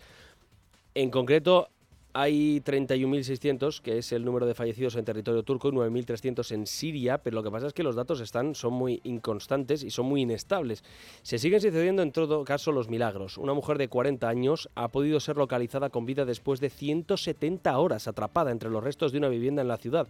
En 0.94 1.10
concreto, 1.10 1.68
hay 2.14 2.60
31.600, 2.60 3.80
que 3.80 3.98
es 3.98 4.12
el 4.12 4.24
número 4.24 4.44
de 4.44 4.54
fallecidos 4.54 4.96
en 4.96 5.04
territorio 5.04 5.42
turco, 5.42 5.68
y 5.68 5.72
9.300 5.72 6.52
en 6.52 6.66
Siria, 6.66 7.18
pero 7.18 7.36
lo 7.36 7.42
que 7.42 7.50
pasa 7.50 7.66
es 7.66 7.72
que 7.72 7.82
los 7.82 7.96
datos 7.96 8.20
están, 8.20 8.54
son 8.54 8.74
muy 8.74 9.00
inconstantes 9.04 9.82
y 9.82 9.90
son 9.90 10.06
muy 10.06 10.22
inestables. 10.22 10.84
Se 11.22 11.38
siguen 11.38 11.60
sucediendo 11.60 12.02
en 12.02 12.12
todo 12.12 12.44
caso 12.44 12.70
los 12.70 12.88
milagros. 12.88 13.38
Una 13.38 13.54
mujer 13.54 13.78
de 13.78 13.88
40 13.88 14.28
años 14.28 14.68
ha 14.74 14.88
podido 14.88 15.20
ser 15.20 15.36
localizada 15.36 15.88
con 15.88 16.04
vida 16.04 16.24
después 16.24 16.60
de 16.60 16.68
170 16.68 17.78
horas 17.78 18.06
atrapada 18.06 18.50
entre 18.50 18.68
los 18.68 18.84
restos 18.84 19.12
de 19.12 19.18
una 19.18 19.28
vivienda 19.28 19.62
en 19.62 19.68
la 19.68 19.78
ciudad. 19.78 20.06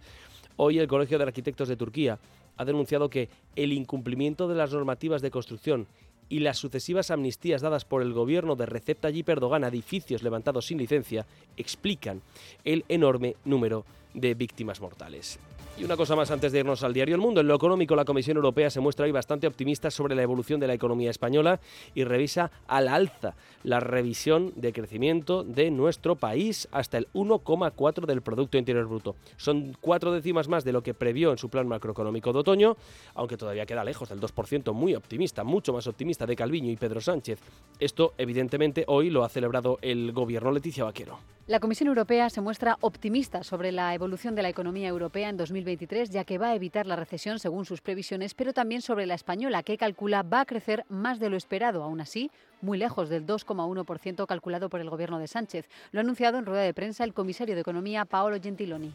Hoy 0.57 0.79
el 0.79 0.87
Colegio 0.87 1.17
de 1.17 1.23
Arquitectos 1.23 1.69
de 1.69 1.77
Turquía 1.77 2.19
ha 2.57 2.65
denunciado 2.65 3.09
que 3.09 3.29
el 3.55 3.71
incumplimiento 3.71 4.47
de 4.47 4.55
las 4.55 4.73
normativas 4.73 5.21
de 5.21 5.31
construcción 5.31 5.87
y 6.29 6.39
las 6.39 6.57
sucesivas 6.57 7.11
amnistías 7.11 7.61
dadas 7.61 7.85
por 7.85 8.01
el 8.01 8.13
gobierno 8.13 8.55
de 8.55 8.65
Recep 8.65 8.99
Tayyip 8.99 9.29
Erdogan 9.29 9.63
a 9.63 9.67
edificios 9.67 10.23
levantados 10.23 10.67
sin 10.67 10.77
licencia 10.77 11.25
explican 11.57 12.21
el 12.63 12.85
enorme 12.89 13.35
número 13.45 13.85
de 14.13 14.33
víctimas 14.33 14.81
mortales. 14.81 15.39
Y 15.75 15.83
una 15.83 15.97
cosa 15.97 16.15
más 16.15 16.29
antes 16.29 16.51
de 16.51 16.59
irnos 16.59 16.83
al 16.83 16.93
diario 16.93 17.15
El 17.15 17.21
Mundo. 17.21 17.41
En 17.41 17.47
lo 17.47 17.55
económico, 17.55 17.95
la 17.95 18.05
Comisión 18.05 18.37
Europea 18.37 18.69
se 18.69 18.79
muestra 18.79 19.05
hoy 19.05 19.11
bastante 19.11 19.47
optimista 19.47 19.89
sobre 19.89 20.13
la 20.13 20.21
evolución 20.21 20.59
de 20.59 20.67
la 20.67 20.75
economía 20.75 21.09
española 21.09 21.59
y 21.95 22.03
revisa 22.03 22.51
al 22.67 22.87
alza 22.87 23.33
la 23.63 23.79
revisión 23.79 24.53
de 24.55 24.71
crecimiento 24.71 25.43
de 25.43 25.71
nuestro 25.71 26.15
país 26.15 26.67
hasta 26.71 26.99
el 26.99 27.07
1,4 27.13 28.05
del 28.05 28.21
Producto 28.21 28.59
Interior 28.59 28.85
Bruto. 28.85 29.15
Son 29.35 29.75
cuatro 29.81 30.11
décimas 30.11 30.47
más 30.47 30.63
de 30.63 30.73
lo 30.73 30.83
que 30.83 30.93
previó 30.93 31.31
en 31.31 31.39
su 31.39 31.49
plan 31.49 31.67
macroeconómico 31.67 32.33
de 32.33 32.39
otoño, 32.39 32.77
aunque 33.15 33.37
todavía 33.37 33.65
queda 33.65 33.83
lejos 33.83 34.09
del 34.09 34.21
2%, 34.21 34.73
muy 34.73 34.93
optimista, 34.93 35.43
mucho 35.43 35.73
más 35.73 35.87
optimista 35.87 36.27
de 36.27 36.35
Calviño 36.35 36.69
y 36.69 36.77
Pedro 36.77 37.01
Sánchez. 37.01 37.39
Esto, 37.79 38.13
evidentemente, 38.19 38.83
hoy 38.87 39.09
lo 39.09 39.23
ha 39.23 39.29
celebrado 39.29 39.79
el 39.81 40.11
gobierno 40.11 40.51
Leticia 40.51 40.83
Vaquero. 40.83 41.17
La 41.45 41.59
Comisión 41.59 41.89
Europea 41.89 42.29
se 42.29 42.39
muestra 42.39 42.77
optimista 42.79 43.43
sobre 43.43 43.73
la 43.73 43.93
evolución 43.93 44.33
de 44.33 44.41
la 44.41 44.47
economía 44.47 44.87
europea 44.87 45.27
en 45.27 45.35
2023, 45.35 46.09
ya 46.09 46.23
que 46.23 46.37
va 46.37 46.51
a 46.51 46.55
evitar 46.55 46.87
la 46.87 46.95
recesión 46.95 47.37
según 47.37 47.65
sus 47.65 47.81
previsiones, 47.81 48.33
pero 48.33 48.53
también 48.53 48.81
sobre 48.81 49.05
la 49.05 49.15
española, 49.15 49.61
que 49.61 49.77
calcula 49.77 50.23
va 50.23 50.39
a 50.39 50.45
crecer 50.45 50.85
más 50.87 51.19
de 51.19 51.29
lo 51.29 51.35
esperado. 51.35 51.83
Aún 51.83 51.99
así, 51.99 52.31
muy 52.61 52.77
lejos 52.77 53.09
del 53.09 53.27
2,1% 53.27 54.25
calculado 54.25 54.69
por 54.69 54.79
el 54.79 54.89
gobierno 54.89 55.19
de 55.19 55.27
Sánchez. 55.27 55.67
Lo 55.91 55.99
ha 55.99 56.03
anunciado 56.03 56.37
en 56.37 56.45
rueda 56.45 56.61
de 56.61 56.73
prensa 56.73 57.03
el 57.03 57.13
comisario 57.13 57.55
de 57.55 57.61
Economía, 57.61 58.05
Paolo 58.05 58.39
Gentiloni. 58.41 58.93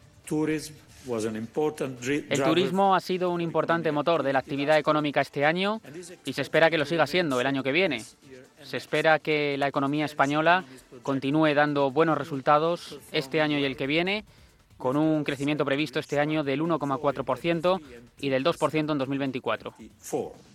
El 2.29 2.43
turismo 2.43 2.95
ha 2.95 2.99
sido 2.99 3.29
un 3.29 3.41
importante 3.41 3.91
motor 3.91 4.23
de 4.23 4.33
la 4.33 4.39
actividad 4.39 4.79
económica 4.79 5.21
este 5.21 5.45
año 5.45 5.81
y 6.25 6.33
se 6.33 6.41
espera 6.41 6.71
que 6.71 6.79
lo 6.79 6.85
siga 6.85 7.05
siendo 7.05 7.39
el 7.39 7.45
año 7.45 7.61
que 7.61 7.71
viene. 7.71 8.03
Se 8.63 8.77
espera 8.77 9.19
que 9.19 9.57
la 9.57 9.67
economía 9.67 10.05
española 10.05 10.63
continúe 11.03 11.53
dando 11.53 11.91
buenos 11.91 12.17
resultados 12.17 12.99
este 13.11 13.41
año 13.41 13.57
y 13.57 13.65
el 13.65 13.77
que 13.77 13.87
viene 13.87 14.25
con 14.79 14.97
un 14.97 15.23
crecimiento 15.23 15.65
previsto 15.65 15.99
este 15.99 16.19
año 16.19 16.43
del 16.43 16.61
1,4% 16.61 17.79
y 18.21 18.29
del 18.29 18.43
2% 18.43 18.91
en 18.91 18.97
2024. 18.97 19.75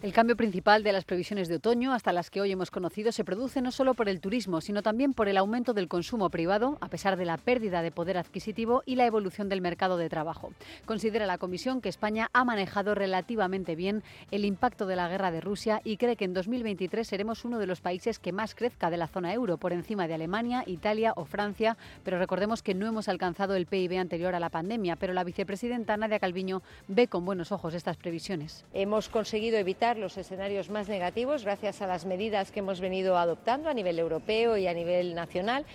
El 0.03 0.13
cambio 0.13 0.35
principal 0.35 0.83
de 0.83 0.93
las 0.93 1.05
previsiones 1.05 1.49
de 1.49 1.57
otoño, 1.57 1.93
hasta 1.93 2.13
las 2.13 2.31
que 2.31 2.41
hoy 2.41 2.51
hemos 2.51 2.71
conocido, 2.71 3.13
se 3.13 3.25
produce 3.25 3.61
no 3.61 3.71
solo 3.71 3.95
por 3.95 4.09
el 4.09 4.21
turismo, 4.21 4.63
sino 4.63 4.83
también 4.83 5.13
por 5.13 5.29
el 5.29 5.37
aumento 5.37 5.75
del 5.75 5.89
consumo 5.89 6.31
privado, 6.31 6.79
a 6.81 6.89
pesar 6.89 7.17
de 7.17 7.27
la 7.27 7.37
pérdida 7.37 7.83
de 7.83 7.91
poder 7.91 8.17
adquisitivo 8.17 8.83
y 8.87 8.97
la 8.97 9.07
evolución 9.07 9.49
del 9.49 9.61
mercado 9.61 9.99
de 9.99 10.09
trabajo. 10.09 10.53
Considera 10.87 11.27
la 11.27 11.39
Comisión 11.39 11.83
que 11.83 11.91
España 11.91 12.31
ha 12.33 12.45
manejado 12.45 12.95
relativamente 12.95 13.77
bien 13.77 14.03
el 14.31 14.47
impacto 14.47 14.87
de 14.87 14.97
la 14.97 15.09
guerra 15.09 15.31
de 15.31 15.43
Rusia 15.43 15.83
y 15.85 15.99
cree 15.99 16.17
que 16.17 16.25
en 16.25 16.33
2023 16.33 17.07
seremos 17.07 17.45
uno 17.45 17.59
de 17.59 17.67
los 17.67 17.83
países 17.83 18.19
que 18.19 18.33
más 18.33 18.55
crezca 18.55 18.89
de 18.89 18.97
la 18.97 19.07
zona 19.07 19.35
euro, 19.35 19.59
por 19.59 19.75
encima 19.75 20.09
de 20.09 20.15
Alemania, 20.15 20.65
Italia 20.67 21.13
o 21.15 21.27
Francia, 21.27 21.77
pero 22.05 22.19
recordemos 22.19 22.63
que 22.63 22.75
no 22.75 22.87
hemos 22.87 23.09
alcanzado 23.09 23.55
el 23.55 23.67
PIB 23.67 24.14
anterior 24.15 24.37
a 24.37 24.39
la 24.39 24.49
pandemia, 24.49 24.95
pero 24.95 25.13
la 25.13 25.25
vicepresidenta 25.25 25.97
Nadia 25.97 26.21
Calviño 26.21 26.63
ve 26.87 27.09
con 27.09 27.25
buenos 27.25 27.51
ojos 27.51 27.75
estas 27.75 27.97
previsiones. 27.97 28.65
Hemos 28.73 29.09
conseguido 29.09 29.59
evitar 29.59 29.99
los 29.99 30.17
escenarios 30.17 30.71
más 30.71 30.89
negativos 30.89 31.43
gracias 31.43 31.83
a 31.83 31.89
las 31.89 32.07
medidas 32.07 32.53
que 32.53 32.61
hemos 32.61 32.81
venido 32.81 33.19
adoptando 33.19 33.69
a 33.69 33.75
nivel 33.75 33.99
europeo 33.99 34.57
y 34.57 34.69
a 34.69 34.73
nivel 34.73 35.17
nacional 35.17 35.67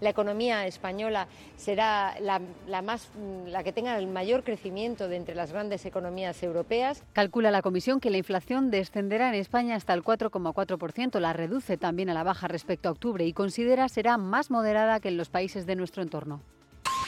la 0.00 0.10
economía 0.10 0.66
española 0.66 1.28
será 1.56 2.16
la, 2.20 2.40
la, 2.66 2.82
más, 2.82 3.10
la 3.46 3.62
que 3.62 3.72
tenga 3.72 3.96
el 3.96 4.08
mayor 4.08 4.42
crecimiento 4.42 5.06
de 5.06 5.16
entre 5.16 5.36
las 5.36 5.52
grandes 5.52 5.86
economías 5.86 6.42
europeas. 6.42 7.04
Calcula 7.12 7.52
la 7.52 7.62
Comisión 7.62 8.00
que 8.00 8.10
la 8.10 8.18
inflación 8.18 8.72
descenderá 8.72 9.28
en 9.28 9.36
España 9.36 9.76
hasta 9.76 9.94
el 9.94 10.02
4,4%, 10.02 11.20
la 11.20 11.32
reduce 11.32 11.76
también 11.76 12.10
a 12.10 12.14
la 12.14 12.24
baja 12.24 12.48
respecto 12.48 12.88
a 12.88 12.92
octubre 12.92 13.24
y 13.24 13.32
considera 13.32 13.88
será 13.88 14.18
más 14.18 14.50
moderada 14.50 14.98
que 14.98 15.08
en 15.08 15.16
los 15.16 15.28
países 15.28 15.64
de 15.64 15.76
nuestro 15.76 16.02
entorno. 16.02 16.40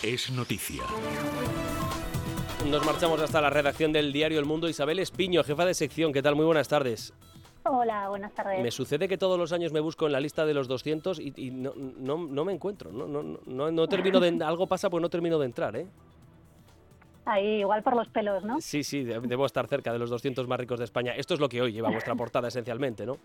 Es 0.03 0.30
noticia. 0.30 0.82
Nos 2.70 2.84
marchamos 2.84 3.20
hasta 3.20 3.40
la 3.40 3.49
redacción 3.49 3.92
del 3.92 4.12
diario 4.12 4.38
El 4.38 4.44
Mundo. 4.44 4.68
Isabel 4.68 4.99
Espiño, 4.99 5.42
jefa 5.42 5.64
de 5.64 5.74
sección. 5.74 6.12
¿Qué 6.12 6.22
tal? 6.22 6.36
Muy 6.36 6.44
buenas 6.44 6.68
tardes. 6.68 7.14
Hola, 7.64 8.09
buenas 8.09 8.32
tardes. 8.34 8.62
Me 8.62 8.70
sucede 8.70 9.09
que 9.09 9.16
todos 9.16 9.38
los 9.38 9.53
años 9.53 9.72
me 9.72 9.80
busco 9.80 10.07
en 10.07 10.12
la 10.12 10.20
lista 10.20 10.44
de 10.44 10.55
los 10.55 10.68
200 10.68 11.18
y, 11.18 11.51
no, 11.51 11.72
no, 11.74 12.18
no, 12.18 12.44
me 12.44 12.53
encuentro. 12.53 12.92
No, 12.92 13.07
no, 13.07 13.22
no, 13.22 13.70
no 13.70 13.88
termino 13.88 14.20
de... 14.20 14.38
algo 14.44 14.66
pasa 14.66 14.90
pues 14.90 15.01
no 15.01 15.09
termino 15.09 15.38
de 15.38 15.47
entrar, 15.47 15.74
¿eh? 15.76 15.86
Ahí, 17.24 17.61
igual 17.61 17.82
por 17.82 17.97
los 17.97 18.07
pelos, 18.09 18.44
¿no? 18.44 18.61
Sí, 18.61 18.84
sí, 18.84 19.03
debo 19.03 19.47
estar 19.47 19.66
cerca 19.66 19.92
de 19.92 19.99
los 19.99 20.11
200 20.11 20.47
más 20.47 20.61
ricos 20.61 20.78
de 20.78 20.84
España. 20.84 21.12
Esto 21.16 21.34
es 21.34 21.40
lo 21.40 21.49
que 21.49 21.61
hoy 21.61 21.72
lleva 21.72 21.90
vuestra 21.90 22.14
portada 22.14 22.49
esencialmente, 22.49 23.05
¿no? 23.05 23.18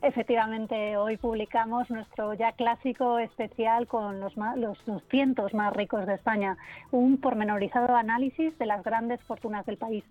Efectivamente, 0.00 0.96
hoy 0.96 1.16
publicamos 1.16 1.90
nuestro 1.90 2.32
ya 2.34 2.52
clásico 2.52 3.18
especial 3.18 3.88
con 3.88 4.20
los, 4.20 4.36
los 4.36 4.78
200 4.86 5.52
más 5.54 5.72
ricos 5.72 6.06
de 6.06 6.14
España, 6.14 6.56
un 6.92 7.16
pormenorizado 7.16 7.96
análisis 7.96 8.56
de 8.58 8.66
las 8.66 8.84
grandes 8.84 9.20
fortunas 9.22 9.66
del 9.66 9.76
país. 9.76 10.04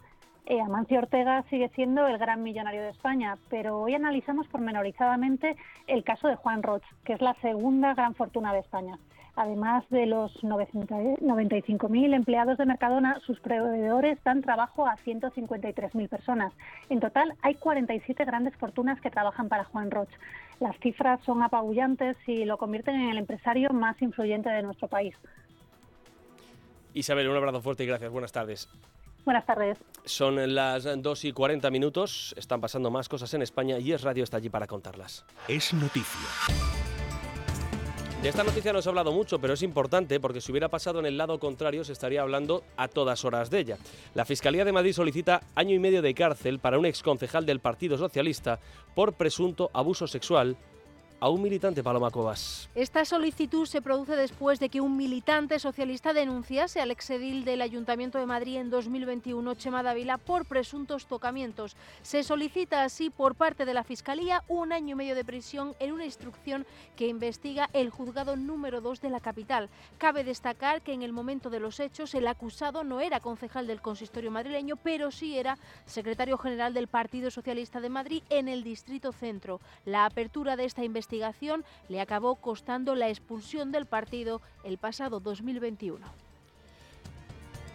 Eh, 0.45 0.59
Amancio 0.59 0.99
Ortega 0.99 1.43
sigue 1.49 1.69
siendo 1.69 2.05
el 2.05 2.17
gran 2.17 2.43
millonario 2.43 2.81
de 2.81 2.89
España, 2.89 3.37
pero 3.49 3.79
hoy 3.79 3.95
analizamos 3.95 4.47
pormenorizadamente 4.47 5.55
el 5.87 6.03
caso 6.03 6.27
de 6.27 6.35
Juan 6.35 6.63
Roch, 6.63 6.83
que 7.05 7.13
es 7.13 7.21
la 7.21 7.33
segunda 7.35 7.93
gran 7.93 8.13
fortuna 8.13 8.51
de 8.53 8.59
España. 8.59 8.97
Además 9.37 9.85
de 9.91 10.07
los 10.07 10.33
95.000 10.41 12.13
empleados 12.15 12.57
de 12.57 12.65
Mercadona, 12.65 13.21
sus 13.23 13.39
proveedores 13.39 14.17
dan 14.23 14.41
trabajo 14.41 14.87
a 14.87 14.95
153.000 14.97 16.09
personas. 16.09 16.51
En 16.89 16.99
total, 16.99 17.35
hay 17.43 17.53
47 17.53 18.25
grandes 18.25 18.55
fortunas 18.55 18.99
que 18.99 19.11
trabajan 19.11 19.47
para 19.47 19.63
Juan 19.65 19.91
Roch. 19.91 20.09
Las 20.59 20.75
cifras 20.79 21.19
son 21.23 21.43
apabullantes 21.43 22.17
y 22.25 22.45
lo 22.45 22.57
convierten 22.57 22.95
en 22.95 23.09
el 23.09 23.19
empresario 23.19 23.69
más 23.69 24.01
influyente 24.01 24.49
de 24.49 24.63
nuestro 24.63 24.87
país. 24.87 25.15
Isabel, 26.95 27.29
un 27.29 27.37
abrazo 27.37 27.61
fuerte 27.61 27.83
y 27.83 27.87
gracias. 27.87 28.11
Buenas 28.11 28.31
tardes. 28.31 28.67
Buenas 29.23 29.45
tardes. 29.45 29.77
Son 30.03 30.55
las 30.55 30.87
2 30.99 31.25
y 31.25 31.31
40 31.31 31.69
minutos. 31.69 32.33
Están 32.37 32.59
pasando 32.59 32.89
más 32.89 33.07
cosas 33.07 33.31
en 33.35 33.43
España 33.43 33.77
y 33.77 33.91
Es 33.91 34.01
Radio 34.01 34.23
está 34.23 34.37
allí 34.37 34.49
para 34.49 34.65
contarlas. 34.65 35.25
Es 35.47 35.75
noticia. 35.75 36.76
De 38.21 38.29
esta 38.29 38.43
noticia 38.43 38.73
no 38.73 38.81
se 38.81 38.89
ha 38.89 38.91
hablado 38.91 39.11
mucho, 39.11 39.37
pero 39.39 39.53
es 39.53 39.61
importante 39.61 40.19
porque 40.19 40.41
si 40.41 40.51
hubiera 40.51 40.69
pasado 40.69 40.99
en 40.99 41.05
el 41.05 41.17
lado 41.17 41.39
contrario 41.39 41.83
se 41.83 41.93
estaría 41.93 42.23
hablando 42.23 42.63
a 42.75 42.87
todas 42.87 43.23
horas 43.23 43.51
de 43.51 43.59
ella. 43.59 43.77
La 44.15 44.25
Fiscalía 44.25 44.65
de 44.65 44.71
Madrid 44.71 44.93
solicita 44.93 45.41
año 45.53 45.75
y 45.75 45.79
medio 45.79 46.01
de 46.01 46.15
cárcel 46.15 46.57
para 46.57 46.79
un 46.79 46.87
exconcejal 46.87 47.45
del 47.45 47.59
Partido 47.59 47.95
Socialista 47.95 48.59
por 48.95 49.13
presunto 49.13 49.69
abuso 49.71 50.07
sexual 50.07 50.57
a 51.19 51.29
un 51.29 51.41
militante, 51.41 51.83
Paloma 51.83 52.11
Cuevas. 52.11 52.69
Esta 52.75 53.03
solicitud 53.03 53.65
se 53.65 53.81
produce 53.81 54.15
después 54.15 54.59
de 54.59 54.69
que 54.69 54.81
un 54.81 54.97
militante 54.97 55.57
socialista 55.57 56.13
denunciase 56.13 56.79
al 56.79 56.91
exedil 56.91 57.43
del 57.43 57.61
Ayuntamiento 57.61 58.19
de 58.19 58.27
Madrid 58.27 58.57
en 58.57 58.69
2021, 58.69 59.55
Chema 59.55 59.81
Dávila, 59.81 60.19
por 60.19 60.45
presuntos 60.45 61.07
tocamientos. 61.07 61.75
Se 62.03 62.23
solicita 62.23 62.83
así 62.83 63.09
por 63.09 63.33
parte 63.33 63.65
de 63.65 63.73
la 63.73 63.83
Fiscalía 63.83 64.43
un 64.47 64.71
año 64.71 64.93
y 64.93 64.95
medio 64.95 65.15
de 65.15 65.25
prisión 65.25 65.75
en 65.79 65.91
una 65.91 66.05
instrucción 66.05 66.67
que 66.95 67.07
investiga 67.07 67.69
el 67.73 67.89
juzgado 67.89 68.35
número 68.35 68.79
2 68.81 69.01
de 69.01 69.09
la 69.09 69.19
capital. 69.19 69.69
Cabe 69.97 70.23
destacar 70.23 70.83
que 70.83 70.93
en 70.93 71.01
el 71.01 71.13
momento 71.13 71.49
de 71.49 71.59
los 71.59 71.79
hechos 71.79 72.13
el 72.13 72.27
acusado 72.27 72.83
no 72.83 72.99
era 72.99 73.21
concejal 73.21 73.65
del 73.65 73.81
consistorio 73.81 74.29
madrileño, 74.29 74.75
pero 74.75 75.09
sí 75.09 75.37
era 75.37 75.57
secretario 75.85 76.37
general 76.37 76.75
del 76.75 76.87
Partido 76.87 77.31
Socialista 77.31 77.81
de 77.81 77.89
Madrid 77.89 78.21
en 78.29 78.47
el 78.47 78.63
Distrito 78.63 79.11
Centro. 79.11 79.59
La 79.85 80.05
apertura 80.05 80.55
de 80.55 80.65
esta 80.65 80.83
investigación 80.83 81.06
investigación 81.07 81.63
le 81.87 82.01
acabó 82.01 82.35
costando 82.35 82.93
la 82.93 83.07
expulsión 83.07 83.71
del 83.71 83.85
partido 83.85 84.41
el 84.65 84.77
pasado 84.77 85.21
2021. 85.21 86.05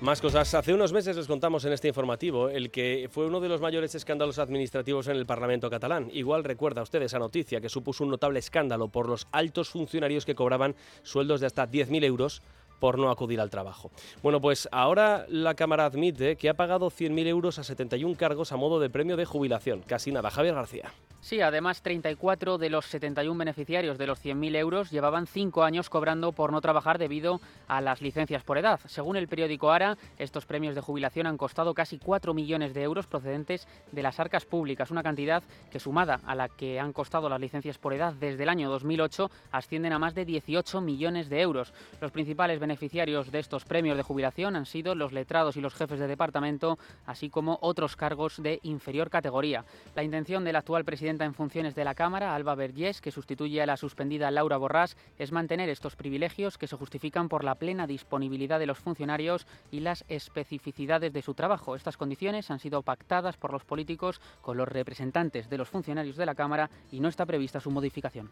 Más 0.02 0.20
cosas. 0.20 0.52
Hace 0.52 0.74
unos 0.74 0.92
meses 0.92 1.16
les 1.16 1.28
contamos 1.28 1.64
en 1.64 1.72
este 1.72 1.88
informativo 1.88 2.48
el 2.48 2.70
que 2.70 3.08
fue 3.10 3.24
uno 3.24 3.40
de 3.40 3.48
los 3.48 3.60
mayores 3.60 3.94
escándalos 3.94 4.40
administrativos 4.40 5.06
en 5.06 5.16
el 5.16 5.26
Parlamento 5.26 5.70
catalán. 5.70 6.10
Igual 6.12 6.42
recuerda 6.44 6.82
usted 6.82 7.00
esa 7.02 7.20
noticia 7.20 7.60
que 7.60 7.68
supuso 7.68 8.02
un 8.02 8.10
notable 8.10 8.40
escándalo 8.40 8.88
por 8.88 9.08
los 9.08 9.28
altos 9.30 9.70
funcionarios 9.70 10.26
que 10.26 10.34
cobraban 10.34 10.74
sueldos 11.04 11.40
de 11.40 11.46
hasta 11.46 11.68
10.000 11.68 12.04
euros 12.04 12.42
por 12.82 12.98
no 12.98 13.12
acudir 13.12 13.40
al 13.40 13.48
trabajo. 13.48 13.92
Bueno, 14.24 14.40
pues 14.40 14.68
ahora 14.72 15.24
la 15.28 15.54
Cámara 15.54 15.84
admite 15.84 16.34
que 16.34 16.48
ha 16.48 16.54
pagado 16.54 16.90
100.000 16.90 17.28
euros 17.28 17.60
a 17.60 17.62
71 17.62 18.16
cargos 18.16 18.50
a 18.50 18.56
modo 18.56 18.80
de 18.80 18.90
premio 18.90 19.16
de 19.16 19.24
jubilación. 19.24 19.82
Casi 19.86 20.10
nada. 20.10 20.32
Javier 20.32 20.56
García. 20.56 20.92
Sí, 21.22 21.40
además 21.40 21.82
34 21.82 22.58
de 22.58 22.68
los 22.68 22.86
71 22.86 23.38
beneficiarios 23.38 23.96
de 23.96 24.08
los 24.08 24.20
100.000 24.24 24.56
euros 24.56 24.90
llevaban 24.90 25.28
cinco 25.28 25.62
años 25.62 25.88
cobrando 25.88 26.32
por 26.32 26.50
no 26.50 26.60
trabajar 26.60 26.98
debido 26.98 27.40
a 27.68 27.80
las 27.80 28.02
licencias 28.02 28.42
por 28.42 28.58
edad. 28.58 28.80
Según 28.86 29.14
el 29.14 29.28
periódico 29.28 29.70
Ara, 29.70 29.96
estos 30.18 30.46
premios 30.46 30.74
de 30.74 30.80
jubilación 30.80 31.28
han 31.28 31.36
costado 31.36 31.74
casi 31.74 31.98
4 31.98 32.34
millones 32.34 32.74
de 32.74 32.82
euros 32.82 33.06
procedentes 33.06 33.68
de 33.92 34.02
las 34.02 34.18
arcas 34.18 34.44
públicas, 34.44 34.90
una 34.90 35.04
cantidad 35.04 35.44
que 35.70 35.78
sumada 35.78 36.18
a 36.26 36.34
la 36.34 36.48
que 36.48 36.80
han 36.80 36.92
costado 36.92 37.28
las 37.28 37.40
licencias 37.40 37.78
por 37.78 37.94
edad 37.94 38.14
desde 38.14 38.42
el 38.42 38.48
año 38.48 38.68
2008 38.68 39.30
ascienden 39.52 39.92
a 39.92 40.00
más 40.00 40.16
de 40.16 40.24
18 40.24 40.80
millones 40.80 41.28
de 41.28 41.40
euros. 41.40 41.72
Los 42.00 42.10
principales 42.10 42.58
de 42.80 43.38
estos 43.38 43.64
premios 43.64 43.96
de 43.96 44.02
jubilación 44.02 44.56
han 44.56 44.66
sido 44.66 44.94
los 44.94 45.12
letrados 45.12 45.56
y 45.56 45.60
los 45.60 45.74
jefes 45.74 46.00
de 46.00 46.06
departamento, 46.06 46.78
así 47.06 47.28
como 47.30 47.58
otros 47.60 47.96
cargos 47.96 48.42
de 48.42 48.60
inferior 48.62 49.10
categoría. 49.10 49.64
La 49.94 50.02
intención 50.02 50.44
del 50.44 50.56
actual 50.56 50.84
presidente 50.84 51.24
en 51.24 51.34
funciones 51.34 51.74
de 51.74 51.84
la 51.84 51.94
Cámara, 51.94 52.34
Alba 52.34 52.54
Vergés, 52.54 53.00
que 53.00 53.10
sustituye 53.10 53.62
a 53.62 53.66
la 53.66 53.76
suspendida 53.76 54.30
Laura 54.30 54.56
Borrás, 54.56 54.96
es 55.18 55.32
mantener 55.32 55.68
estos 55.68 55.96
privilegios 55.96 56.58
que 56.58 56.66
se 56.66 56.76
justifican 56.76 57.28
por 57.28 57.44
la 57.44 57.54
plena 57.54 57.86
disponibilidad 57.86 58.58
de 58.58 58.66
los 58.66 58.78
funcionarios 58.78 59.46
y 59.70 59.80
las 59.80 60.04
especificidades 60.08 61.12
de 61.12 61.22
su 61.22 61.34
trabajo. 61.34 61.76
Estas 61.76 61.96
condiciones 61.96 62.50
han 62.50 62.58
sido 62.58 62.82
pactadas 62.82 63.36
por 63.36 63.52
los 63.52 63.64
políticos 63.64 64.20
con 64.40 64.56
los 64.56 64.68
representantes 64.68 65.48
de 65.48 65.58
los 65.58 65.68
funcionarios 65.68 66.16
de 66.16 66.26
la 66.26 66.34
Cámara 66.34 66.70
y 66.90 67.00
no 67.00 67.08
está 67.08 67.26
prevista 67.26 67.60
su 67.60 67.70
modificación. 67.70 68.30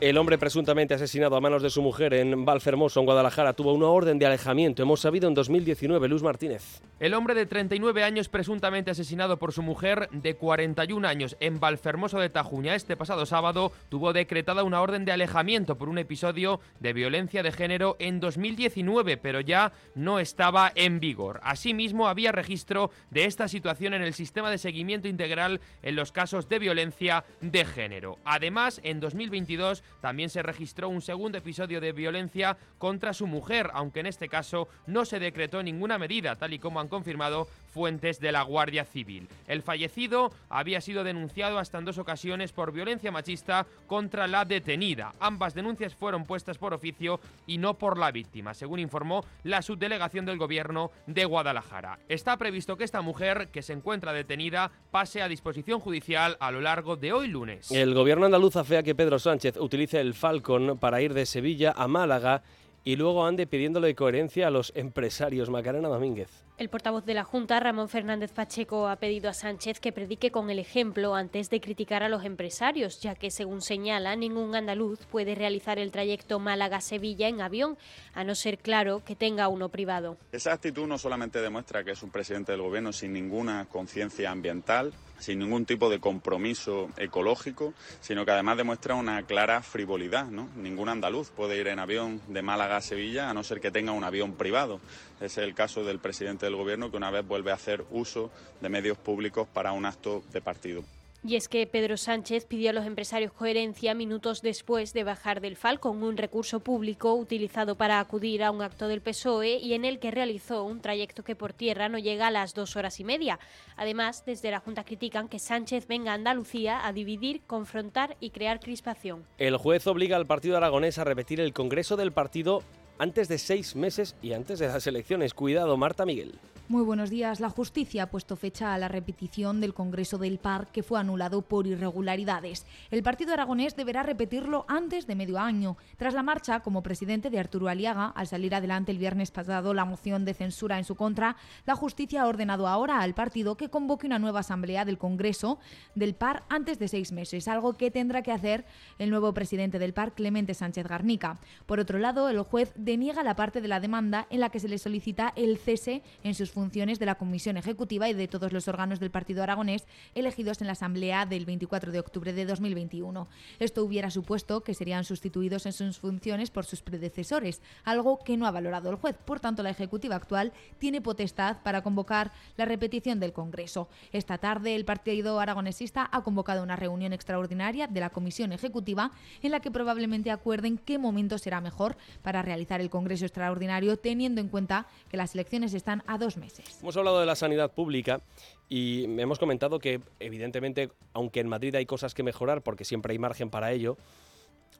El 0.00 0.16
hombre 0.16 0.38
presuntamente 0.38 0.94
asesinado 0.94 1.34
a 1.34 1.40
manos 1.40 1.60
de 1.60 1.70
su 1.70 1.82
mujer 1.82 2.14
en 2.14 2.44
Valfermoso, 2.44 3.00
en 3.00 3.06
Guadalajara, 3.06 3.54
tuvo 3.54 3.72
una 3.72 3.86
orden 3.86 4.20
de 4.20 4.26
alejamiento. 4.26 4.80
Hemos 4.80 5.00
sabido 5.00 5.26
en 5.26 5.34
2019, 5.34 6.06
Luz 6.06 6.22
Martínez. 6.22 6.80
El 7.00 7.14
hombre 7.14 7.34
de 7.34 7.46
39 7.46 8.04
años 8.04 8.28
presuntamente 8.28 8.92
asesinado 8.92 9.40
por 9.40 9.52
su 9.52 9.60
mujer 9.60 10.08
de 10.12 10.36
41 10.36 11.06
años 11.06 11.36
en 11.40 11.58
Valfermoso 11.58 12.20
de 12.20 12.30
Tajuña 12.30 12.76
este 12.76 12.96
pasado 12.96 13.26
sábado 13.26 13.72
tuvo 13.88 14.12
decretada 14.12 14.62
una 14.62 14.80
orden 14.82 15.04
de 15.04 15.10
alejamiento 15.10 15.76
por 15.76 15.88
un 15.88 15.98
episodio 15.98 16.60
de 16.78 16.92
violencia 16.92 17.42
de 17.42 17.50
género 17.50 17.96
en 17.98 18.20
2019, 18.20 19.16
pero 19.16 19.40
ya 19.40 19.72
no 19.96 20.20
estaba 20.20 20.70
en 20.76 21.00
vigor. 21.00 21.40
Asimismo, 21.42 22.06
había 22.06 22.30
registro 22.30 22.92
de 23.10 23.24
esta 23.24 23.48
situación 23.48 23.94
en 23.94 24.02
el 24.02 24.14
sistema 24.14 24.48
de 24.48 24.58
seguimiento 24.58 25.08
integral 25.08 25.60
en 25.82 25.96
los 25.96 26.12
casos 26.12 26.48
de 26.48 26.60
violencia 26.60 27.24
de 27.40 27.64
género. 27.64 28.18
Además, 28.24 28.80
en 28.84 29.00
2022 29.00 29.82
también 30.00 30.30
se 30.30 30.42
registró 30.42 30.88
un 30.88 31.02
segundo 31.02 31.38
episodio 31.38 31.80
de 31.80 31.92
violencia 31.92 32.56
contra 32.78 33.12
su 33.12 33.26
mujer, 33.26 33.70
aunque 33.74 34.00
en 34.00 34.06
este 34.06 34.28
caso 34.28 34.68
no 34.86 35.04
se 35.04 35.18
decretó 35.18 35.62
ninguna 35.62 35.98
medida, 35.98 36.36
tal 36.36 36.52
y 36.52 36.58
como 36.58 36.80
han 36.80 36.88
confirmado 36.88 37.48
fuentes 37.68 38.20
de 38.20 38.32
la 38.32 38.42
Guardia 38.42 38.84
Civil. 38.84 39.28
El 39.46 39.62
fallecido 39.62 40.32
había 40.48 40.80
sido 40.80 41.04
denunciado 41.04 41.58
hasta 41.58 41.78
en 41.78 41.84
dos 41.84 41.98
ocasiones 41.98 42.52
por 42.52 42.72
violencia 42.72 43.12
machista 43.12 43.66
contra 43.86 44.26
la 44.26 44.44
detenida. 44.44 45.14
Ambas 45.20 45.54
denuncias 45.54 45.94
fueron 45.94 46.24
puestas 46.24 46.58
por 46.58 46.74
oficio 46.74 47.20
y 47.46 47.58
no 47.58 47.74
por 47.74 47.98
la 47.98 48.10
víctima, 48.10 48.54
según 48.54 48.80
informó 48.80 49.24
la 49.44 49.62
subdelegación 49.62 50.24
del 50.26 50.38
gobierno 50.38 50.90
de 51.06 51.24
Guadalajara. 51.24 51.98
Está 52.08 52.36
previsto 52.36 52.76
que 52.76 52.84
esta 52.84 53.02
mujer, 53.02 53.48
que 53.52 53.62
se 53.62 53.72
encuentra 53.72 54.12
detenida, 54.12 54.70
pase 54.90 55.22
a 55.22 55.28
disposición 55.28 55.80
judicial 55.80 56.36
a 56.40 56.50
lo 56.50 56.60
largo 56.60 56.96
de 56.96 57.12
hoy 57.12 57.28
lunes. 57.28 57.70
El 57.70 57.94
gobierno 57.94 58.26
andaluz 58.26 58.56
afea 58.56 58.82
que 58.82 58.94
Pedro 58.94 59.18
Sánchez 59.18 59.56
el 60.00 60.14
Falcon 60.14 60.78
para 60.78 61.00
ir 61.00 61.14
de 61.14 61.24
Sevilla 61.24 61.72
a 61.76 61.86
Málaga 61.86 62.42
y 62.84 62.96
luego 62.96 63.24
ande 63.24 63.46
pidiéndole 63.46 63.94
coherencia 63.94 64.48
a 64.48 64.50
los 64.50 64.72
empresarios. 64.74 65.50
Macarena 65.50 65.88
Domínguez. 65.88 66.47
El 66.58 66.70
portavoz 66.70 67.04
de 67.04 67.14
la 67.14 67.22
Junta, 67.22 67.60
Ramón 67.60 67.88
Fernández 67.88 68.32
Pacheco, 68.32 68.88
ha 68.88 68.96
pedido 68.96 69.30
a 69.30 69.32
Sánchez 69.32 69.78
que 69.78 69.92
predique 69.92 70.32
con 70.32 70.50
el 70.50 70.58
ejemplo 70.58 71.14
antes 71.14 71.50
de 71.50 71.60
criticar 71.60 72.02
a 72.02 72.08
los 72.08 72.24
empresarios, 72.24 73.00
ya 73.00 73.14
que, 73.14 73.30
según 73.30 73.62
señala, 73.62 74.16
ningún 74.16 74.56
andaluz 74.56 74.98
puede 75.06 75.36
realizar 75.36 75.78
el 75.78 75.92
trayecto 75.92 76.40
Málaga-Sevilla 76.40 77.28
en 77.28 77.42
avión, 77.42 77.78
a 78.12 78.24
no 78.24 78.34
ser 78.34 78.58
claro 78.58 79.04
que 79.04 79.14
tenga 79.14 79.46
uno 79.46 79.68
privado. 79.68 80.16
Esa 80.32 80.52
actitud 80.52 80.88
no 80.88 80.98
solamente 80.98 81.40
demuestra 81.40 81.84
que 81.84 81.92
es 81.92 82.02
un 82.02 82.10
presidente 82.10 82.50
del 82.50 82.62
gobierno 82.62 82.92
sin 82.92 83.12
ninguna 83.12 83.66
conciencia 83.66 84.32
ambiental, 84.32 84.92
sin 85.20 85.38
ningún 85.38 85.64
tipo 85.64 85.88
de 85.88 86.00
compromiso 86.00 86.90
ecológico, 86.96 87.72
sino 88.00 88.24
que 88.24 88.32
además 88.32 88.56
demuestra 88.56 88.96
una 88.96 89.22
clara 89.22 89.62
frivolidad. 89.62 90.26
Ningún 90.26 90.88
andaluz 90.88 91.30
puede 91.30 91.56
ir 91.56 91.68
en 91.68 91.78
avión 91.78 92.20
de 92.28 92.42
Málaga 92.42 92.78
a 92.78 92.80
Sevilla 92.80 93.30
a 93.30 93.34
no 93.34 93.44
ser 93.44 93.60
que 93.60 93.70
tenga 93.70 93.92
un 93.92 94.04
avión 94.04 94.34
privado. 94.34 94.80
Es 95.20 95.36
el 95.38 95.54
caso 95.54 95.84
del 95.84 95.98
presidente 95.98 96.46
del 96.46 96.56
Gobierno 96.56 96.90
que 96.90 96.96
una 96.96 97.10
vez 97.10 97.26
vuelve 97.26 97.50
a 97.50 97.54
hacer 97.54 97.84
uso 97.90 98.30
de 98.60 98.68
medios 98.68 98.98
públicos 98.98 99.48
para 99.52 99.72
un 99.72 99.84
acto 99.84 100.22
de 100.32 100.40
partido. 100.40 100.84
Y 101.24 101.34
es 101.34 101.48
que 101.48 101.66
Pedro 101.66 101.96
Sánchez 101.96 102.46
pidió 102.46 102.70
a 102.70 102.72
los 102.72 102.86
empresarios 102.86 103.32
coherencia 103.32 103.92
minutos 103.92 104.40
después 104.40 104.92
de 104.92 105.02
bajar 105.02 105.40
del 105.40 105.56
Falcon, 105.56 106.04
un 106.04 106.16
recurso 106.16 106.60
público 106.60 107.12
utilizado 107.14 107.74
para 107.74 107.98
acudir 107.98 108.44
a 108.44 108.52
un 108.52 108.62
acto 108.62 108.86
del 108.86 109.00
PSOE 109.00 109.58
y 109.58 109.74
en 109.74 109.84
el 109.84 109.98
que 109.98 110.12
realizó 110.12 110.62
un 110.62 110.80
trayecto 110.80 111.24
que 111.24 111.34
por 111.34 111.52
tierra 111.52 111.88
no 111.88 111.98
llega 111.98 112.28
a 112.28 112.30
las 112.30 112.54
dos 112.54 112.76
horas 112.76 113.00
y 113.00 113.04
media. 113.04 113.40
Además, 113.76 114.24
desde 114.26 114.52
la 114.52 114.60
Junta 114.60 114.84
critican 114.84 115.28
que 115.28 115.40
Sánchez 115.40 115.88
venga 115.88 116.12
a 116.12 116.14
Andalucía 116.14 116.86
a 116.86 116.92
dividir, 116.92 117.40
confrontar 117.48 118.16
y 118.20 118.30
crear 118.30 118.60
crispación. 118.60 119.24
El 119.38 119.56
juez 119.56 119.88
obliga 119.88 120.16
al 120.16 120.26
partido 120.26 120.56
aragonés 120.56 120.98
a 120.98 121.04
repetir 121.04 121.40
el 121.40 121.52
Congreso 121.52 121.96
del 121.96 122.12
partido 122.12 122.62
antes 122.98 123.28
de 123.28 123.38
seis 123.38 123.76
meses 123.76 124.16
y 124.22 124.32
antes 124.32 124.58
de 124.58 124.68
las 124.68 124.86
elecciones. 124.86 125.34
Cuidado, 125.34 125.76
Marta 125.76 126.04
Miguel. 126.04 126.34
Muy 126.70 126.82
buenos 126.82 127.08
días. 127.08 127.40
La 127.40 127.48
justicia 127.48 128.02
ha 128.02 128.10
puesto 128.10 128.36
fecha 128.36 128.74
a 128.74 128.78
la 128.78 128.88
repetición 128.88 129.58
del 129.58 129.72
Congreso 129.72 130.18
del 130.18 130.36
PAR 130.36 130.66
que 130.70 130.82
fue 130.82 131.00
anulado 131.00 131.40
por 131.40 131.66
irregularidades. 131.66 132.66
El 132.90 133.02
partido 133.02 133.32
aragonés 133.32 133.74
deberá 133.74 134.02
repetirlo 134.02 134.66
antes 134.68 135.06
de 135.06 135.14
medio 135.14 135.38
año. 135.38 135.78
Tras 135.96 136.12
la 136.12 136.22
marcha 136.22 136.60
como 136.60 136.82
presidente 136.82 137.30
de 137.30 137.38
Arturo 137.38 137.68
Aliaga, 137.68 138.08
al 138.08 138.26
salir 138.26 138.54
adelante 138.54 138.92
el 138.92 138.98
viernes 138.98 139.30
pasado 139.30 139.72
la 139.72 139.86
moción 139.86 140.26
de 140.26 140.34
censura 140.34 140.76
en 140.76 140.84
su 140.84 140.94
contra, 140.94 141.36
la 141.64 141.74
justicia 141.74 142.20
ha 142.20 142.26
ordenado 142.26 142.68
ahora 142.68 143.00
al 143.00 143.14
partido 143.14 143.56
que 143.56 143.70
convoque 143.70 144.06
una 144.06 144.18
nueva 144.18 144.40
asamblea 144.40 144.84
del 144.84 144.98
Congreso 144.98 145.58
del 145.94 146.14
PAR 146.14 146.42
antes 146.50 146.78
de 146.78 146.88
seis 146.88 147.12
meses, 147.12 147.48
algo 147.48 147.78
que 147.78 147.90
tendrá 147.90 148.20
que 148.20 148.32
hacer 148.32 148.66
el 148.98 149.08
nuevo 149.08 149.32
presidente 149.32 149.78
del 149.78 149.94
PAR, 149.94 150.12
Clemente 150.12 150.52
Sánchez 150.52 150.86
Garnica. 150.86 151.38
Por 151.64 151.80
otro 151.80 151.98
lado, 151.98 152.28
el 152.28 152.42
juez 152.42 152.74
deniega 152.76 153.22
la 153.22 153.36
parte 153.36 153.62
de 153.62 153.68
la 153.68 153.80
demanda 153.80 154.26
en 154.28 154.40
la 154.40 154.50
que 154.50 154.60
se 154.60 154.68
le 154.68 154.76
solicita 154.76 155.32
el 155.34 155.56
cese 155.56 156.02
en 156.22 156.34
sus 156.34 156.57
funciones 156.58 156.98
de 156.98 157.06
la 157.06 157.14
Comisión 157.14 157.56
Ejecutiva 157.56 158.08
y 158.08 158.14
de 158.14 158.26
todos 158.26 158.52
los 158.52 158.66
órganos 158.66 158.98
del 158.98 159.12
Partido 159.12 159.44
Aragonés 159.44 159.86
elegidos 160.16 160.60
en 160.60 160.66
la 160.66 160.72
Asamblea 160.72 161.24
del 161.24 161.46
24 161.46 161.92
de 161.92 162.00
octubre 162.00 162.32
de 162.32 162.46
2021. 162.46 163.28
Esto 163.60 163.84
hubiera 163.84 164.10
supuesto 164.10 164.62
que 164.62 164.74
serían 164.74 165.04
sustituidos 165.04 165.66
en 165.66 165.72
sus 165.72 166.00
funciones 166.00 166.50
por 166.50 166.64
sus 166.64 166.82
predecesores, 166.82 167.62
algo 167.84 168.18
que 168.24 168.36
no 168.36 168.44
ha 168.44 168.50
valorado 168.50 168.90
el 168.90 168.96
juez. 168.96 169.16
Por 169.24 169.38
tanto, 169.38 169.62
la 169.62 169.70
Ejecutiva 169.70 170.16
actual 170.16 170.52
tiene 170.80 171.00
potestad 171.00 171.58
para 171.62 171.82
convocar 171.82 172.32
la 172.56 172.64
repetición 172.64 173.20
del 173.20 173.32
Congreso. 173.32 173.88
Esta 174.10 174.38
tarde, 174.38 174.74
el 174.74 174.84
Partido 174.84 175.38
Aragonesista 175.38 176.08
ha 176.10 176.24
convocado 176.24 176.64
una 176.64 176.74
reunión 176.74 177.12
extraordinaria 177.12 177.86
de 177.86 178.00
la 178.00 178.10
Comisión 178.10 178.50
Ejecutiva 178.50 179.12
en 179.42 179.52
la 179.52 179.60
que 179.60 179.70
probablemente 179.70 180.32
acuerden 180.32 180.76
qué 180.76 180.98
momento 180.98 181.38
será 181.38 181.60
mejor 181.60 181.96
para 182.22 182.42
realizar 182.42 182.80
el 182.80 182.90
Congreso 182.90 183.26
extraordinario, 183.26 183.96
teniendo 183.96 184.40
en 184.40 184.48
cuenta 184.48 184.88
que 185.08 185.16
las 185.16 185.36
elecciones 185.36 185.72
están 185.72 186.02
a 186.08 186.18
dos 186.18 186.36
meses. 186.36 186.47
Hemos 186.80 186.96
hablado 186.96 187.20
de 187.20 187.26
la 187.26 187.36
sanidad 187.36 187.72
pública 187.72 188.20
y 188.68 189.04
hemos 189.20 189.38
comentado 189.38 189.78
que, 189.78 190.00
evidentemente, 190.20 190.90
aunque 191.12 191.40
en 191.40 191.48
Madrid 191.48 191.74
hay 191.74 191.86
cosas 191.86 192.14
que 192.14 192.22
mejorar, 192.22 192.62
porque 192.62 192.84
siempre 192.84 193.12
hay 193.12 193.18
margen 193.18 193.50
para 193.50 193.72
ello, 193.72 193.96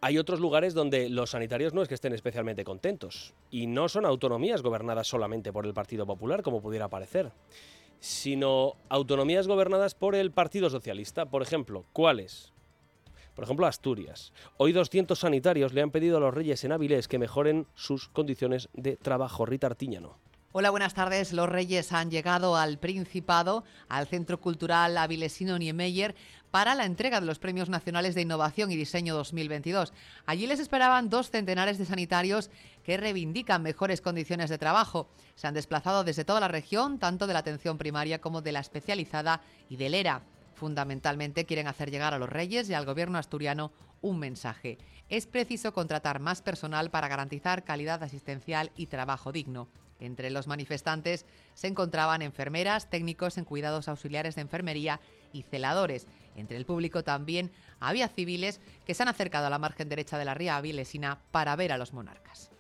hay 0.00 0.18
otros 0.18 0.40
lugares 0.40 0.74
donde 0.74 1.08
los 1.08 1.30
sanitarios 1.30 1.74
no 1.74 1.82
es 1.82 1.88
que 1.88 1.94
estén 1.94 2.12
especialmente 2.12 2.64
contentos. 2.64 3.34
Y 3.50 3.66
no 3.66 3.88
son 3.88 4.04
autonomías 4.04 4.62
gobernadas 4.62 5.08
solamente 5.08 5.52
por 5.52 5.66
el 5.66 5.74
Partido 5.74 6.06
Popular, 6.06 6.42
como 6.42 6.60
pudiera 6.60 6.88
parecer, 6.88 7.32
sino 7.98 8.74
autonomías 8.88 9.48
gobernadas 9.48 9.94
por 9.94 10.14
el 10.14 10.30
Partido 10.30 10.70
Socialista. 10.70 11.26
Por 11.26 11.42
ejemplo, 11.42 11.84
¿cuáles? 11.92 12.52
Por 13.34 13.44
ejemplo, 13.44 13.66
Asturias. 13.66 14.32
Hoy 14.56 14.72
200 14.72 15.18
sanitarios 15.18 15.72
le 15.72 15.82
han 15.82 15.90
pedido 15.90 16.16
a 16.16 16.20
los 16.20 16.34
reyes 16.34 16.64
en 16.64 16.72
Avilés 16.72 17.08
que 17.08 17.18
mejoren 17.18 17.66
sus 17.74 18.08
condiciones 18.08 18.68
de 18.72 18.96
trabajo. 18.96 19.46
Rita 19.46 19.68
Artiñano. 19.68 20.18
Hola, 20.50 20.70
buenas 20.70 20.94
tardes. 20.94 21.34
Los 21.34 21.46
Reyes 21.46 21.92
han 21.92 22.10
llegado 22.10 22.56
al 22.56 22.78
Principado, 22.78 23.64
al 23.86 24.06
Centro 24.06 24.40
Cultural 24.40 24.96
Avilesino 24.96 25.58
Niemeyer, 25.58 26.14
para 26.50 26.74
la 26.74 26.86
entrega 26.86 27.20
de 27.20 27.26
los 27.26 27.38
Premios 27.38 27.68
Nacionales 27.68 28.14
de 28.14 28.22
Innovación 28.22 28.72
y 28.72 28.76
Diseño 28.76 29.14
2022. 29.14 29.92
Allí 30.24 30.46
les 30.46 30.58
esperaban 30.58 31.10
dos 31.10 31.30
centenares 31.30 31.76
de 31.76 31.84
sanitarios 31.84 32.50
que 32.82 32.96
reivindican 32.96 33.62
mejores 33.62 34.00
condiciones 34.00 34.48
de 34.48 34.56
trabajo. 34.56 35.10
Se 35.34 35.46
han 35.46 35.52
desplazado 35.52 36.02
desde 36.02 36.24
toda 36.24 36.40
la 36.40 36.48
región, 36.48 36.98
tanto 36.98 37.26
de 37.26 37.34
la 37.34 37.40
atención 37.40 37.76
primaria 37.76 38.22
como 38.22 38.40
de 38.40 38.52
la 38.52 38.60
especializada 38.60 39.42
y 39.68 39.76
del 39.76 39.92
ERA. 39.92 40.22
Fundamentalmente 40.54 41.44
quieren 41.44 41.66
hacer 41.66 41.90
llegar 41.90 42.14
a 42.14 42.18
los 42.18 42.30
Reyes 42.30 42.70
y 42.70 42.74
al 42.74 42.86
Gobierno 42.86 43.18
asturiano 43.18 43.70
un 44.00 44.18
mensaje. 44.18 44.78
Es 45.10 45.26
preciso 45.26 45.74
contratar 45.74 46.20
más 46.20 46.40
personal 46.40 46.90
para 46.90 47.08
garantizar 47.08 47.64
calidad 47.64 48.02
asistencial 48.02 48.72
y 48.76 48.86
trabajo 48.86 49.30
digno. 49.30 49.68
Entre 50.00 50.30
los 50.30 50.46
manifestantes 50.46 51.26
se 51.54 51.66
encontraban 51.66 52.22
enfermeras, 52.22 52.88
técnicos 52.88 53.38
en 53.38 53.44
cuidados 53.44 53.88
auxiliares 53.88 54.34
de 54.36 54.42
enfermería 54.42 55.00
y 55.32 55.42
celadores. 55.42 56.06
Entre 56.36 56.56
el 56.56 56.64
público 56.64 57.02
también 57.02 57.50
había 57.80 58.08
civiles 58.08 58.60
que 58.86 58.94
se 58.94 59.02
han 59.02 59.08
acercado 59.08 59.46
a 59.46 59.50
la 59.50 59.58
margen 59.58 59.88
derecha 59.88 60.18
de 60.18 60.24
la 60.24 60.34
ría 60.34 60.56
avilesina 60.56 61.18
para 61.30 61.56
ver 61.56 61.72
a 61.72 61.78
los 61.78 61.92
monarcas. 61.92 62.50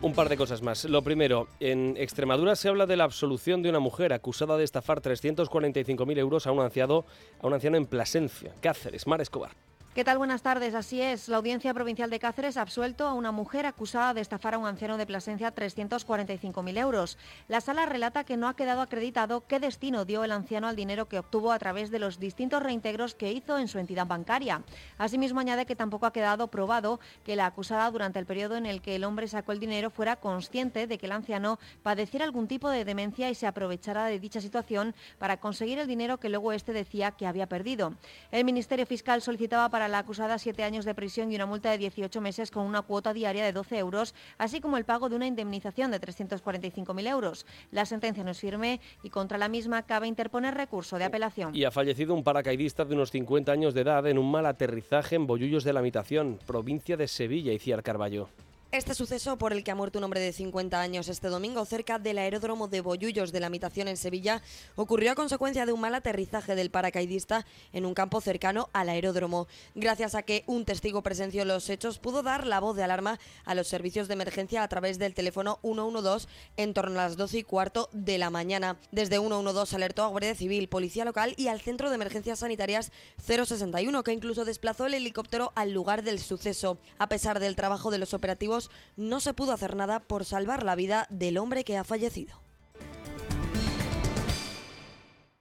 Un 0.00 0.12
par 0.12 0.28
de 0.28 0.36
cosas 0.36 0.60
más. 0.60 0.84
Lo 0.84 1.02
primero, 1.02 1.48
en 1.60 1.96
Extremadura 1.96 2.56
se 2.56 2.68
habla 2.68 2.84
de 2.86 2.96
la 2.96 3.04
absolución 3.04 3.62
de 3.62 3.70
una 3.70 3.80
mujer 3.80 4.12
acusada 4.12 4.56
de 4.56 4.64
estafar 4.64 5.00
345.000 5.00 6.18
euros 6.18 6.46
a 6.46 6.52
un, 6.52 6.60
anciano, 6.60 7.06
a 7.40 7.46
un 7.46 7.54
anciano 7.54 7.76
en 7.76 7.86
Plasencia, 7.86 8.52
Cáceres, 8.60 9.06
Mar 9.06 9.20
Escobar. 9.20 9.52
¿Qué 9.94 10.02
tal? 10.02 10.18
Buenas 10.18 10.42
tardes. 10.42 10.74
Así 10.74 11.00
es. 11.00 11.28
La 11.28 11.36
Audiencia 11.36 11.72
Provincial 11.72 12.10
de 12.10 12.18
Cáceres 12.18 12.56
ha 12.56 12.62
absuelto 12.62 13.06
a 13.06 13.14
una 13.14 13.30
mujer 13.30 13.64
acusada 13.64 14.12
de 14.12 14.22
estafar 14.22 14.54
a 14.54 14.58
un 14.58 14.66
anciano 14.66 14.96
de 14.96 15.06
Plasencia 15.06 15.54
345.000 15.54 16.78
euros. 16.78 17.16
La 17.46 17.60
sala 17.60 17.86
relata 17.86 18.24
que 18.24 18.36
no 18.36 18.48
ha 18.48 18.56
quedado 18.56 18.80
acreditado 18.80 19.46
qué 19.46 19.60
destino 19.60 20.04
dio 20.04 20.24
el 20.24 20.32
anciano 20.32 20.66
al 20.66 20.74
dinero 20.74 21.06
que 21.06 21.20
obtuvo 21.20 21.52
a 21.52 21.60
través 21.60 21.92
de 21.92 22.00
los 22.00 22.18
distintos 22.18 22.60
reintegros 22.60 23.14
que 23.14 23.30
hizo 23.30 23.56
en 23.56 23.68
su 23.68 23.78
entidad 23.78 24.08
bancaria. 24.08 24.64
Asimismo, 24.98 25.38
añade 25.38 25.64
que 25.64 25.76
tampoco 25.76 26.06
ha 26.06 26.12
quedado 26.12 26.48
probado 26.48 26.98
que 27.24 27.36
la 27.36 27.46
acusada 27.46 27.88
durante 27.92 28.18
el 28.18 28.26
periodo 28.26 28.56
en 28.56 28.66
el 28.66 28.82
que 28.82 28.96
el 28.96 29.04
hombre 29.04 29.28
sacó 29.28 29.52
el 29.52 29.60
dinero 29.60 29.90
fuera 29.90 30.16
consciente 30.16 30.88
de 30.88 30.98
que 30.98 31.06
el 31.06 31.12
anciano 31.12 31.60
padeciera 31.84 32.24
algún 32.24 32.48
tipo 32.48 32.68
de 32.68 32.84
demencia 32.84 33.30
y 33.30 33.36
se 33.36 33.46
aprovechara 33.46 34.06
de 34.06 34.18
dicha 34.18 34.40
situación 34.40 34.92
para 35.20 35.36
conseguir 35.36 35.78
el 35.78 35.86
dinero 35.86 36.18
que 36.18 36.30
luego 36.30 36.50
éste 36.50 36.72
decía 36.72 37.12
que 37.12 37.28
había 37.28 37.46
perdido. 37.46 37.94
El 38.32 38.44
Ministerio 38.44 38.86
Fiscal 38.86 39.22
solicitaba 39.22 39.68
para 39.68 39.83
la 39.88 39.98
acusada 39.98 40.38
siete 40.38 40.64
años 40.64 40.84
de 40.84 40.94
prisión 40.94 41.30
y 41.30 41.36
una 41.36 41.46
multa 41.46 41.70
de 41.70 41.78
18 41.78 42.20
meses 42.20 42.50
con 42.50 42.66
una 42.66 42.82
cuota 42.82 43.12
diaria 43.12 43.44
de 43.44 43.52
12 43.52 43.78
euros, 43.78 44.14
así 44.38 44.60
como 44.60 44.76
el 44.76 44.84
pago 44.84 45.08
de 45.08 45.16
una 45.16 45.26
indemnización 45.26 45.90
de 45.90 46.00
345.000 46.00 47.08
euros. 47.08 47.46
La 47.70 47.86
sentencia 47.86 48.24
no 48.24 48.30
es 48.30 48.40
firme 48.40 48.80
y 49.02 49.10
contra 49.10 49.38
la 49.38 49.48
misma 49.48 49.82
cabe 49.82 50.06
interponer 50.06 50.54
recurso 50.54 50.98
de 50.98 51.04
apelación. 51.04 51.54
Y 51.54 51.64
ha 51.64 51.70
fallecido 51.70 52.14
un 52.14 52.24
paracaidista 52.24 52.84
de 52.84 52.94
unos 52.94 53.10
50 53.10 53.52
años 53.52 53.74
de 53.74 53.82
edad 53.82 54.06
en 54.06 54.18
un 54.18 54.30
mal 54.30 54.46
aterrizaje 54.46 55.16
en 55.16 55.26
Bollullos 55.26 55.64
de 55.64 55.72
la 55.72 55.82
Mitación, 55.82 56.38
provincia 56.46 56.96
de 56.96 57.08
Sevilla, 57.08 57.52
y 57.52 57.58
Ciar 57.58 57.82
Carballo. 57.82 58.28
Este 58.74 58.92
suceso 58.96 59.38
por 59.38 59.52
el 59.52 59.62
que 59.62 59.70
ha 59.70 59.76
muerto 59.76 60.00
un 60.00 60.04
hombre 60.04 60.18
de 60.18 60.32
50 60.32 60.80
años 60.80 61.06
este 61.06 61.28
domingo 61.28 61.64
cerca 61.64 62.00
del 62.00 62.18
aeródromo 62.18 62.66
de 62.66 62.80
Bollullos 62.80 63.30
de 63.30 63.38
la 63.38 63.48
Mitación 63.48 63.86
en 63.86 63.96
Sevilla 63.96 64.42
ocurrió 64.74 65.12
a 65.12 65.14
consecuencia 65.14 65.64
de 65.64 65.72
un 65.72 65.80
mal 65.80 65.94
aterrizaje 65.94 66.56
del 66.56 66.72
paracaidista 66.72 67.46
en 67.72 67.86
un 67.86 67.94
campo 67.94 68.20
cercano 68.20 68.70
al 68.72 68.88
aeródromo. 68.88 69.46
Gracias 69.76 70.16
a 70.16 70.24
que 70.24 70.42
un 70.48 70.64
testigo 70.64 71.04
presenció 71.04 71.44
los 71.44 71.70
hechos, 71.70 72.00
pudo 72.00 72.24
dar 72.24 72.48
la 72.48 72.58
voz 72.58 72.74
de 72.74 72.82
alarma 72.82 73.20
a 73.44 73.54
los 73.54 73.68
servicios 73.68 74.08
de 74.08 74.14
emergencia 74.14 74.64
a 74.64 74.68
través 74.68 74.98
del 74.98 75.14
teléfono 75.14 75.60
112 75.62 76.26
en 76.56 76.74
torno 76.74 76.98
a 76.98 77.04
las 77.04 77.16
12 77.16 77.38
y 77.38 77.42
cuarto 77.44 77.88
de 77.92 78.18
la 78.18 78.30
mañana. 78.30 78.76
Desde 78.90 79.20
112 79.20 79.76
alertó 79.76 80.02
a 80.02 80.08
Guardia 80.08 80.34
Civil, 80.34 80.68
Policía 80.68 81.04
Local 81.04 81.34
y 81.36 81.46
al 81.46 81.60
Centro 81.60 81.90
de 81.90 81.94
Emergencias 81.94 82.40
Sanitarias 82.40 82.90
061, 83.24 84.02
que 84.02 84.12
incluso 84.12 84.44
desplazó 84.44 84.86
el 84.86 84.94
helicóptero 84.94 85.52
al 85.54 85.70
lugar 85.70 86.02
del 86.02 86.18
suceso. 86.18 86.76
A 86.98 87.08
pesar 87.08 87.38
del 87.38 87.54
trabajo 87.54 87.92
de 87.92 87.98
los 87.98 88.14
operativos, 88.14 88.63
no 88.96 89.20
se 89.20 89.34
pudo 89.34 89.52
hacer 89.52 89.76
nada 89.76 90.00
por 90.00 90.24
salvar 90.24 90.62
la 90.62 90.74
vida 90.74 91.06
del 91.10 91.38
hombre 91.38 91.64
que 91.64 91.76
ha 91.76 91.84
fallecido. 91.84 92.44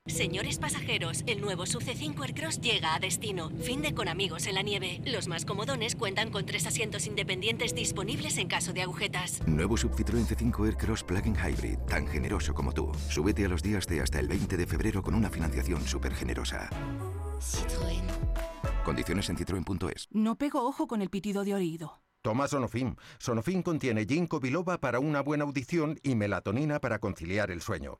Señores 0.06 0.60
pasajeros, 0.60 1.24
el 1.28 1.40
nuevo 1.40 1.66
Sub 1.66 1.82
C5 1.82 2.22
Aircross 2.22 2.60
llega 2.60 2.94
a 2.94 3.00
destino. 3.00 3.50
Fin 3.62 3.82
de 3.82 3.94
con 3.94 4.10
amigos 4.10 4.48
en 4.48 4.56
la 4.56 4.62
nieve. 4.62 5.02
Los 5.06 5.30
más 5.30 5.46
comodones 5.46 5.96
cuentan 5.96 6.30
con 6.30 6.46
tres 6.46 6.68
asientos 6.68 7.08
independientes 7.08 7.74
disponibles 7.74 8.38
en 8.38 8.50
caso 8.50 8.74
de 8.74 8.82
agujetas. 8.82 9.42
Nuevo 9.48 9.78
Sub 9.78 9.96
Citroën 9.96 10.28
C5 10.28 10.66
Aircross 10.66 11.06
Plug-in 11.06 11.36
Hybrid, 11.36 11.78
tan 11.88 12.06
generoso 12.06 12.54
como 12.54 12.74
tú. 12.74 12.92
Súbete 13.08 13.46
a 13.46 13.48
los 13.48 13.64
días 13.64 13.88
de 13.88 14.02
hasta 14.02 14.20
el 14.20 14.28
20 14.28 14.58
de 14.58 14.68
febrero 14.68 15.02
con 15.02 15.16
una 15.16 15.30
financiación 15.30 15.88
súper 15.88 16.14
generosa. 16.14 16.70
Citroën. 17.40 18.04
Condiciones 18.84 19.30
en 19.30 19.38
citroen.es. 19.38 20.10
No 20.12 20.36
pego 20.38 20.68
ojo 20.68 20.86
con 20.86 21.02
el 21.02 21.10
pitido 21.10 21.46
de 21.46 21.54
oído. 21.54 22.03
Toma 22.24 22.48
Sonofim. 22.48 22.96
Sonofim 23.20 23.62
contiene 23.62 24.06
ginkgo 24.06 24.40
biloba 24.40 24.78
para 24.78 25.02
una 25.02 25.22
buena 25.22 25.44
audición 25.44 26.00
y 26.04 26.16
melatonina 26.16 26.80
para 26.80 27.00
conciliar 27.00 27.52
el 27.52 27.62
sueño. 27.62 28.00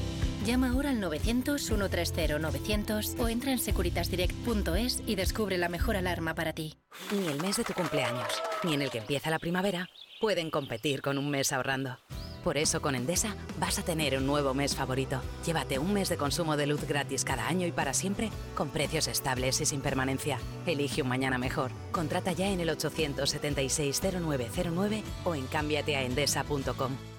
Llama 0.45 0.69
ahora 0.71 0.89
al 0.89 1.01
900-130-900 1.01 3.19
o 3.19 3.29
entra 3.29 3.51
en 3.51 3.59
securitasdirect.es 3.59 5.03
y 5.05 5.13
descubre 5.15 5.59
la 5.59 5.69
mejor 5.69 5.95
alarma 5.95 6.33
para 6.33 6.53
ti. 6.53 6.73
Ni 7.11 7.27
el 7.27 7.39
mes 7.41 7.57
de 7.57 7.63
tu 7.63 7.73
cumpleaños, 7.73 8.41
ni 8.63 8.73
en 8.73 8.81
el 8.81 8.89
que 8.89 8.97
empieza 8.97 9.29
la 9.29 9.37
primavera, 9.37 9.87
pueden 10.19 10.49
competir 10.49 11.03
con 11.03 11.19
un 11.19 11.29
mes 11.29 11.53
ahorrando. 11.53 11.99
Por 12.43 12.57
eso 12.57 12.81
con 12.81 12.95
Endesa 12.95 13.35
vas 13.59 13.77
a 13.77 13.83
tener 13.83 14.17
un 14.17 14.25
nuevo 14.25 14.55
mes 14.55 14.75
favorito. 14.75 15.21
Llévate 15.45 15.77
un 15.77 15.93
mes 15.93 16.09
de 16.09 16.17
consumo 16.17 16.57
de 16.57 16.65
luz 16.65 16.87
gratis 16.87 17.23
cada 17.23 17.47
año 17.47 17.67
y 17.67 17.71
para 17.71 17.93
siempre, 17.93 18.31
con 18.55 18.69
precios 18.69 19.07
estables 19.07 19.61
y 19.61 19.67
sin 19.67 19.81
permanencia. 19.81 20.39
Elige 20.65 21.03
un 21.03 21.09
mañana 21.09 21.37
mejor. 21.37 21.71
Contrata 21.91 22.31
ya 22.31 22.47
en 22.47 22.61
el 22.61 22.69
876-0909 22.69 25.03
o 25.23 25.35
en 25.35 25.45
cámbiateaendesa.com. 25.45 27.10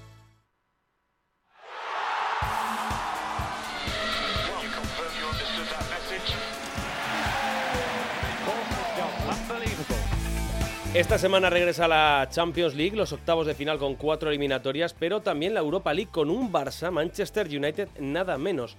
Esta 10.94 11.16
semana 11.16 11.48
regresa 11.48 11.88
la 11.88 12.28
Champions 12.30 12.74
League, 12.74 12.94
los 12.94 13.14
octavos 13.14 13.46
de 13.46 13.54
final 13.54 13.78
con 13.78 13.94
cuatro 13.94 14.28
eliminatorias, 14.28 14.92
pero 14.92 15.22
también 15.22 15.54
la 15.54 15.60
Europa 15.60 15.94
League 15.94 16.10
con 16.10 16.28
un 16.28 16.52
Barça, 16.52 16.90
Manchester 16.90 17.46
United, 17.46 17.88
nada 17.98 18.36
menos. 18.36 18.76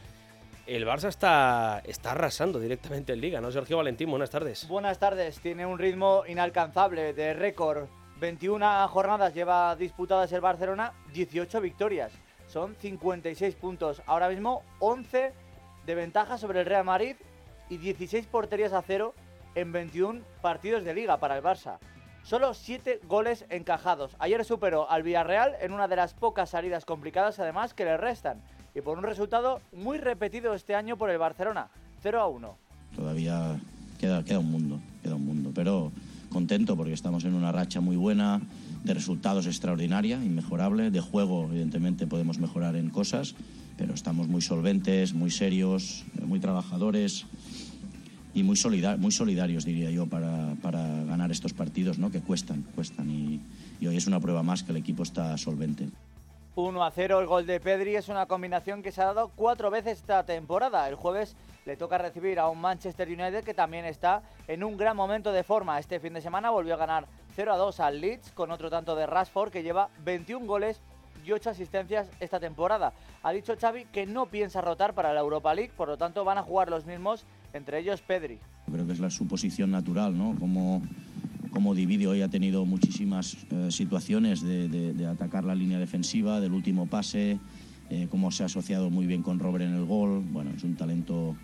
El 0.67 0.85
Barça 0.85 1.07
está, 1.07 1.81
está 1.83 2.11
arrasando 2.11 2.59
directamente 2.59 3.13
en 3.13 3.19
Liga, 3.19 3.41
¿no? 3.41 3.51
Sergio 3.51 3.77
Valentín, 3.77 4.11
buenas 4.11 4.29
tardes. 4.29 4.67
Buenas 4.67 4.99
tardes, 4.99 5.39
tiene 5.39 5.65
un 5.65 5.79
ritmo 5.79 6.21
inalcanzable 6.27 7.13
de 7.13 7.33
récord. 7.33 7.87
21 8.19 8.87
jornadas 8.89 9.33
lleva 9.33 9.75
disputadas 9.75 10.31
el 10.33 10.41
Barcelona, 10.41 10.93
18 11.13 11.61
victorias. 11.61 12.11
Son 12.47 12.75
56 12.75 13.55
puntos. 13.55 14.03
Ahora 14.05 14.29
mismo 14.29 14.61
11 14.77 15.33
de 15.87 15.95
ventaja 15.95 16.37
sobre 16.37 16.59
el 16.59 16.67
Real 16.67 16.85
Madrid 16.85 17.15
y 17.71 17.77
16 17.77 18.27
porterías 18.27 18.71
a 18.71 18.83
cero 18.83 19.15
en 19.55 19.71
21 19.71 20.21
partidos 20.43 20.83
de 20.83 20.93
liga 20.93 21.17
para 21.17 21.35
el 21.35 21.43
Barça. 21.43 21.79
Solo 22.23 22.53
7 22.53 23.01
goles 23.07 23.45
encajados. 23.49 24.15
Ayer 24.17 24.45
superó 24.45 24.89
al 24.89 25.03
Villarreal 25.03 25.55
en 25.61 25.73
una 25.73 25.89
de 25.89 25.97
las 25.97 26.13
pocas 26.13 26.51
salidas 26.51 26.85
complicadas 26.85 27.37
además 27.39 27.73
que 27.73 27.83
le 27.83 27.97
restan. 27.97 28.41
Y 28.73 28.79
por 28.79 28.97
un 28.97 29.03
resultado 29.03 29.59
muy 29.73 29.97
repetido 29.97 30.53
este 30.53 30.73
año 30.73 30.95
por 30.95 31.09
el 31.09 31.17
Barcelona. 31.17 31.67
0 32.01 32.21
a 32.21 32.27
1. 32.29 32.57
Todavía 32.95 33.59
queda, 33.99 34.23
queda 34.23 34.39
un 34.39 34.51
mundo, 34.51 34.79
queda 35.03 35.15
un 35.15 35.25
mundo. 35.25 35.51
Pero 35.53 35.91
contento 36.29 36.77
porque 36.77 36.93
estamos 36.93 37.25
en 37.25 37.33
una 37.33 37.51
racha 37.51 37.81
muy 37.81 37.97
buena, 37.97 38.41
de 38.85 38.93
resultados 38.93 39.45
extraordinaria, 39.45 40.15
inmejorable. 40.15 40.91
De 40.91 41.01
juego, 41.01 41.43
evidentemente, 41.49 42.07
podemos 42.07 42.39
mejorar 42.39 42.77
en 42.77 42.89
cosas, 42.89 43.35
pero 43.77 43.93
estamos 43.93 44.29
muy 44.29 44.41
solventes, 44.41 45.13
muy 45.13 45.29
serios, 45.29 46.05
muy 46.25 46.39
trabajadores 46.39 47.25
y 48.33 48.43
muy, 48.43 48.55
solidar, 48.55 48.97
muy 48.97 49.11
solidarios, 49.11 49.65
diría 49.65 49.91
yo, 49.91 50.07
para, 50.07 50.55
para, 50.61 50.81
ganar 51.05 51.31
estos 51.31 51.53
partidos, 51.53 51.99
¿no? 51.99 52.11
que 52.11 52.21
cuestan, 52.21 52.63
cuestan. 52.75 53.09
Y, 53.09 53.41
hoy 53.85 53.97
es 53.97 54.07
una 54.07 54.19
prueba 54.19 54.43
más 54.43 54.63
que 54.63 54.71
el 54.71 54.77
equipo 54.77 55.03
está 55.03 55.37
solvente. 55.37 55.89
1 56.55 56.83
a 56.83 56.91
0, 56.91 57.19
el 57.19 57.27
gol 57.27 57.45
de 57.45 57.59
Pedri 57.59 57.95
es 57.95 58.09
una 58.09 58.27
combinación 58.27 58.81
que 58.81 58.91
se 58.91 59.01
ha 59.01 59.05
dado 59.05 59.31
cuatro 59.35 59.69
veces 59.69 59.99
esta 59.99 60.23
temporada. 60.23 60.87
El 60.87 60.95
jueves 60.95 61.35
le 61.65 61.75
toca 61.75 61.97
recibir 61.97 62.39
a 62.39 62.47
un 62.47 62.61
Manchester 62.61 63.07
United 63.07 63.43
que 63.43 63.53
también 63.53 63.85
está 63.85 64.23
en 64.47 64.63
un 64.63 64.77
gran 64.77 64.95
momento 64.95 65.31
de 65.31 65.43
forma. 65.43 65.79
Este 65.79 65.99
fin 65.99 66.13
de 66.13 66.21
semana 66.21 66.51
volvió 66.51 66.75
a 66.75 66.77
ganar 66.77 67.07
0 67.35 67.53
a 67.53 67.57
2 67.57 67.79
al 67.79 68.01
Leeds 68.01 68.31
con 68.31 68.51
otro 68.51 68.69
tanto 68.69 68.95
de 68.95 69.05
Rashford 69.05 69.51
que 69.51 69.63
lleva 69.63 69.89
21 70.05 70.45
goles 70.45 70.79
y 71.25 71.31
8 71.31 71.51
asistencias 71.51 72.09
esta 72.19 72.39
temporada. 72.39 72.93
Ha 73.21 73.31
dicho 73.31 73.55
Xavi 73.59 73.85
que 73.85 74.05
no 74.05 74.27
piensa 74.27 74.61
rotar 74.61 74.93
para 74.93 75.13
la 75.13 75.21
Europa 75.21 75.53
League, 75.53 75.71
por 75.75 75.87
lo 75.87 75.97
tanto 75.97 76.23
van 76.23 76.37
a 76.37 76.43
jugar 76.43 76.69
los 76.69 76.85
mismos, 76.85 77.25
entre 77.53 77.79
ellos 77.79 78.01
Pedri. 78.01 78.39
Creo 78.71 78.85
que 78.85 78.93
es 78.93 78.99
la 78.99 79.09
suposición 79.09 79.71
natural, 79.71 80.17
¿no? 80.17 80.35
Como, 80.39 80.81
como 81.51 81.75
divide 81.75 82.07
hoy 82.07 82.21
ha 82.21 82.29
tenido 82.29 82.65
muchísimas 82.65 83.37
eh, 83.51 83.71
situaciones 83.71 84.41
de, 84.41 85.07
atacar 85.07 85.43
la 85.43 85.55
línea 85.55 85.79
defensiva, 85.79 86.39
del 86.39 86.53
último 86.53 86.87
pase, 86.87 87.39
eh, 87.89 88.07
cómo 88.09 88.31
se 88.31 88.43
ha 88.43 88.45
asociado 88.47 88.89
muy 88.89 89.05
bien 89.05 89.21
con 89.21 89.39
Robert 89.39 89.65
en 89.65 89.75
el 89.75 89.85
gol. 89.85 90.23
Bueno, 90.31 90.51
es 90.55 90.63
un 90.63 90.75
talento 90.75 91.35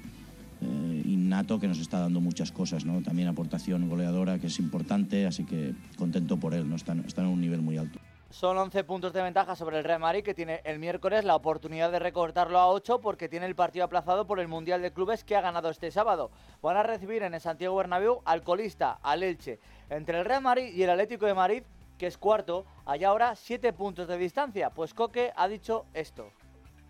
eh, 0.61 1.01
innato 1.05 1.59
que 1.59 1.67
nos 1.67 1.79
está 1.79 1.99
dando 1.99 2.19
muchas 2.19 2.51
cosas, 2.51 2.85
¿no? 2.85 3.01
También 3.01 3.27
aportación 3.27 3.87
goleadora 3.87 4.39
que 4.39 4.47
es 4.47 4.59
importante, 4.59 5.25
así 5.25 5.45
que 5.45 5.73
contento 5.97 6.37
por 6.37 6.53
él, 6.53 6.67
¿no? 6.67 6.75
Está, 6.75 6.93
está 7.05 7.21
en 7.21 7.27
un 7.27 7.41
nivel 7.41 7.61
muy 7.61 7.77
alto. 7.77 7.98
Son 8.31 8.55
11 8.55 8.83
puntos 8.83 9.11
de 9.11 9.23
ventaja 9.23 9.55
sobre 9.55 9.79
el 9.79 9.83
Real 9.83 9.99
Madrid, 9.99 10.23
que 10.23 10.35
tiene 10.35 10.61
el 10.63 10.77
miércoles 10.77 11.25
la 11.25 11.35
oportunidad 11.35 11.91
de 11.91 11.97
recortarlo 11.97 12.59
a 12.59 12.69
8 12.69 13.01
porque 13.01 13.27
tiene 13.27 13.47
el 13.47 13.55
partido 13.55 13.85
aplazado 13.85 14.27
por 14.27 14.39
el 14.39 14.47
Mundial 14.47 14.83
de 14.83 14.93
Clubes 14.93 15.23
que 15.23 15.35
ha 15.35 15.41
ganado 15.41 15.71
este 15.71 15.89
sábado. 15.89 16.29
Van 16.61 16.77
a 16.77 16.83
recibir 16.83 17.23
en 17.23 17.33
el 17.33 17.41
Santiago 17.41 17.75
Bernabéu 17.75 18.21
al 18.25 18.43
colista, 18.43 18.99
al 19.01 19.23
Elche. 19.23 19.59
Entre 19.89 20.19
el 20.19 20.25
Real 20.25 20.43
Madrid 20.43 20.71
y 20.75 20.83
el 20.83 20.91
Atlético 20.91 21.25
de 21.25 21.33
Madrid, 21.33 21.63
que 21.97 22.05
es 22.05 22.19
cuarto, 22.19 22.65
hay 22.85 23.03
ahora 23.03 23.35
7 23.35 23.73
puntos 23.73 24.07
de 24.07 24.17
distancia. 24.19 24.69
Pues 24.69 24.93
Coque 24.93 25.33
ha 25.35 25.47
dicho 25.47 25.87
esto 25.95 26.31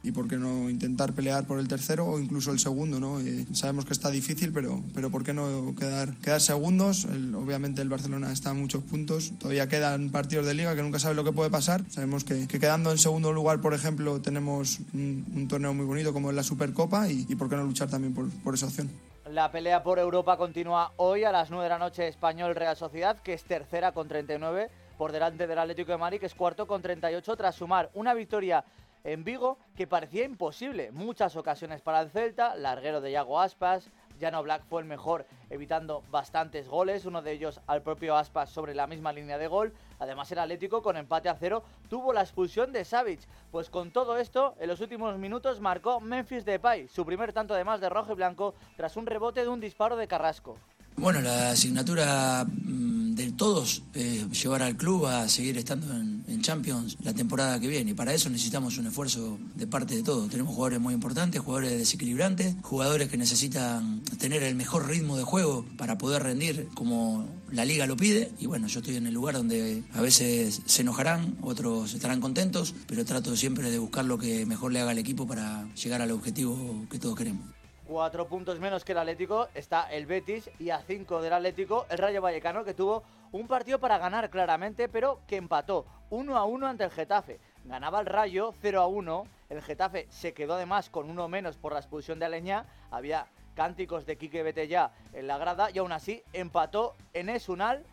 y 0.01 0.11
por 0.11 0.27
qué 0.27 0.37
no 0.37 0.69
intentar 0.69 1.13
pelear 1.13 1.45
por 1.45 1.59
el 1.59 1.67
tercero 1.67 2.05
o 2.05 2.19
incluso 2.19 2.51
el 2.51 2.59
segundo, 2.59 2.99
¿no? 2.99 3.19
Eh, 3.19 3.45
sabemos 3.53 3.85
que 3.85 3.93
está 3.93 4.09
difícil, 4.09 4.53
pero, 4.53 4.81
pero 4.93 5.09
¿por 5.09 5.23
qué 5.23 5.33
no 5.33 5.75
quedar, 5.77 6.15
quedar 6.17 6.39
segundos? 6.39 7.05
El, 7.05 7.35
obviamente 7.35 7.81
el 7.81 7.89
Barcelona 7.89 8.31
está 8.31 8.51
a 8.51 8.53
muchos 8.53 8.83
puntos, 8.83 9.33
todavía 9.39 9.67
quedan 9.67 10.09
partidos 10.09 10.45
de 10.45 10.53
liga 10.53 10.75
que 10.75 10.81
nunca 10.81 10.99
sabe 10.99 11.15
lo 11.15 11.23
que 11.23 11.33
puede 11.33 11.49
pasar. 11.49 11.83
Sabemos 11.89 12.23
que, 12.23 12.47
que 12.47 12.59
quedando 12.59 12.91
en 12.91 12.97
segundo 12.97 13.33
lugar, 13.33 13.59
por 13.59 13.73
ejemplo, 13.73 14.21
tenemos 14.21 14.79
un, 14.93 15.25
un, 15.35 15.47
torneo 15.47 15.73
muy 15.73 15.85
bonito 15.85 16.13
como 16.13 16.29
es 16.29 16.35
la 16.35 16.43
Supercopa 16.43 17.09
y, 17.09 17.25
y 17.27 17.35
por 17.35 17.49
qué 17.49 17.55
no 17.57 17.63
luchar 17.63 17.89
también 17.89 18.13
por, 18.13 18.29
por 18.43 18.53
esa 18.53 18.67
opción. 18.67 18.89
La 19.29 19.51
pelea 19.51 19.83
por 19.83 19.99
Europa 19.99 20.37
continúa 20.37 20.93
hoy 20.95 21.23
a 21.23 21.31
las 21.31 21.51
9 21.51 21.63
de 21.65 21.69
la 21.69 21.77
noche 21.77 22.07
Español 22.07 22.55
Real 22.55 22.75
Sociedad, 22.75 23.19
que 23.19 23.33
es 23.33 23.43
tercera 23.43 23.91
con 23.91 24.07
39, 24.07 24.71
por 24.97 25.11
delante 25.11 25.45
del 25.45 25.59
Atlético 25.59 25.91
de 25.91 25.99
Madrid, 25.99 26.19
que 26.19 26.25
es 26.25 26.33
cuarto 26.33 26.65
con 26.65 26.81
38, 26.81 27.37
tras 27.37 27.55
sumar 27.55 27.91
una 27.93 28.15
victoria 28.15 28.63
en 29.03 29.23
Vigo 29.23 29.57
que 29.75 29.87
parecía 29.87 30.25
imposible. 30.25 30.91
Muchas 30.91 31.35
ocasiones 31.35 31.81
para 31.81 32.01
el 32.01 32.09
Celta, 32.09 32.55
larguero 32.55 33.01
de 33.01 33.11
Yago 33.11 33.39
Aspas, 33.39 33.89
Jano 34.19 34.43
Black 34.43 34.63
fue 34.65 34.81
el 34.81 34.87
mejor, 34.87 35.25
evitando 35.49 36.03
bastantes 36.11 36.67
goles, 36.67 37.05
uno 37.05 37.21
de 37.21 37.31
ellos 37.31 37.61
al 37.67 37.81
propio 37.81 38.17
Aspas 38.17 38.49
sobre 38.49 38.75
la 38.75 38.87
misma 38.87 39.13
línea 39.13 39.37
de 39.37 39.47
gol. 39.47 39.73
Además, 39.99 40.31
el 40.31 40.39
Atlético, 40.39 40.81
con 40.81 40.97
empate 40.97 41.29
a 41.29 41.35
cero, 41.35 41.63
tuvo 41.89 42.11
la 42.11 42.21
expulsión 42.21 42.73
de 42.73 42.83
Savic. 42.83 43.21
Pues 43.51 43.69
con 43.69 43.91
todo 43.91 44.17
esto, 44.17 44.55
en 44.59 44.67
los 44.67 44.81
últimos 44.81 45.17
minutos 45.17 45.61
marcó 45.61 46.01
Memphis 46.01 46.45
Depay, 46.45 46.87
su 46.89 47.05
primer 47.05 47.31
tanto 47.33 47.53
de 47.53 47.63
más 47.63 47.79
de 47.79 47.89
rojo 47.89 48.11
y 48.11 48.15
blanco, 48.15 48.55
tras 48.75 48.97
un 48.97 49.05
rebote 49.05 49.41
de 49.41 49.49
un 49.49 49.61
disparo 49.61 49.95
de 49.95 50.07
Carrasco. 50.07 50.57
Bueno, 50.97 51.21
la 51.21 51.51
asignatura 51.51 52.45
mm, 52.45 53.15
de 53.15 53.31
todos 53.31 53.83
es 53.93 54.29
llevar 54.41 54.61
al 54.61 54.75
club 54.75 55.05
a 55.05 55.29
seguir 55.29 55.57
estando 55.57 55.93
en, 55.93 56.23
en 56.27 56.41
Champions 56.41 56.97
la 57.03 57.13
temporada 57.13 57.59
que 57.59 57.67
viene. 57.67 57.91
Y 57.91 57.93
para 57.93 58.13
eso 58.13 58.29
necesitamos 58.29 58.77
un 58.77 58.87
esfuerzo 58.87 59.39
de 59.55 59.67
parte 59.67 59.95
de 59.95 60.03
todos. 60.03 60.29
Tenemos 60.29 60.53
jugadores 60.53 60.79
muy 60.79 60.93
importantes, 60.93 61.41
jugadores 61.41 61.77
desequilibrantes, 61.77 62.55
jugadores 62.61 63.09
que 63.09 63.17
necesitan 63.17 64.01
tener 64.19 64.43
el 64.43 64.55
mejor 64.55 64.87
ritmo 64.87 65.17
de 65.17 65.23
juego 65.23 65.65
para 65.77 65.97
poder 65.97 66.23
rendir 66.23 66.67
como 66.73 67.27
la 67.51 67.65
liga 67.65 67.87
lo 67.87 67.97
pide. 67.97 68.31
Y 68.39 68.45
bueno, 68.45 68.67
yo 68.67 68.79
estoy 68.79 68.95
en 68.95 69.07
el 69.07 69.13
lugar 69.13 69.35
donde 69.35 69.83
a 69.93 70.01
veces 70.01 70.61
se 70.65 70.81
enojarán, 70.81 71.37
otros 71.41 71.93
estarán 71.93 72.21
contentos, 72.21 72.73
pero 72.87 73.05
trato 73.05 73.35
siempre 73.35 73.71
de 73.71 73.79
buscar 73.79 74.05
lo 74.05 74.17
que 74.17 74.45
mejor 74.45 74.71
le 74.71 74.79
haga 74.81 74.91
al 74.91 74.97
equipo 74.97 75.27
para 75.27 75.67
llegar 75.75 76.01
al 76.01 76.11
objetivo 76.11 76.85
que 76.89 76.99
todos 76.99 77.15
queremos. 77.15 77.58
Cuatro 77.89 78.27
puntos 78.27 78.59
menos 78.59 78.85
que 78.85 78.91
el 78.91 78.99
Atlético 78.99 79.47
está 79.55 79.91
el 79.91 80.05
Betis 80.05 80.47
y 80.59 80.69
a 80.69 80.79
cinco 80.79 81.23
del 81.23 81.33
Atlético 81.33 81.87
el 81.89 81.97
Rayo 81.97 82.21
Vallecano 82.21 82.63
que 82.63 82.75
tuvo 82.75 83.01
un 83.31 83.47
partido 83.47 83.79
para 83.79 83.97
ganar 83.97 84.29
claramente 84.29 84.87
pero 84.87 85.21
que 85.25 85.37
empató 85.37 85.87
1 86.11 86.37
a 86.37 86.45
1 86.45 86.67
ante 86.67 86.83
el 86.83 86.91
Getafe. 86.91 87.39
Ganaba 87.65 87.99
el 87.99 88.05
Rayo 88.05 88.53
0 88.61 88.79
a 88.79 88.85
1, 88.85 89.23
el 89.49 89.63
Getafe 89.63 90.05
se 90.11 90.35
quedó 90.35 90.53
además 90.53 90.91
con 90.91 91.09
uno 91.09 91.27
menos 91.27 91.57
por 91.57 91.73
la 91.73 91.79
expulsión 91.79 92.19
de 92.19 92.25
Aleñá, 92.25 92.67
había 92.91 93.25
cánticos 93.55 94.05
de 94.05 94.19
Quique 94.19 94.43
Betella 94.43 94.91
en 95.13 95.25
la 95.25 95.39
grada 95.39 95.71
y 95.71 95.79
aún 95.79 95.91
así 95.91 96.21
empató 96.31 96.93
en 97.13 97.29
Esunal 97.29 97.83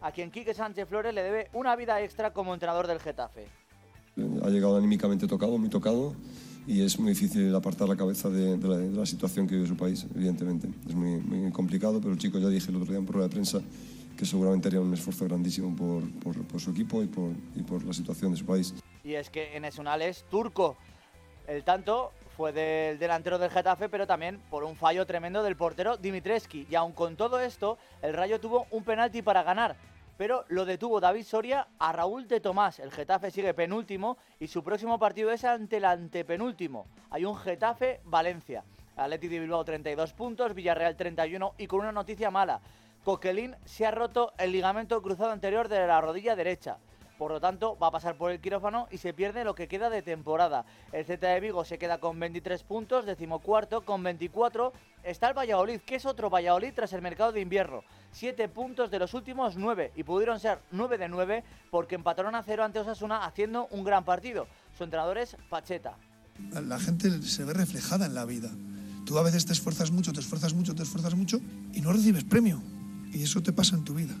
a 0.00 0.12
quien 0.12 0.30
Quique 0.30 0.54
Sánchez 0.54 0.88
Flores 0.88 1.12
le 1.12 1.22
debe 1.22 1.50
una 1.52 1.76
vida 1.76 2.00
extra 2.00 2.32
como 2.32 2.54
entrenador 2.54 2.86
del 2.86 3.00
Getafe. 3.00 3.48
Ha 4.16 4.48
llegado 4.48 4.78
anímicamente 4.78 5.26
tocado, 5.26 5.58
muy 5.58 5.68
tocado 5.68 6.14
y 6.66 6.84
es 6.84 6.98
muy 6.98 7.10
difícil 7.10 7.54
apartar 7.54 7.88
la 7.88 7.96
cabeza 7.96 8.28
de, 8.28 8.56
de, 8.56 8.68
la, 8.68 8.76
de, 8.76 8.90
la, 8.90 9.06
situación 9.06 9.46
que 9.46 9.56
vive 9.56 9.66
su 9.66 9.76
país, 9.76 10.06
evidentemente. 10.14 10.68
Es 10.88 10.94
muy, 10.94 11.18
muy 11.18 11.50
complicado, 11.50 12.00
pero 12.00 12.12
el 12.12 12.18
chico 12.18 12.38
ya 12.38 12.48
dije 12.48 12.70
el 12.70 12.76
otro 12.76 12.88
día 12.88 12.98
en 12.98 13.06
prueba 13.06 13.26
de 13.26 13.32
prensa 13.32 13.60
que 14.16 14.24
seguramente 14.24 14.68
haría 14.68 14.80
un 14.80 14.94
esfuerzo 14.94 15.24
grandísimo 15.24 15.74
por, 15.74 16.08
por, 16.20 16.46
por 16.46 16.60
su 16.60 16.70
equipo 16.70 17.02
y 17.02 17.06
por, 17.06 17.32
y 17.56 17.62
por, 17.62 17.84
la 17.84 17.92
situación 17.92 18.32
de 18.32 18.36
su 18.38 18.46
país. 18.46 18.74
Y 19.02 19.14
es 19.14 19.30
que 19.30 19.56
en 19.56 19.64
Esunal 19.64 20.02
es 20.02 20.24
turco. 20.30 20.76
El 21.48 21.64
tanto 21.64 22.12
fue 22.36 22.52
del 22.52 22.98
delantero 22.98 23.38
del 23.38 23.50
Getafe, 23.50 23.88
pero 23.88 24.06
también 24.06 24.38
por 24.48 24.62
un 24.62 24.76
fallo 24.76 25.06
tremendo 25.06 25.42
del 25.42 25.56
portero 25.56 25.96
Dimitreski. 25.96 26.66
Y 26.70 26.76
aun 26.76 26.92
con 26.92 27.16
todo 27.16 27.40
esto, 27.40 27.78
el 28.00 28.14
Rayo 28.14 28.38
tuvo 28.38 28.66
un 28.70 28.84
penalti 28.84 29.22
para 29.22 29.42
ganar 29.42 29.76
pero 30.16 30.44
lo 30.48 30.64
detuvo 30.64 31.00
David 31.00 31.24
Soria 31.24 31.68
a 31.78 31.92
Raúl 31.92 32.28
de 32.28 32.40
Tomás. 32.40 32.78
El 32.78 32.90
Getafe 32.90 33.30
sigue 33.30 33.54
penúltimo 33.54 34.18
y 34.38 34.48
su 34.48 34.62
próximo 34.62 34.98
partido 34.98 35.30
es 35.32 35.44
ante 35.44 35.78
el 35.78 35.84
antepenúltimo. 35.84 36.86
Hay 37.10 37.24
un 37.24 37.36
Getafe-Valencia. 37.36 38.64
Atlético 38.96 39.32
de 39.32 39.40
Bilbao 39.40 39.64
32 39.64 40.12
puntos, 40.12 40.54
Villarreal 40.54 40.96
31 40.96 41.54
y 41.58 41.66
con 41.66 41.80
una 41.80 41.92
noticia 41.92 42.30
mala. 42.30 42.60
Coquelín 43.04 43.56
se 43.64 43.86
ha 43.86 43.90
roto 43.90 44.32
el 44.38 44.52
ligamento 44.52 45.00
cruzado 45.02 45.32
anterior 45.32 45.68
de 45.68 45.86
la 45.86 46.00
rodilla 46.00 46.36
derecha. 46.36 46.78
Por 47.22 47.30
lo 47.30 47.40
tanto, 47.40 47.78
va 47.78 47.86
a 47.86 47.90
pasar 47.92 48.16
por 48.16 48.32
el 48.32 48.40
quirófano 48.40 48.88
y 48.90 48.98
se 48.98 49.14
pierde 49.14 49.44
lo 49.44 49.54
que 49.54 49.68
queda 49.68 49.90
de 49.90 50.02
temporada. 50.02 50.64
El 50.90 51.04
Z 51.04 51.24
de 51.24 51.38
Vigo 51.38 51.64
se 51.64 51.78
queda 51.78 51.98
con 51.98 52.18
23 52.18 52.64
puntos, 52.64 53.06
decimocuarto 53.06 53.84
con 53.84 54.02
24. 54.02 54.72
Está 55.04 55.28
el 55.28 55.38
Valladolid, 55.38 55.82
que 55.82 55.94
es 55.94 56.04
otro 56.04 56.30
Valladolid 56.30 56.72
tras 56.74 56.92
el 56.94 57.00
mercado 57.00 57.30
de 57.30 57.40
invierno. 57.40 57.84
7 58.10 58.48
puntos 58.48 58.90
de 58.90 58.98
los 58.98 59.14
últimos 59.14 59.56
9 59.56 59.92
y 59.94 60.02
pudieron 60.02 60.40
ser 60.40 60.58
9 60.72 60.98
de 60.98 61.08
9 61.08 61.44
porque 61.70 61.94
empataron 61.94 62.34
a 62.34 62.42
cero 62.42 62.64
ante 62.64 62.80
Osasuna 62.80 63.24
haciendo 63.24 63.68
un 63.70 63.84
gran 63.84 64.04
partido. 64.04 64.48
Su 64.76 64.82
entrenador 64.82 65.16
es 65.18 65.36
Pacheta. 65.48 65.96
La 66.50 66.80
gente 66.80 67.22
se 67.22 67.44
ve 67.44 67.52
reflejada 67.52 68.04
en 68.04 68.16
la 68.16 68.24
vida. 68.24 68.50
Tú 69.06 69.16
a 69.16 69.22
veces 69.22 69.46
te 69.46 69.52
esfuerzas 69.52 69.92
mucho, 69.92 70.12
te 70.12 70.18
esfuerzas 70.18 70.54
mucho, 70.54 70.74
te 70.74 70.82
esfuerzas 70.82 71.14
mucho 71.14 71.40
y 71.72 71.82
no 71.82 71.92
recibes 71.92 72.24
premio. 72.24 72.60
Y 73.12 73.22
eso 73.22 73.40
te 73.40 73.52
pasa 73.52 73.76
en 73.76 73.84
tu 73.84 73.94
vida. 73.94 74.16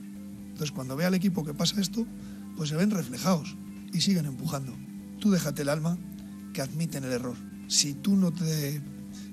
Entonces, 0.52 0.70
cuando 0.70 0.94
ve 0.94 1.06
al 1.06 1.14
equipo 1.14 1.44
que 1.44 1.54
pasa 1.54 1.80
esto, 1.80 2.06
pues 2.56 2.70
se 2.70 2.76
ven 2.76 2.90
reflejados 2.90 3.56
y 3.92 4.00
siguen 4.00 4.26
empujando. 4.26 4.72
Tú 5.20 5.30
déjate 5.30 5.62
el 5.62 5.68
alma 5.68 5.98
que 6.54 6.62
admiten 6.62 7.04
el 7.04 7.12
error. 7.12 7.36
Si 7.68 7.94
tú 7.94 8.16
no 8.16 8.32
te 8.32 8.80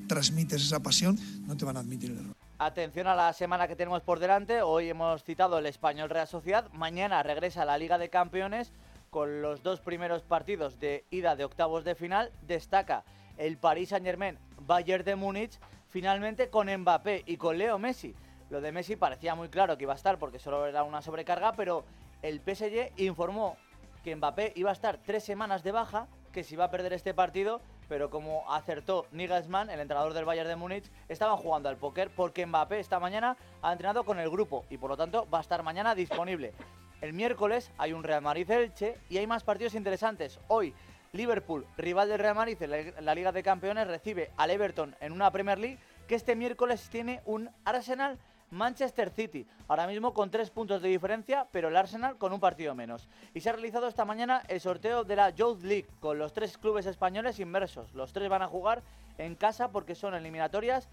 transmites 0.07 0.61
esa 0.63 0.79
pasión, 0.79 1.17
no 1.45 1.55
te 1.57 1.65
van 1.65 1.77
a 1.77 1.81
admitir 1.81 2.11
el 2.11 2.19
error. 2.19 2.35
Atención 2.57 3.07
a 3.07 3.15
la 3.15 3.31
semana 3.31 3.67
que 3.67 3.75
tenemos 3.75 4.01
por 4.01 4.19
delante. 4.19 4.61
Hoy 4.61 4.89
hemos 4.89 5.23
citado 5.23 5.59
el 5.59 5.65
Español 5.65 6.09
Real 6.09 6.27
Sociedad. 6.27 6.69
Mañana 6.73 7.23
regresa 7.23 7.63
la 7.63 7.77
Liga 7.77 7.97
de 7.97 8.09
Campeones 8.09 8.73
con 9.09 9.41
los 9.41 9.63
dos 9.63 9.79
primeros 9.79 10.23
partidos 10.23 10.79
de 10.79 11.05
ida 11.09 11.35
de 11.35 11.45
octavos 11.45 11.83
de 11.83 11.95
final. 11.95 12.31
Destaca 12.41 13.05
el 13.37 13.57
Paris 13.57 13.89
Saint-Germain 13.89 14.37
Bayern 14.59 15.05
de 15.05 15.15
Múnich, 15.15 15.59
finalmente 15.87 16.49
con 16.49 16.67
Mbappé 16.67 17.23
y 17.25 17.37
con 17.37 17.57
Leo 17.57 17.79
Messi. 17.79 18.13
Lo 18.49 18.61
de 18.61 18.71
Messi 18.71 18.95
parecía 18.95 19.35
muy 19.35 19.49
claro 19.49 19.77
que 19.77 19.83
iba 19.83 19.93
a 19.93 19.95
estar 19.95 20.19
porque 20.19 20.39
solo 20.39 20.65
era 20.65 20.83
una 20.83 21.01
sobrecarga, 21.01 21.53
pero 21.53 21.85
el 22.21 22.41
PSG 22.41 22.91
informó 22.97 23.57
que 24.03 24.15
Mbappé 24.15 24.53
iba 24.55 24.69
a 24.69 24.73
estar 24.73 24.97
tres 24.97 25.23
semanas 25.23 25.63
de 25.63 25.71
baja, 25.71 26.07
que 26.31 26.43
se 26.43 26.55
iba 26.55 26.65
a 26.65 26.71
perder 26.71 26.93
este 26.93 27.13
partido, 27.13 27.61
pero 27.87 28.09
como 28.09 28.49
acertó 28.51 29.07
Nigelsmann, 29.11 29.69
el 29.69 29.79
entrenador 29.79 30.13
del 30.13 30.25
Bayern 30.25 30.47
de 30.47 30.55
Múnich, 30.55 30.91
estaban 31.07 31.37
jugando 31.37 31.69
al 31.69 31.77
póker 31.77 32.11
porque 32.15 32.45
Mbappé 32.45 32.79
esta 32.79 32.99
mañana 32.99 33.35
ha 33.61 33.71
entrenado 33.71 34.03
con 34.03 34.19
el 34.19 34.29
grupo 34.29 34.65
y 34.69 34.77
por 34.77 34.91
lo 34.91 34.97
tanto 34.97 35.27
va 35.29 35.39
a 35.39 35.41
estar 35.41 35.63
mañana 35.63 35.95
disponible. 35.95 36.53
El 37.01 37.13
miércoles 37.13 37.71
hay 37.77 37.93
un 37.93 38.03
Real 38.03 38.21
Madrid-Elche 38.21 38.97
y 39.09 39.17
hay 39.17 39.25
más 39.25 39.43
partidos 39.43 39.73
interesantes. 39.73 40.39
Hoy 40.49 40.73
Liverpool, 41.13 41.65
rival 41.77 42.09
del 42.09 42.19
Real 42.19 42.35
Madrid 42.35 42.61
en 42.61 43.05
la 43.05 43.15
Liga 43.15 43.31
de 43.31 43.41
Campeones, 43.41 43.87
recibe 43.87 44.31
al 44.37 44.51
Everton 44.51 44.95
en 44.99 45.11
una 45.11 45.31
Premier 45.31 45.57
League 45.57 45.79
que 46.07 46.15
este 46.15 46.35
miércoles 46.35 46.89
tiene 46.91 47.21
un 47.25 47.49
Arsenal 47.65 48.19
Manchester 48.51 49.09
City, 49.09 49.45
ahora 49.67 49.87
mismo 49.87 50.13
con 50.13 50.31
tres 50.31 50.49
puntos 50.49 50.81
de 50.81 50.89
diferencia, 50.89 51.47
pero 51.51 51.67
el 51.67 51.75
Arsenal 51.75 52.17
con 52.17 52.33
un 52.33 52.39
partido 52.39 52.75
menos. 52.75 53.07
Y 53.33 53.41
se 53.41 53.49
ha 53.49 53.53
realizado 53.53 53.87
esta 53.87 54.05
mañana 54.05 54.43
el 54.47 54.59
sorteo 54.59 55.03
de 55.03 55.15
la 55.15 55.29
Youth 55.29 55.63
League, 55.63 55.87
con 55.99 56.17
los 56.17 56.33
tres 56.33 56.57
clubes 56.57 56.85
españoles 56.85 57.39
inmersos. 57.39 57.93
Los 57.93 58.13
tres 58.13 58.29
van 58.29 58.41
a 58.41 58.47
jugar 58.47 58.81
en 59.17 59.35
casa 59.35 59.71
porque 59.71 59.95
son 59.95 60.13
eliminatorias 60.13 60.89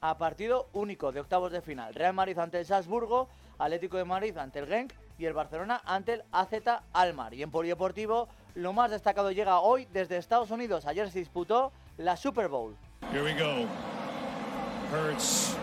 a 0.00 0.18
partido 0.18 0.68
único 0.72 1.12
de 1.12 1.20
octavos 1.20 1.52
de 1.52 1.60
final. 1.60 1.94
Real 1.94 2.14
Madrid 2.14 2.38
ante 2.38 2.58
el 2.58 2.66
Salzburgo, 2.66 3.28
Atlético 3.58 3.96
de 3.96 4.04
Madrid 4.04 4.36
ante 4.36 4.58
el 4.58 4.66
Genk 4.66 4.92
y 5.18 5.24
el 5.24 5.32
Barcelona 5.32 5.80
ante 5.84 6.14
el 6.14 6.24
AZ 6.32 6.52
Almar. 6.92 7.34
Y 7.34 7.42
en 7.42 7.50
polideportivo, 7.50 8.28
lo 8.54 8.72
más 8.72 8.90
destacado 8.90 9.30
llega 9.32 9.60
hoy 9.60 9.86
desde 9.92 10.16
Estados 10.16 10.50
Unidos. 10.50 10.86
Ayer 10.86 11.10
se 11.10 11.20
disputó 11.20 11.72
la 11.96 12.16
Super 12.16 12.48
Bowl. 12.48 12.76
Here 13.12 13.22
we 13.22 13.34
go. 13.34 13.66
Hurts 14.92 15.56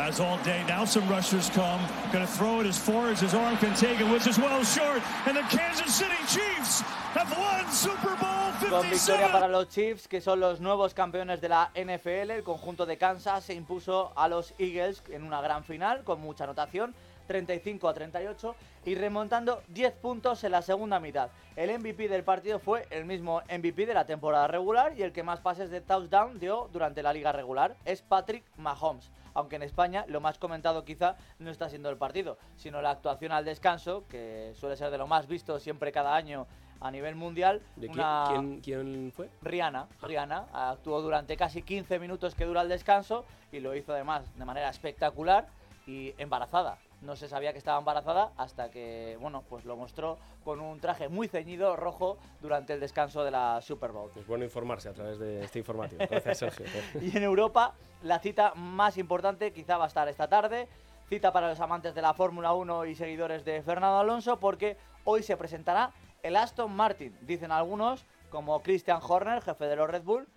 as 0.00 0.20
all 0.20 0.38
day. 0.38 0.64
Now 0.66 0.84
some 0.84 1.06
rushers 1.08 1.50
come. 1.50 1.80
Going 2.12 2.26
to 2.26 2.32
throw 2.32 2.60
it 2.60 2.66
as 2.66 2.78
far 2.78 3.10
as 3.10 3.20
his 3.20 3.34
arm 3.34 3.56
can 3.58 3.74
take 3.74 4.00
it, 4.00 4.08
which 4.10 4.26
is 4.26 4.38
well 4.38 4.64
short. 4.64 5.02
And 5.26 5.36
the 5.36 5.42
Kansas 5.42 5.94
City 5.94 6.20
Chiefs 6.26 6.80
have 7.14 7.30
won 7.36 7.70
Super 7.70 8.16
Bowl 8.16 8.52
57. 8.60 8.70
Con 8.70 8.90
victoria 8.90 9.32
para 9.32 9.48
los 9.48 9.68
Chiefs, 9.68 10.08
que 10.08 10.20
son 10.20 10.40
los 10.40 10.60
nuevos 10.60 10.94
campeones 10.94 11.40
de 11.40 11.48
la 11.48 11.70
NFL. 11.74 12.30
El 12.30 12.42
conjunto 12.42 12.86
de 12.86 12.96
Kansas 12.96 13.44
se 13.44 13.54
impuso 13.54 14.12
a 14.16 14.28
los 14.28 14.54
Eagles 14.58 15.02
en 15.10 15.24
una 15.24 15.40
gran 15.40 15.64
final 15.64 16.02
con 16.04 16.20
mucha 16.20 16.44
anotación. 16.44 16.94
35 17.26 17.88
a 17.88 17.94
38 17.94 18.56
y 18.86 18.96
remontando 18.96 19.62
10 19.68 19.92
puntos 19.92 20.42
en 20.42 20.50
la 20.50 20.62
segunda 20.62 20.98
mitad. 20.98 21.30
El 21.54 21.78
MVP 21.78 22.08
del 22.08 22.24
partido 22.24 22.58
fue 22.58 22.88
el 22.90 23.04
mismo 23.04 23.42
MVP 23.42 23.86
de 23.86 23.94
la 23.94 24.04
temporada 24.04 24.48
regular 24.48 24.94
y 24.98 25.02
el 25.04 25.12
que 25.12 25.22
más 25.22 25.38
pases 25.38 25.70
de 25.70 25.80
touchdown 25.80 26.40
dio 26.40 26.68
durante 26.72 27.04
la 27.04 27.12
liga 27.12 27.30
regular 27.30 27.76
es 27.84 28.02
Patrick 28.02 28.42
Mahomes. 28.56 29.08
Aunque 29.34 29.56
en 29.56 29.62
España 29.62 30.04
lo 30.08 30.20
más 30.20 30.38
comentado 30.38 30.84
quizá 30.84 31.16
no 31.38 31.50
está 31.50 31.68
siendo 31.68 31.90
el 31.90 31.96
partido, 31.96 32.38
sino 32.56 32.82
la 32.82 32.90
actuación 32.90 33.32
al 33.32 33.44
descanso, 33.44 34.04
que 34.08 34.52
suele 34.54 34.76
ser 34.76 34.90
de 34.90 34.98
lo 34.98 35.06
más 35.06 35.26
visto 35.26 35.58
siempre 35.58 35.92
cada 35.92 36.14
año 36.14 36.46
a 36.80 36.90
nivel 36.90 37.14
mundial. 37.14 37.62
¿De 37.76 37.88
quién, 37.88 38.00
una... 38.00 38.24
quién, 38.28 38.60
quién 38.60 39.12
fue? 39.14 39.28
Rihanna, 39.42 39.88
Rihanna 40.02 40.46
actuó 40.52 41.00
durante 41.02 41.36
casi 41.36 41.62
15 41.62 41.98
minutos 41.98 42.34
que 42.34 42.44
dura 42.44 42.62
el 42.62 42.68
descanso 42.68 43.24
y 43.52 43.60
lo 43.60 43.74
hizo 43.74 43.92
además 43.92 44.24
de 44.36 44.44
manera 44.44 44.70
espectacular 44.70 45.48
y 45.86 46.14
embarazada. 46.18 46.78
No 47.02 47.16
se 47.16 47.28
sabía 47.28 47.52
que 47.52 47.58
estaba 47.58 47.78
embarazada 47.78 48.32
hasta 48.36 48.70
que, 48.70 49.16
bueno, 49.20 49.42
pues 49.48 49.64
lo 49.64 49.76
mostró 49.76 50.18
con 50.44 50.60
un 50.60 50.80
traje 50.80 51.08
muy 51.08 51.28
ceñido 51.28 51.76
rojo 51.76 52.18
durante 52.40 52.72
el 52.72 52.80
descanso 52.80 53.24
de 53.24 53.30
la 53.30 53.60
Super 53.62 53.92
Bowl. 53.92 54.10
Es 54.16 54.26
bueno 54.26 54.44
informarse 54.44 54.88
a 54.88 54.92
través 54.92 55.18
de 55.18 55.44
este 55.44 55.60
informativo. 55.60 56.04
Gracias, 56.10 56.38
Sergio. 56.38 56.66
y 57.00 57.16
en 57.16 57.22
Europa, 57.22 57.74
la 58.02 58.18
cita 58.18 58.52
más 58.54 58.98
importante 58.98 59.52
quizá 59.52 59.78
va 59.78 59.84
a 59.84 59.88
estar 59.88 60.08
esta 60.08 60.28
tarde. 60.28 60.68
Cita 61.08 61.32
para 61.32 61.48
los 61.48 61.60
amantes 61.60 61.94
de 61.94 62.02
la 62.02 62.14
Fórmula 62.14 62.52
1 62.52 62.86
y 62.86 62.94
seguidores 62.94 63.44
de 63.44 63.62
Fernando 63.62 63.98
Alonso 63.98 64.38
porque 64.38 64.76
hoy 65.04 65.22
se 65.22 65.36
presentará 65.36 65.92
el 66.22 66.36
Aston 66.36 66.70
Martin. 66.70 67.16
Dicen 67.22 67.50
algunos, 67.50 68.04
como 68.28 68.62
Christian 68.62 69.00
Horner, 69.02 69.42
jefe 69.42 69.64
de 69.64 69.76
los 69.76 69.90
Red 69.90 70.02
Bull, 70.02 70.28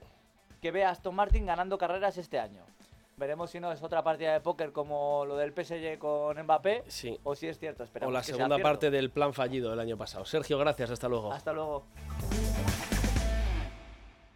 que 0.62 0.72
ve 0.72 0.86
a 0.86 0.92
Aston 0.92 1.14
Martin 1.14 1.46
ganando 1.46 1.78
carreras 1.78 2.18
este 2.18 2.40
año. 2.40 2.66
Veremos 3.16 3.52
si 3.52 3.60
no 3.60 3.72
es 3.72 3.82
otra 3.84 4.04
partida 4.04 4.34
de 4.34 4.42
póker 4.42 4.72
como 4.72 5.24
lo 5.26 5.38
del 5.38 5.52
PSG 5.54 6.00
con 6.00 6.42
Mbappé 6.42 6.84
Sí. 6.88 7.20
o 7.24 7.36
si 7.36 7.48
es 7.48 7.60
cierto. 7.60 7.84
O 7.84 7.86
Esperamos 7.86 8.14
la 8.14 8.22
que 8.22 8.26
sea 8.28 8.36
segunda 8.36 8.58
parte 8.60 8.90
del 8.90 9.12
plan 9.12 9.34
fallido 9.34 9.70
del 9.70 9.80
año 9.80 9.98
pasado. 9.98 10.26
Sergio, 10.26 10.58
gracias. 10.58 10.90
Hasta 10.90 11.08
luego. 11.08 11.32
Hasta 11.32 11.54
luego. 11.54 11.86